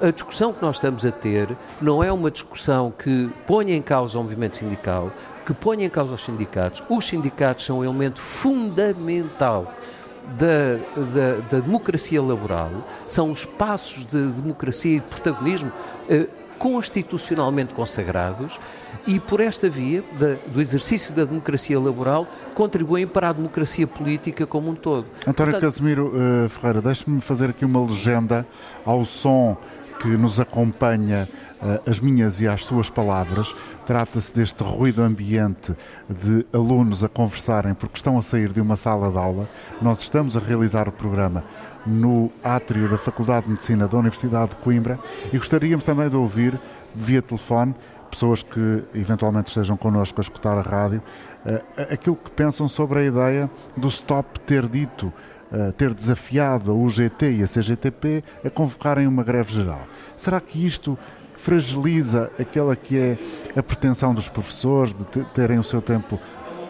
a 0.00 0.10
discussão 0.10 0.52
que 0.52 0.62
nós 0.62 0.76
estamos 0.76 1.04
a 1.04 1.10
ter 1.10 1.56
não 1.80 2.02
é 2.02 2.12
uma 2.12 2.30
discussão 2.30 2.90
que 2.90 3.30
ponha 3.46 3.74
em 3.74 3.82
causa 3.82 4.18
o 4.18 4.22
movimento 4.22 4.56
sindical, 4.56 5.12
que 5.44 5.52
ponha 5.52 5.86
em 5.86 5.90
causa 5.90 6.14
os 6.14 6.24
sindicatos. 6.24 6.82
Os 6.88 7.04
sindicatos 7.04 7.64
são 7.64 7.80
um 7.80 7.84
elemento 7.84 8.20
fundamental 8.20 9.74
da, 10.38 10.76
da, 10.96 11.40
da, 11.50 11.60
democracia 11.60 12.22
laboral, 12.22 12.70
são 13.08 13.32
espaços 13.32 14.04
de 14.06 14.26
democracia 14.32 14.96
e 14.96 15.00
de 15.00 15.06
protagonismo 15.06 15.72
eh, 16.08 16.28
constitucionalmente 16.58 17.74
consagrados 17.74 18.58
e, 19.04 19.18
por 19.18 19.40
esta 19.40 19.68
via 19.68 20.04
da, 20.18 20.34
do 20.46 20.60
exercício 20.60 21.12
da 21.12 21.24
democracia 21.24 21.78
laboral, 21.78 22.26
contribuem 22.54 23.04
para 23.06 23.30
a 23.30 23.32
democracia 23.32 23.84
política 23.84 24.46
como 24.46 24.70
um 24.70 24.74
todo. 24.76 25.06
António 25.26 25.52
Portanto, 25.52 25.60
Casimiro 25.60 26.12
uh, 26.14 26.48
Ferreira, 26.48 26.80
deixe-me 26.80 27.20
fazer 27.20 27.50
aqui 27.50 27.64
uma 27.64 27.84
legenda 27.84 28.46
ao 28.84 29.04
som 29.04 29.56
que 29.98 30.08
nos 30.08 30.38
acompanha 30.38 31.28
as 31.86 32.00
minhas 32.00 32.40
e 32.40 32.48
as 32.48 32.64
suas 32.64 32.90
palavras. 32.90 33.54
Trata-se 33.86 34.34
deste 34.34 34.62
ruído 34.62 35.02
ambiente 35.02 35.74
de 36.08 36.44
alunos 36.52 37.04
a 37.04 37.08
conversarem 37.08 37.74
porque 37.74 37.96
estão 37.96 38.18
a 38.18 38.22
sair 38.22 38.52
de 38.52 38.60
uma 38.60 38.76
sala 38.76 39.10
de 39.10 39.18
aula. 39.18 39.48
Nós 39.80 40.00
estamos 40.00 40.36
a 40.36 40.40
realizar 40.40 40.88
o 40.88 40.92
programa 40.92 41.44
no 41.86 42.30
átrio 42.42 42.88
da 42.88 42.98
Faculdade 42.98 43.46
de 43.46 43.52
Medicina 43.52 43.88
da 43.88 43.98
Universidade 43.98 44.50
de 44.50 44.56
Coimbra 44.56 44.98
e 45.32 45.38
gostaríamos 45.38 45.84
também 45.84 46.08
de 46.08 46.16
ouvir 46.16 46.58
via 46.94 47.22
telefone 47.22 47.74
pessoas 48.10 48.42
que 48.42 48.84
eventualmente 48.94 49.48
estejam 49.48 49.76
connosco 49.76 50.20
a 50.20 50.22
escutar 50.22 50.56
a 50.58 50.60
rádio 50.60 51.02
uh, 51.44 51.92
aquilo 51.92 52.14
que 52.14 52.30
pensam 52.30 52.68
sobre 52.68 53.00
a 53.00 53.04
ideia 53.04 53.50
do 53.76 53.90
STOP 53.90 54.38
ter 54.40 54.68
dito 54.68 55.12
uh, 55.50 55.72
ter 55.72 55.94
desafiado 55.94 56.70
a 56.70 56.74
UGT 56.74 57.38
e 57.38 57.42
a 57.42 57.46
CGTP 57.46 58.22
a 58.44 58.50
convocarem 58.50 59.06
uma 59.06 59.24
greve 59.24 59.52
geral. 59.52 59.86
Será 60.16 60.40
que 60.40 60.64
isto 60.64 60.98
fragiliza 61.42 62.30
aquela 62.38 62.76
que 62.76 62.96
é 62.96 63.18
a 63.56 63.62
pretensão 63.62 64.14
dos 64.14 64.28
professores 64.28 64.94
de 64.94 65.04
terem 65.34 65.58
o 65.58 65.64
seu 65.64 65.82
tempo 65.82 66.18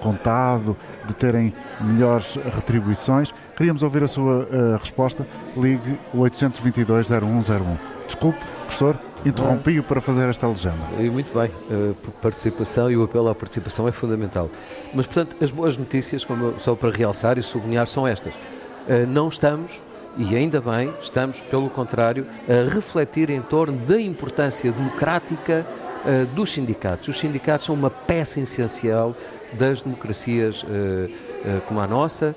contado, 0.01 0.77
de 1.07 1.15
terem 1.15 1.55
melhores 1.81 2.37
retribuições. 2.37 3.33
Queríamos 3.57 3.83
ouvir 3.83 4.03
a 4.03 4.09
sua 4.09 4.49
uh, 4.49 4.77
resposta. 4.79 5.27
Ligue 5.57 5.97
o 6.13 6.19
822-0101. 6.19 7.79
Desculpe, 8.07 8.39
professor, 8.65 8.99
interrompi-o 9.25 9.83
para 9.85 10.01
fazer 10.01 10.29
esta 10.29 10.49
legenda. 10.49 10.85
E 10.99 11.09
muito 11.09 11.33
bem, 11.39 11.51
a 11.71 12.11
participação 12.23 12.91
e 12.91 12.97
o 12.97 13.05
apelo 13.05 13.29
à 13.29 13.35
participação 13.35 13.87
é 13.87 13.93
fundamental. 13.93 14.51
Mas, 14.93 15.07
portanto, 15.07 15.37
as 15.41 15.51
boas 15.51 15.77
notícias, 15.77 16.25
como 16.25 16.47
eu, 16.47 16.59
só 16.59 16.75
para 16.75 16.91
realçar 16.91 17.39
e 17.39 17.43
sublinhar, 17.43 17.87
são 17.87 18.07
estas. 18.07 18.35
Uh, 18.35 19.07
não 19.07 19.29
estamos 19.29 19.81
e 20.17 20.37
ainda 20.37 20.61
bem, 20.61 20.93
estamos, 21.01 21.41
pelo 21.41 21.71
contrário, 21.71 22.27
a 22.49 22.69
refletir 22.73 23.31
em 23.31 23.41
torno 23.41 23.79
da 23.87 24.01
importância 24.01 24.71
democrática 24.71 25.67
uh, 26.05 26.27
dos 26.35 26.53
sindicatos. 26.53 27.09
Os 27.09 27.19
sindicatos 27.19 27.67
são 27.67 27.75
uma 27.75 27.91
peça 27.91 28.41
essencial 28.41 29.17
das 29.55 29.83
democracias 29.83 30.63
uh, 30.63 30.67
uh, 30.67 31.61
como 31.67 31.81
a 31.81 31.87
nossa 31.87 32.35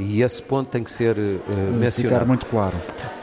e 0.00 0.22
esse 0.22 0.42
ponto 0.42 0.70
tem 0.70 0.82
que 0.82 0.90
ser 0.90 1.16
mencionado. 1.16 1.92
Ficar 1.92 2.24
muito 2.24 2.46
claro. 2.46 2.74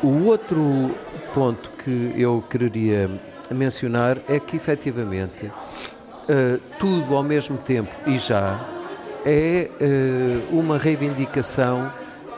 O 0.01 0.23
outro 0.23 0.95
ponto 1.33 1.69
que 1.83 2.13
eu 2.15 2.41
quereria 2.49 3.09
mencionar 3.51 4.17
é 4.29 4.39
que, 4.39 4.55
efetivamente, 4.55 5.51
tudo 6.79 7.13
ao 7.13 7.23
mesmo 7.23 7.57
tempo 7.57 7.91
e 8.07 8.17
já 8.17 8.57
é 9.25 9.69
uma 10.49 10.77
reivindicação 10.77 11.91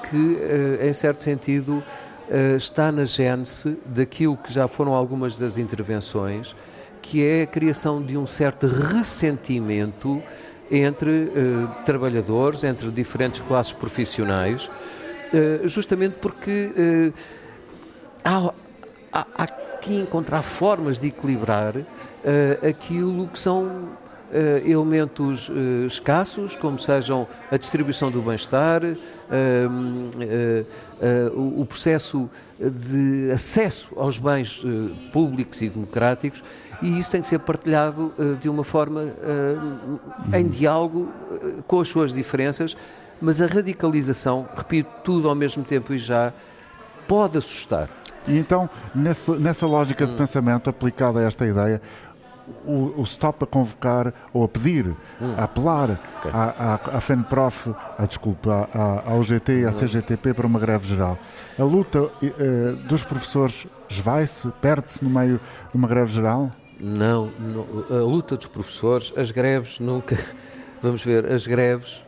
que, 0.09 0.37
eh, 0.39 0.89
em 0.89 0.93
certo 0.93 1.23
sentido, 1.23 1.83
eh, 2.29 2.55
está 2.55 2.91
na 2.91 3.05
gênese 3.05 3.77
daquilo 3.85 4.37
que 4.37 4.51
já 4.51 4.67
foram 4.67 4.93
algumas 4.93 5.37
das 5.37 5.57
intervenções, 5.57 6.55
que 7.01 7.23
é 7.23 7.43
a 7.43 7.47
criação 7.47 8.01
de 8.01 8.17
um 8.17 8.25
certo 8.25 8.67
ressentimento 8.67 10.21
entre 10.71 11.11
uh, 11.11 11.69
trabalhadores, 11.85 12.63
entre 12.63 12.89
diferentes 12.89 13.39
classes 13.41 13.71
profissionais, 13.71 14.67
justamente 15.65 16.15
porque 16.19 17.13
há, 18.23 18.51
há, 19.13 19.27
há, 19.37 19.47
que 19.47 19.93
encontrar 19.93 20.41
formas 20.41 20.97
de 20.97 21.09
equilibrar 21.09 21.75
aquilo 22.67 23.27
que 23.27 23.37
são 23.37 23.89
elementos 24.65 25.49
uh, 25.49 25.85
escassos, 25.87 26.55
como 26.55 26.79
sejam 26.79 27.27
a 27.51 27.57
distribuição 27.57 28.11
do 28.11 28.21
bem-estar, 28.21 28.81
uh, 28.83 28.97
o 31.33 31.65
processo 31.65 32.29
de 32.59 33.31
acesso 33.31 33.89
aos 33.95 34.17
bens 34.17 34.61
públicos 35.11 35.61
e 35.61 35.69
democráticos, 35.69 36.43
e 36.81 36.99
isso 36.99 37.11
tem 37.11 37.21
que 37.21 37.27
ser 37.27 37.39
partilhado 37.39 38.13
de 38.39 38.47
uma 38.47 38.63
forma 38.63 39.13
em 40.33 40.47
diálogo 40.49 41.11
com 41.67 41.79
as 41.79 41.87
suas 41.87 42.13
diferenças, 42.13 42.77
mas 43.19 43.41
a 43.41 43.47
radicalização, 43.47 44.47
repito, 44.55 44.89
tudo 45.03 45.27
ao 45.27 45.35
mesmo 45.35 45.63
tempo 45.63 45.93
e 45.93 45.97
já, 45.97 46.31
pode 47.07 47.37
assustar. 47.37 47.89
E 48.27 48.37
então, 48.37 48.69
nessa, 48.93 49.35
nessa 49.35 49.67
lógica 49.67 50.05
de 50.05 50.13
hum. 50.13 50.17
pensamento 50.17 50.69
aplicada 50.69 51.19
a 51.19 51.23
esta 51.23 51.45
ideia, 51.45 51.81
o, 52.65 53.01
o, 53.01 53.03
stop 53.03 53.43
a 53.43 53.47
convocar 53.47 54.13
ou 54.33 54.43
a 54.43 54.47
pedir, 54.47 54.87
hum. 55.21 55.35
a 55.37 55.43
apelar 55.43 55.99
okay. 56.19 56.31
à, 56.31 56.79
à, 56.83 56.97
à 56.97 57.01
FENPROF, 57.01 57.69
a, 57.97 58.05
desculpa, 58.05 58.69
à, 58.73 59.11
ao 59.11 59.23
GT 59.23 59.61
e 59.61 59.65
à 59.65 59.69
hum. 59.69 59.73
CGTP 59.73 60.33
para 60.33 60.47
uma 60.47 60.59
greve 60.59 60.87
geral. 60.87 61.17
A 61.57 61.63
luta 61.63 62.09
eh, 62.21 62.75
dos 62.87 63.03
professores 63.03 63.65
esvai-se, 63.89 64.47
perde-se 64.61 65.03
no 65.03 65.09
meio 65.09 65.39
de 65.71 65.77
uma 65.77 65.87
greve 65.87 66.11
geral? 66.11 66.51
Não, 66.79 67.31
não, 67.39 67.85
a 67.89 68.01
luta 68.03 68.35
dos 68.35 68.47
professores, 68.47 69.13
as 69.15 69.31
greves 69.31 69.79
nunca. 69.79 70.17
Vamos 70.83 71.03
ver, 71.03 71.31
as 71.31 71.47
greves 71.47 72.04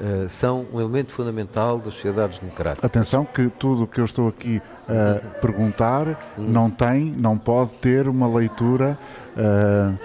uh, 0.00 0.28
são 0.28 0.66
um 0.72 0.80
elemento 0.80 1.12
fundamental 1.12 1.78
das 1.78 1.94
sociedades 1.94 2.38
democráticas. 2.38 2.84
Atenção 2.84 3.24
que 3.24 3.48
tudo 3.48 3.84
o 3.84 3.86
que 3.86 4.00
eu 4.00 4.04
estou 4.04 4.28
aqui 4.28 4.60
a 4.88 5.16
uh, 5.16 5.40
perguntar 5.40 6.08
uhum. 6.36 6.48
não 6.48 6.70
tem, 6.70 7.04
não 7.16 7.36
pode 7.36 7.72
ter 7.74 8.08
uma 8.08 8.28
leitura, 8.28 8.98
uh, 9.36 9.98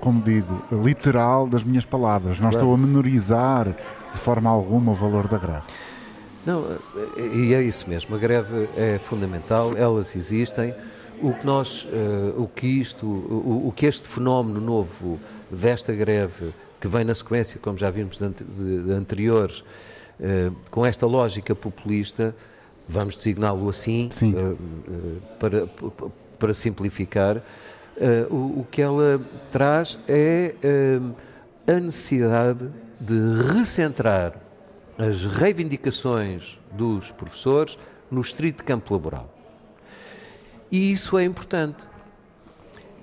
como 0.00 0.22
digo, 0.22 0.62
literal 0.82 1.46
das 1.46 1.64
minhas 1.64 1.84
palavras. 1.84 2.38
Não 2.38 2.50
claro. 2.50 2.56
estou 2.56 2.74
a 2.74 2.78
menorizar 2.78 3.68
de 4.12 4.18
forma 4.18 4.50
alguma 4.50 4.92
o 4.92 4.94
valor 4.94 5.26
da 5.28 5.38
greve. 5.38 5.62
Não, 6.44 6.78
e 7.16 7.52
é 7.52 7.62
isso 7.62 7.88
mesmo, 7.88 8.16
a 8.16 8.18
greve 8.18 8.68
é 8.74 8.98
fundamental, 8.98 9.72
elas 9.76 10.16
existem. 10.16 10.74
O 11.22 11.34
que 11.34 11.44
nós, 11.44 11.86
o 12.34 12.48
que 12.48 12.66
isto, 12.66 13.04
o, 13.04 13.68
o, 13.68 13.72
que 13.72 13.84
este 13.84 14.08
fenómeno 14.08 14.58
novo 14.58 15.20
desta 15.50 15.92
greve, 15.92 16.54
que 16.80 16.88
vem 16.88 17.04
na 17.04 17.14
sequência, 17.14 17.60
como 17.60 17.76
já 17.76 17.90
vimos 17.90 18.18
de, 18.18 18.92
anteriores, 18.92 19.60
uh, 19.60 20.54
com 20.70 20.84
esta 20.86 21.06
lógica 21.06 21.54
populista, 21.54 22.34
vamos 22.88 23.16
designá-lo 23.16 23.68
assim, 23.68 24.08
uh, 24.22 25.20
para, 25.38 25.66
para 26.38 26.54
simplificar, 26.54 27.42
o, 28.30 28.60
o, 28.60 28.66
que 28.70 28.80
ela 28.80 29.20
traz 29.52 29.98
é 30.08 30.54
a 31.66 31.74
necessidade 31.74 32.66
de 32.98 33.42
recentrar 33.52 34.40
as 34.96 35.26
reivindicações 35.26 36.58
dos 36.72 37.10
professores 37.10 37.78
no 38.10 38.22
estrito 38.22 38.64
campo 38.64 38.94
laboral. 38.94 39.28
E 40.70 40.92
isso 40.92 41.18
é 41.18 41.24
importante. 41.24 41.84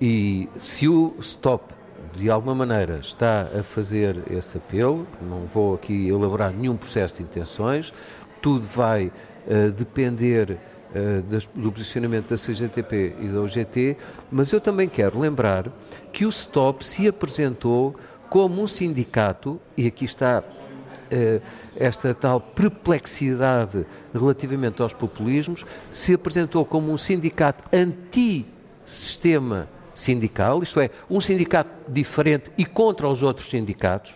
E 0.00 0.48
se 0.56 0.88
o 0.88 1.16
STOP, 1.20 1.74
de 2.18 2.28
alguma 2.28 2.54
maneira, 2.54 2.98
está 2.98 3.48
a 3.56 3.62
fazer 3.62 4.24
esse 4.28 4.58
apelo, 4.58 5.06
não 5.22 5.46
vou 5.46 5.74
aqui 5.74 6.08
elaborar 6.08 6.52
nenhum 6.52 6.76
processo 6.76 7.18
de 7.18 7.22
intenções, 7.22 7.92
tudo 8.42 8.66
vai 8.66 9.06
uh, 9.06 9.70
depender 9.70 10.58
uh, 10.90 11.22
das, 11.22 11.46
do 11.46 11.70
posicionamento 11.70 12.30
da 12.30 12.36
CGTP 12.36 13.14
e 13.20 13.28
da 13.28 13.40
UGT, 13.40 13.96
mas 14.32 14.50
eu 14.52 14.60
também 14.60 14.88
quero 14.88 15.20
lembrar 15.20 15.70
que 16.12 16.26
o 16.26 16.32
STOP 16.32 16.84
se 16.84 17.06
apresentou 17.06 17.94
como 18.28 18.60
um 18.60 18.66
sindicato, 18.66 19.60
e 19.76 19.86
aqui 19.86 20.04
está 20.04 20.42
eh, 21.10 21.40
esta 21.74 22.12
tal 22.12 22.38
perplexidade 22.40 23.86
relativamente 24.12 24.82
aos 24.82 24.92
populismos, 24.92 25.64
se 25.90 26.12
apresentou 26.12 26.66
como 26.66 26.92
um 26.92 26.98
sindicato 26.98 27.64
anti-sistema 27.72 29.66
sindical, 29.98 30.62
isto 30.62 30.78
é, 30.80 30.90
um 31.10 31.20
sindicato 31.20 31.70
diferente 31.88 32.50
e 32.56 32.64
contra 32.64 33.08
os 33.08 33.22
outros 33.22 33.48
sindicatos. 33.48 34.14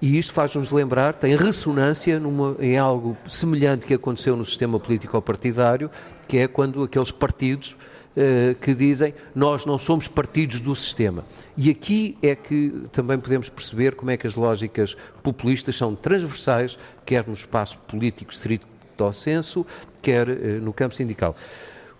E 0.00 0.16
isto 0.18 0.32
faz-nos 0.32 0.70
lembrar, 0.70 1.14
tem 1.14 1.34
ressonância 1.36 2.20
numa, 2.20 2.56
em 2.60 2.78
algo 2.78 3.16
semelhante 3.26 3.86
que 3.86 3.94
aconteceu 3.94 4.36
no 4.36 4.44
sistema 4.44 4.78
político-partidário, 4.78 5.90
que 6.28 6.38
é 6.38 6.46
quando 6.46 6.82
aqueles 6.82 7.10
partidos 7.10 7.76
eh, 8.14 8.54
que 8.60 8.74
dizem 8.74 9.14
nós 9.34 9.64
não 9.64 9.78
somos 9.78 10.06
partidos 10.06 10.60
do 10.60 10.74
sistema. 10.74 11.24
E 11.56 11.68
aqui 11.68 12.16
é 12.22 12.36
que 12.36 12.84
também 12.92 13.18
podemos 13.18 13.48
perceber 13.48 13.94
como 13.96 14.10
é 14.10 14.16
que 14.16 14.26
as 14.26 14.34
lógicas 14.34 14.96
populistas 15.22 15.74
são 15.74 15.96
transversais, 15.96 16.78
quer 17.04 17.26
no 17.26 17.32
espaço 17.32 17.78
político 17.78 18.30
estrito 18.30 18.66
ao 18.98 19.12
senso, 19.12 19.66
quer 20.00 20.28
eh, 20.28 20.60
no 20.60 20.72
campo 20.72 20.94
sindical. 20.94 21.34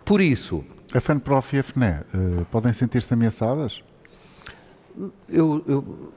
Por 0.04 0.20
isso. 0.20 0.64
A 0.96 1.00
FENPROF 1.00 1.54
e 1.54 1.58
a 1.58 1.62
FNE 1.62 1.86
uh, 1.86 2.44
podem 2.50 2.72
sentir-se 2.72 3.12
ameaçadas? 3.12 3.82
Eu, 5.28 5.62
eu, 5.68 6.12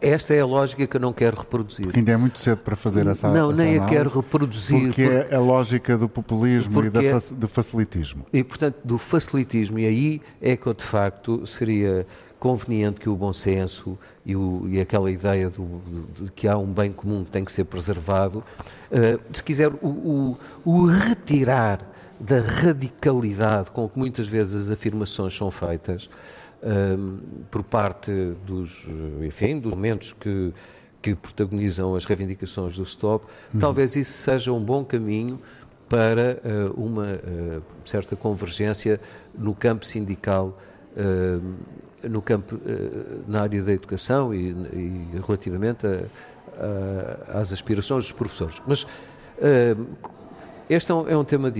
esta 0.00 0.32
é 0.32 0.40
a 0.40 0.46
lógica 0.46 0.86
que 0.86 0.96
eu 0.96 1.00
não 1.00 1.12
quero 1.12 1.36
reproduzir. 1.36 1.90
Ainda 1.94 2.12
é 2.12 2.16
muito 2.16 2.38
cedo 2.38 2.56
para 2.58 2.74
fazer 2.74 3.06
essa 3.06 3.28
Não, 3.28 3.50
essa 3.50 3.62
nem 3.62 3.78
a 3.78 3.84
quero 3.84 4.08
reproduzir. 4.08 4.80
Porque, 4.80 5.04
porque 5.06 5.34
é 5.34 5.36
a 5.36 5.40
lógica 5.40 5.98
do 5.98 6.08
populismo 6.08 6.82
e 6.82 6.86
é, 6.86 7.18
do 7.34 7.46
facilitismo. 7.46 8.24
E, 8.32 8.42
portanto, 8.42 8.78
do 8.82 8.96
facilitismo. 8.96 9.78
E 9.78 9.86
aí 9.86 10.22
é 10.40 10.56
que, 10.56 10.72
de 10.72 10.84
facto, 10.84 11.46
seria 11.46 12.06
conveniente 12.38 13.00
que 13.00 13.10
o 13.10 13.16
bom 13.16 13.34
senso 13.34 13.98
e, 14.24 14.34
o, 14.34 14.66
e 14.68 14.80
aquela 14.80 15.10
ideia 15.10 15.50
do, 15.50 15.82
de 16.18 16.32
que 16.32 16.48
há 16.48 16.56
um 16.56 16.72
bem 16.72 16.92
comum 16.92 17.24
que 17.24 17.30
tem 17.30 17.44
que 17.44 17.52
ser 17.52 17.64
preservado, 17.64 18.42
uh, 18.90 19.20
se 19.32 19.42
quiser, 19.42 19.70
o, 19.82 19.88
o, 19.88 20.38
o 20.64 20.86
retirar 20.86 21.97
da 22.20 22.40
radicalidade 22.40 23.70
com 23.70 23.88
que 23.88 23.98
muitas 23.98 24.26
vezes 24.26 24.54
as 24.54 24.70
afirmações 24.70 25.36
são 25.36 25.50
feitas, 25.50 26.08
por 27.50 27.62
parte 27.62 28.10
dos, 28.44 28.84
enfim, 29.24 29.60
dos 29.60 29.70
momentos 29.70 30.12
que, 30.12 30.52
que 31.00 31.14
protagonizam 31.14 31.94
as 31.94 32.04
reivindicações 32.04 32.76
do 32.76 32.84
STOP, 32.84 33.24
uhum. 33.54 33.60
talvez 33.60 33.94
isso 33.94 34.12
seja 34.12 34.52
um 34.52 34.62
bom 34.62 34.84
caminho 34.84 35.40
para 35.88 36.40
uh, 36.44 36.80
uma 36.80 37.14
uh, 37.14 37.62
certa 37.84 38.14
convergência 38.14 39.00
no 39.36 39.54
campo 39.54 39.86
sindical, 39.86 40.58
uh, 40.96 41.54
no 42.02 42.22
campo, 42.22 42.60
na 43.26 43.42
área 43.42 43.62
da 43.62 43.72
educação 43.72 44.32
e, 44.32 44.50
e 44.50 45.20
relativamente 45.26 45.84
a, 45.84 46.04
a, 47.34 47.40
às 47.40 47.52
aspirações 47.52 48.04
dos 48.04 48.12
professores. 48.12 48.62
Mas 48.64 48.86
este 50.68 50.92
é 50.92 50.94
um, 50.94 51.08
é 51.08 51.16
um 51.16 51.24
tema 51.24 51.50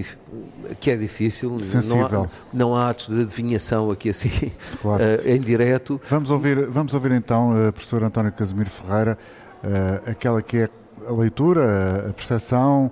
que 0.80 0.90
é 0.90 0.96
difícil, 0.96 1.56
não 1.88 2.04
há, 2.04 2.28
não 2.52 2.76
há, 2.76 2.90
atos 2.90 3.08
de 3.08 3.22
adivinhação 3.22 3.90
aqui 3.90 4.10
assim, 4.10 4.52
claro. 4.82 5.02
uh, 5.02 5.28
em 5.28 5.40
direto. 5.40 6.00
Vamos 6.10 6.30
ouvir, 6.30 6.66
vamos 6.66 6.92
ouvir 6.92 7.12
então, 7.12 7.52
uh, 7.52 7.72
professor 7.72 8.02
António 8.02 8.32
Casimiro 8.32 8.68
Ferreira, 8.68 9.18
uh, 9.64 10.10
aquela 10.10 10.42
que 10.42 10.58
é 10.58 10.68
a 11.06 11.12
leitura, 11.12 12.10
a 12.10 12.12
percepção, 12.12 12.90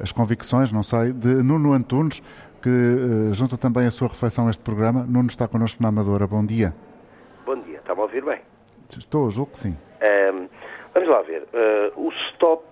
as 0.00 0.12
convicções, 0.12 0.70
não 0.70 0.82
sei, 0.82 1.12
de 1.12 1.28
Nuno 1.42 1.72
Antunes, 1.72 2.22
que 2.60 2.68
uh, 2.68 3.32
junta 3.32 3.56
também 3.56 3.86
a 3.86 3.90
sua 3.90 4.08
reflexão 4.08 4.46
a 4.48 4.50
este 4.50 4.62
programa. 4.62 5.04
Nuno 5.08 5.28
está 5.28 5.48
connosco 5.48 5.82
na 5.82 5.88
Amadora. 5.88 6.26
Bom 6.26 6.44
dia. 6.44 6.74
Bom 7.46 7.56
dia. 7.62 7.78
Está-me 7.78 8.00
a 8.00 8.02
ouvir 8.04 8.24
bem? 8.24 8.40
Estou, 8.98 9.30
julgo 9.30 9.52
que 9.52 9.58
sim. 9.58 9.76
Um, 10.02 10.48
vamos 10.92 11.08
lá 11.08 11.22
ver. 11.22 11.46
o 11.96 12.10
stop 12.30 12.64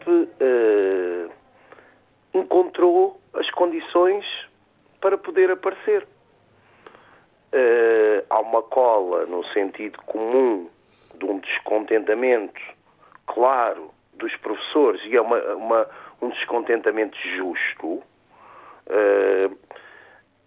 encontrou 2.35 3.21
as 3.35 3.51
condições 3.51 4.25
para 5.01 5.19
poder 5.19 5.51
aparecer. 5.51 6.07
Uh, 7.53 8.25
há 8.31 8.41
uma 8.41 8.63
cola 8.63 9.27
no 9.27 9.45
sentido 9.49 9.99
comum 10.07 10.71
de 11.17 11.25
um 11.27 11.39
descontentamento 11.39 12.61
claro 13.27 13.91
dos 14.15 14.35
professores 14.37 15.03
e 15.05 15.17
é 15.17 15.21
uma, 15.21 15.39
uma 15.55 15.87
um 16.23 16.31
descontentamento 16.31 17.19
justo. 17.37 18.03
Uh, 18.87 19.59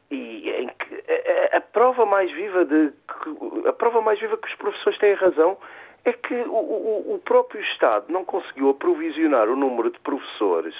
e 0.10 0.50
em 0.50 0.68
que 0.68 1.04
a, 1.52 1.58
a, 1.58 1.62
prova 1.62 2.06
mais 2.06 2.32
viva 2.32 2.64
de 2.64 2.92
que, 2.92 3.68
a 3.68 3.74
prova 3.74 4.02
mais 4.02 4.20
viva 4.20 4.38
que 4.38 4.48
os 4.48 4.56
professores 4.56 5.00
têm 5.00 5.14
razão 5.14 5.58
é 6.06 6.14
que 6.14 6.34
o, 6.34 6.54
o, 6.54 7.16
o 7.16 7.20
próprio 7.20 7.62
Estado 7.62 8.06
não 8.10 8.24
conseguiu 8.24 8.70
aprovisionar 8.70 9.50
o 9.50 9.56
número 9.56 9.90
de 9.90 10.00
professores 10.00 10.76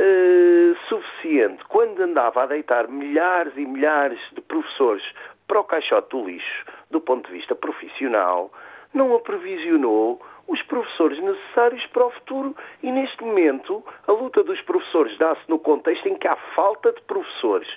uh, 0.00 0.76
suficiente 0.88 1.62
quando 1.68 2.00
andava 2.00 2.42
a 2.42 2.46
deitar 2.46 2.88
milhares 2.88 3.52
e 3.56 3.66
milhares 3.66 4.18
de 4.32 4.40
professores 4.40 5.04
para 5.46 5.60
o 5.60 5.64
caixote 5.64 6.10
do 6.10 6.24
lixo, 6.24 6.64
do 6.90 7.00
ponto 7.00 7.26
de 7.26 7.32
vista 7.32 7.54
profissional, 7.54 8.50
não 8.94 9.14
aprovisionou 9.14 10.20
os 10.48 10.60
professores 10.62 11.20
necessários 11.22 11.84
para 11.86 12.06
o 12.06 12.10
futuro 12.10 12.56
e 12.82 12.90
neste 12.90 13.22
momento 13.22 13.84
a 14.06 14.12
luta 14.12 14.42
dos 14.42 14.60
professores 14.62 15.16
dá-se 15.18 15.42
no 15.48 15.58
contexto 15.58 16.08
em 16.08 16.16
que 16.16 16.26
há 16.26 16.36
falta 16.54 16.92
de 16.92 17.00
professores. 17.02 17.68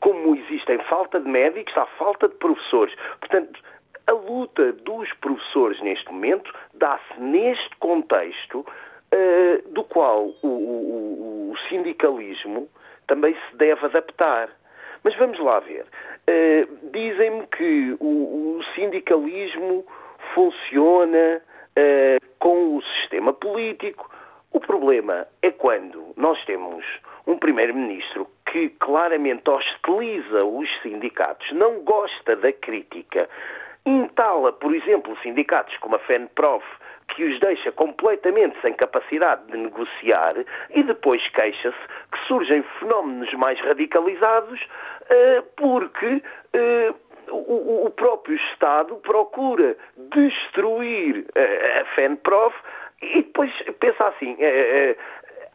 Como 0.00 0.36
existem 0.36 0.78
falta 0.84 1.18
de 1.18 1.28
médicos, 1.28 1.76
há 1.76 1.86
falta 1.98 2.28
de 2.28 2.34
professores. 2.34 2.94
Portanto, 3.18 3.60
a 4.06 4.12
luta 4.12 4.72
dos 4.72 5.12
professores 5.14 5.80
neste 5.82 6.10
momento 6.10 6.52
dá-se 6.74 7.20
neste 7.20 7.76
contexto 7.76 8.64
uh, 9.14 9.68
do 9.72 9.84
qual 9.84 10.30
o, 10.42 10.46
o, 10.46 11.50
o, 11.52 11.58
sindicalismo 11.68 12.68
também 13.06 13.34
se 13.34 13.56
deve 13.56 13.84
adaptar. 13.86 14.50
Mas 15.02 15.14
vamos 15.16 15.38
lá 15.38 15.60
ver. 15.60 15.84
Uh, 16.28 16.90
Dizem-me 16.90 17.46
que 17.46 17.96
o, 18.00 18.58
o, 18.58 18.64
sindicalismo 18.74 19.86
funciona 20.34 21.40
uh, 21.40 22.26
com 22.38 22.76
o 22.76 22.82
sistema 22.82 23.32
político. 23.32 24.10
O 24.52 24.60
problema 24.60 25.26
é 25.42 25.50
quando 25.50 26.12
nós 26.16 26.42
temos 26.44 26.84
um 27.26 27.36
primeiro-ministro 27.38 28.26
que 28.50 28.70
claramente 28.70 29.48
hostiliza 29.50 30.44
os 30.44 30.68
sindicatos, 30.80 31.52
não 31.52 31.80
gosta 31.80 32.34
da 32.34 32.50
crítica, 32.50 33.28
entala, 33.84 34.52
por 34.52 34.74
exemplo, 34.74 35.16
sindicatos 35.22 35.76
como 35.78 35.96
a 35.96 35.98
FENPROF, 35.98 36.64
que 37.08 37.24
os 37.24 37.40
deixa 37.40 37.72
completamente 37.72 38.60
sem 38.60 38.72
capacidade 38.74 39.42
de 39.50 39.56
negociar 39.56 40.34
e 40.70 40.82
depois 40.82 41.26
queixa-se 41.30 41.78
que 42.12 42.18
surgem 42.26 42.62
fenómenos 42.78 43.32
mais 43.34 43.60
radicalizados 43.60 44.60
uh, 44.62 45.42
porque 45.56 46.22
uh, 46.54 46.94
o, 47.30 47.86
o, 47.86 47.90
próprio 47.90 48.36
Estado 48.36 48.94
procura 48.96 49.76
destruir 49.96 51.18
uh, 51.18 51.80
a 51.80 51.84
FENPROF 51.94 52.54
e 53.02 53.22
depois 53.22 53.52
pensa 53.78 54.08
assim, 54.08 54.36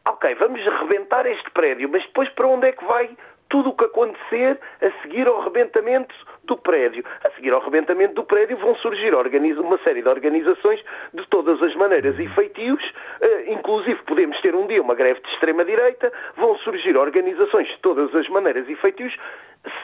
ok, 0.06 0.34
vamos 0.36 0.64
rebentar 0.64 1.26
este 1.26 1.52
prédio, 1.52 1.90
mas 1.90 2.02
depois 2.04 2.30
para 2.30 2.48
onde 2.48 2.68
é 2.68 2.72
que 2.72 2.86
vai 2.86 3.10
tudo 3.54 3.70
o 3.70 3.74
que 3.74 3.86
acontecer 3.86 4.60
a 4.82 4.90
seguir 5.04 5.28
ao 5.28 5.40
rebentamento 5.44 6.16
do 6.46 6.58
prédio. 6.58 7.06
A 7.24 7.30
seguir 7.36 7.54
ao 7.54 7.62
rebentamento 7.62 8.16
do 8.16 8.24
prédio 8.24 8.58
vão 8.58 8.76
surgir 8.78 9.14
uma 9.14 9.78
série 9.84 10.02
de 10.02 10.10
organizações 10.10 10.84
de 11.14 11.24
todas 11.28 11.62
as 11.62 11.76
maneiras 11.76 12.18
e 12.18 12.28
feitios, 12.30 12.84
eh, 13.22 13.52
inclusive 13.52 14.02
podemos 14.08 14.42
ter 14.42 14.56
um 14.56 14.66
dia 14.66 14.82
uma 14.82 14.96
greve 14.96 15.22
de 15.22 15.30
extrema-direita, 15.34 16.12
vão 16.36 16.58
surgir 16.58 16.98
organizações 16.98 17.68
de 17.68 17.78
todas 17.82 18.14
as 18.16 18.28
maneiras 18.28 18.68
e 18.68 18.76
feitios 18.76 19.16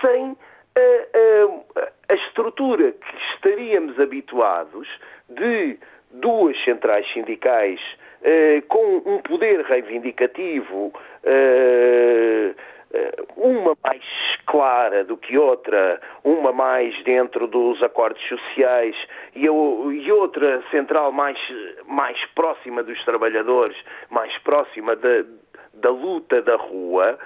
sem 0.01 0.35
a, 0.75 1.79
a, 1.79 1.89
a 2.09 2.15
estrutura 2.15 2.91
que 2.93 3.17
estaríamos 3.35 3.99
habituados 3.99 4.87
de 5.29 5.77
duas 6.09 6.59
centrais 6.63 7.07
sindicais 7.13 7.79
uh, 8.21 8.65
com 8.67 9.03
um 9.05 9.19
poder 9.19 9.61
reivindicativo 9.61 10.87
uh, 10.87 10.93
eh, 11.23 12.55
uma 13.35 13.77
mais 13.83 14.03
clara 14.45 15.03
do 15.03 15.15
que 15.15 15.37
outra, 15.37 16.01
uma 16.23 16.51
mais 16.51 17.01
dentro 17.03 17.47
dos 17.47 17.81
acordos 17.83 18.21
sociais 18.27 18.95
e, 19.35 19.47
outra 20.11 20.61
central 20.71 21.11
mais, 21.11 21.37
mais 21.85 22.17
próxima 22.35 22.83
dos 22.83 23.03
trabalhadores, 23.05 23.77
mais 24.09 24.35
próxima 24.39 24.95
da, 24.95 25.23
da 25.73 25.89
luta 25.89 26.41
da 26.41 26.55
rua. 26.55 27.17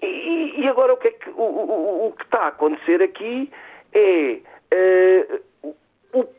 E, 0.00 0.62
e 0.62 0.68
agora 0.68 0.94
o 0.94 0.96
que, 0.96 1.08
é 1.08 1.10
que, 1.10 1.30
o, 1.30 1.42
o, 1.42 2.06
o, 2.08 2.12
que 2.12 2.24
está 2.24 2.44
a 2.44 2.48
acontecer 2.48 3.02
aqui 3.02 3.50
é. 3.92 4.40
Uh, 4.72 5.48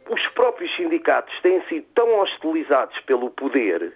os 0.09 0.27
próprios 0.29 0.75
sindicatos 0.75 1.33
têm 1.41 1.61
sido 1.65 1.85
tão 1.93 2.19
hostilizados 2.19 2.99
pelo 3.01 3.29
poder 3.29 3.93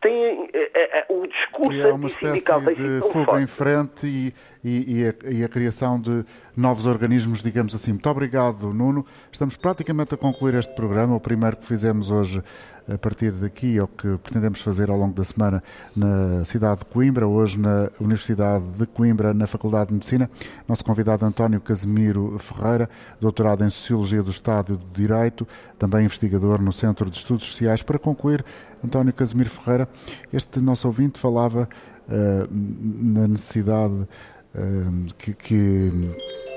tem 0.00 0.48
é, 0.52 1.00
é, 1.00 1.06
o 1.08 1.26
discurso 1.26 1.80
é 1.80 1.92
uma 1.92 2.06
espécie 2.06 2.44
de 2.74 3.00
fuga 3.00 3.24
forte. 3.24 3.42
em 3.42 3.46
frente 3.46 4.06
e, 4.06 4.34
e, 4.64 5.00
e, 5.00 5.06
a, 5.06 5.30
e, 5.30 5.44
a, 5.44 5.48
criação 5.48 6.00
de 6.00 6.24
novos 6.56 6.86
organismos, 6.86 7.42
digamos 7.42 7.74
assim. 7.74 7.92
Muito 7.92 8.08
obrigado, 8.08 8.72
Nuno. 8.72 9.04
Estamos 9.32 9.56
praticamente 9.56 10.14
a 10.14 10.16
concluir 10.16 10.54
este 10.54 10.74
programa, 10.74 11.16
o 11.16 11.20
primeiro 11.20 11.56
que 11.56 11.66
fizemos 11.66 12.10
hoje 12.10 12.42
a 12.88 12.96
partir 12.96 13.32
daqui, 13.32 13.80
ou 13.80 13.88
que 13.88 14.16
pretendemos 14.18 14.60
fazer 14.60 14.90
ao 14.90 14.96
longo 14.96 15.14
da 15.14 15.24
semana 15.24 15.62
na 15.94 16.44
cidade 16.44 16.80
de 16.80 16.84
Coimbra, 16.86 17.26
hoje 17.26 17.58
na 17.58 17.90
Universidade 18.00 18.64
de 18.78 18.86
Coimbra, 18.86 19.34
na 19.34 19.46
Faculdade 19.46 19.88
de 19.88 19.94
Medicina. 19.94 20.30
Nosso 20.68 20.84
convidado 20.84 21.24
António 21.24 21.60
Casimiro 21.60 22.38
Ferreira, 22.38 22.88
doutorado 23.20 23.64
em 23.64 23.70
Sociologia 23.70 24.22
do 24.22 24.30
Estado 24.30 24.74
e 24.74 24.76
do 24.76 24.86
Direito, 24.92 25.46
também 25.78 26.04
investigador 26.04 26.62
no 26.62 26.72
Centro 26.72 27.10
de 27.10 27.16
Estudos 27.16 27.46
Sociais. 27.46 27.82
Para 27.82 27.98
concluir, 27.98 28.44
António 28.84 29.12
Casimiro 29.12 29.50
Ferreira, 29.50 29.88
este 30.32 30.60
nosso 30.60 30.86
ouvinte 30.86 31.18
falava 31.18 31.68
uh, 32.08 32.48
na 32.50 33.26
necessidade 33.26 33.94
uh, 33.94 35.14
que, 35.18 35.34
que 35.34 35.92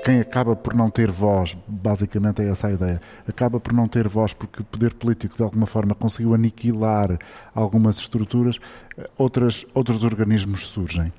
quem 0.04 0.20
acaba 0.20 0.56
por 0.56 0.74
não 0.74 0.90
ter 0.90 1.10
voz, 1.10 1.56
basicamente 1.66 2.42
é 2.42 2.48
essa 2.48 2.68
a 2.68 2.72
ideia, 2.72 3.00
acaba 3.28 3.60
por 3.60 3.72
não 3.72 3.86
ter 3.86 4.08
voz 4.08 4.32
porque 4.32 4.62
o 4.62 4.64
poder 4.64 4.94
político 4.94 5.36
de 5.36 5.42
alguma 5.42 5.66
forma 5.66 5.94
conseguiu 5.94 6.34
aniquilar 6.34 7.18
algumas 7.54 7.98
estruturas, 7.98 8.58
eh, 8.96 9.08
outras, 9.18 9.66
outros 9.74 10.02
organismos 10.02 10.66
surgem. 10.66 11.12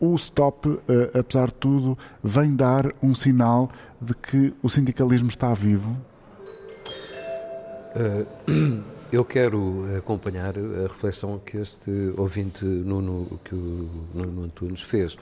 O 0.00 0.16
STOP, 0.16 0.78
apesar 1.12 1.48
de 1.48 1.54
tudo, 1.54 1.98
vem 2.22 2.54
dar 2.54 2.92
um 3.02 3.14
sinal 3.14 3.68
de 4.00 4.14
que 4.14 4.54
o 4.62 4.68
sindicalismo 4.68 5.28
está 5.28 5.52
vivo? 5.52 5.96
Eu 9.10 9.24
quero 9.24 9.86
acompanhar 9.96 10.54
a 10.58 10.82
reflexão 10.82 11.38
que 11.38 11.56
este 11.56 12.12
ouvinte 12.16 12.64
Nuno, 12.64 13.40
que 13.42 13.54
o 13.54 13.88
Nuno 14.14 14.44
Antunes 14.44 14.82
fez. 14.82 15.16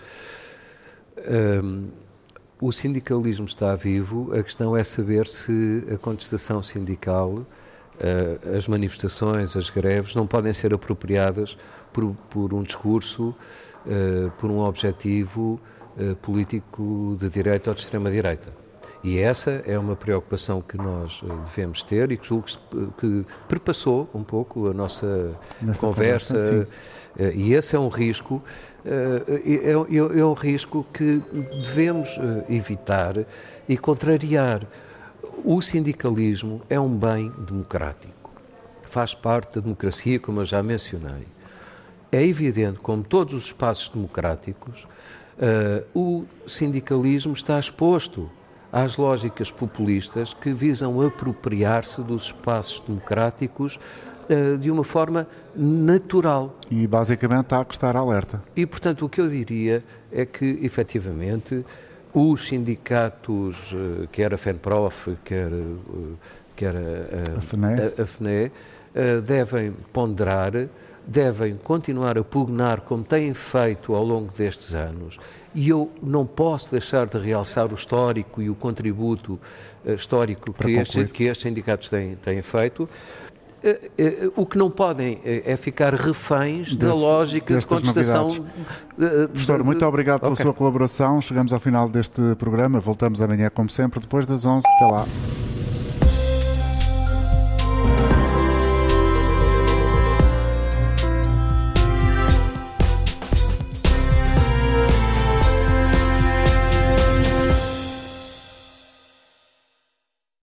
O 2.60 2.72
sindicalismo 2.72 3.46
está 3.46 3.74
vivo, 3.76 4.32
a 4.34 4.42
questão 4.42 4.76
é 4.76 4.82
saber 4.82 5.26
se 5.26 5.84
a 5.92 5.98
contestação 5.98 6.62
sindical, 6.62 7.30
uh, 7.30 8.56
as 8.56 8.66
manifestações, 8.66 9.56
as 9.56 9.70
greves, 9.70 10.14
não 10.14 10.26
podem 10.26 10.52
ser 10.52 10.72
apropriadas 10.72 11.56
por, 11.92 12.14
por 12.30 12.54
um 12.54 12.62
discurso, 12.62 13.34
uh, 13.86 14.30
por 14.38 14.50
um 14.50 14.60
objetivo 14.60 15.60
uh, 15.98 16.16
político 16.16 17.16
de 17.20 17.28
direita 17.28 17.70
ou 17.70 17.74
de 17.74 17.82
extrema-direita. 17.82 18.66
E 19.06 19.18
essa 19.18 19.62
é 19.64 19.78
uma 19.78 19.94
preocupação 19.94 20.60
que 20.60 20.76
nós 20.76 21.22
eh, 21.22 21.32
devemos 21.44 21.84
ter 21.84 22.10
e 22.10 22.16
que 22.16 22.26
julgo 22.26 22.46
que 22.98 23.24
perpassou 23.46 24.10
um 24.12 24.24
pouco 24.24 24.66
a 24.66 24.74
nossa 24.74 25.38
Nesta 25.62 25.86
conversa. 25.86 26.34
conversa 26.34 26.62
eh, 26.62 26.66
e 27.34 27.54
esse 27.54 27.74
é 27.74 27.78
um 27.78 27.88
risco, 27.88 28.42
eh, 28.84 29.22
é, 29.28 29.70
é, 29.70 30.20
é 30.20 30.24
um 30.24 30.32
risco 30.34 30.86
que 30.92 31.22
devemos 31.62 32.18
evitar 32.48 33.14
e 33.68 33.76
contrariar. 33.76 34.66
O 35.44 35.60
sindicalismo 35.60 36.62
é 36.68 36.78
um 36.78 36.94
bem 36.94 37.32
democrático, 37.46 38.30
faz 38.82 39.14
parte 39.14 39.56
da 39.56 39.60
democracia, 39.60 40.18
como 40.18 40.40
eu 40.40 40.44
já 40.44 40.62
mencionei. 40.62 41.26
É 42.10 42.24
evidente, 42.24 42.78
como 42.78 43.02
todos 43.02 43.34
os 43.34 43.46
espaços 43.46 43.90
democráticos, 43.90 44.86
o 45.94 46.24
sindicalismo 46.46 47.34
está 47.34 47.58
exposto 47.58 48.30
às 48.72 48.96
lógicas 48.96 49.50
populistas 49.50 50.34
que 50.34 50.52
visam 50.52 51.00
apropriar-se 51.00 52.02
dos 52.02 52.24
espaços 52.24 52.80
democráticos 52.80 53.78
de 54.58 54.70
uma 54.70 54.84
forma 54.84 55.26
natural. 55.54 56.58
E 56.70 56.86
basicamente 56.86 57.54
há 57.54 57.64
que 57.64 57.74
estar 57.74 57.96
alerta. 57.96 58.42
E 58.54 58.66
portanto 58.66 59.04
o 59.04 59.08
que 59.08 59.20
eu 59.20 59.28
diria 59.28 59.84
é 60.12 60.24
que 60.24 60.58
efetivamente 60.62 61.64
os 62.12 62.48
sindicatos, 62.48 63.72
uh, 63.72 64.08
quer 64.10 64.32
a 64.32 64.38
FENPROF, 64.38 65.16
quer, 65.24 65.52
uh, 65.52 66.16
quer 66.54 66.74
a, 66.74 67.36
a, 67.36 67.40
FNE, 67.40 67.66
a, 67.66 68.02
a 68.02 68.06
FNE 68.06 68.52
devem 69.26 69.72
ponderar 69.92 70.52
devem 71.06 71.56
continuar 71.56 72.18
a 72.18 72.24
pugnar 72.24 72.80
como 72.80 73.04
têm 73.04 73.32
feito 73.32 73.94
ao 73.94 74.02
longo 74.02 74.32
destes 74.36 74.74
anos 74.74 75.18
e 75.54 75.68
eu 75.68 75.90
não 76.02 76.26
posso 76.26 76.70
deixar 76.70 77.06
de 77.06 77.16
realçar 77.18 77.70
o 77.70 77.74
histórico 77.74 78.42
e 78.42 78.50
o 78.50 78.54
contributo 78.54 79.40
histórico 79.86 80.52
que, 80.52 80.72
este, 80.72 81.04
que, 81.06 81.24
estes 81.24 81.48
sindicatos 81.48 81.88
têm, 81.88 82.16
têm 82.16 82.42
feito. 82.42 82.88
Uh, 83.66 84.28
uh, 84.28 84.32
o 84.36 84.46
que 84.46 84.56
não 84.56 84.70
podem 84.70 85.20
é 85.24 85.56
ficar 85.56 85.94
reféns 85.94 86.68
Des, 86.68 86.78
da 86.78 86.94
lógica 86.94 87.58
de 87.58 87.66
contestação. 87.66 88.46
Professor, 88.96 89.64
muito 89.64 89.84
obrigado 89.84 90.18
okay. 90.18 90.36
pela 90.36 90.42
sua 90.42 90.54
colaboração. 90.54 91.20
Chegamos 91.20 91.52
ao 91.52 91.58
final 91.58 91.88
deste 91.88 92.20
programa. 92.38 92.78
Voltamos 92.78 93.20
amanhã, 93.20 93.50
como 93.50 93.68
sempre, 93.68 94.00
depois 94.00 94.26
das 94.26 94.44
11. 94.44 94.62
Até 94.76 94.86
lá. 94.86 95.06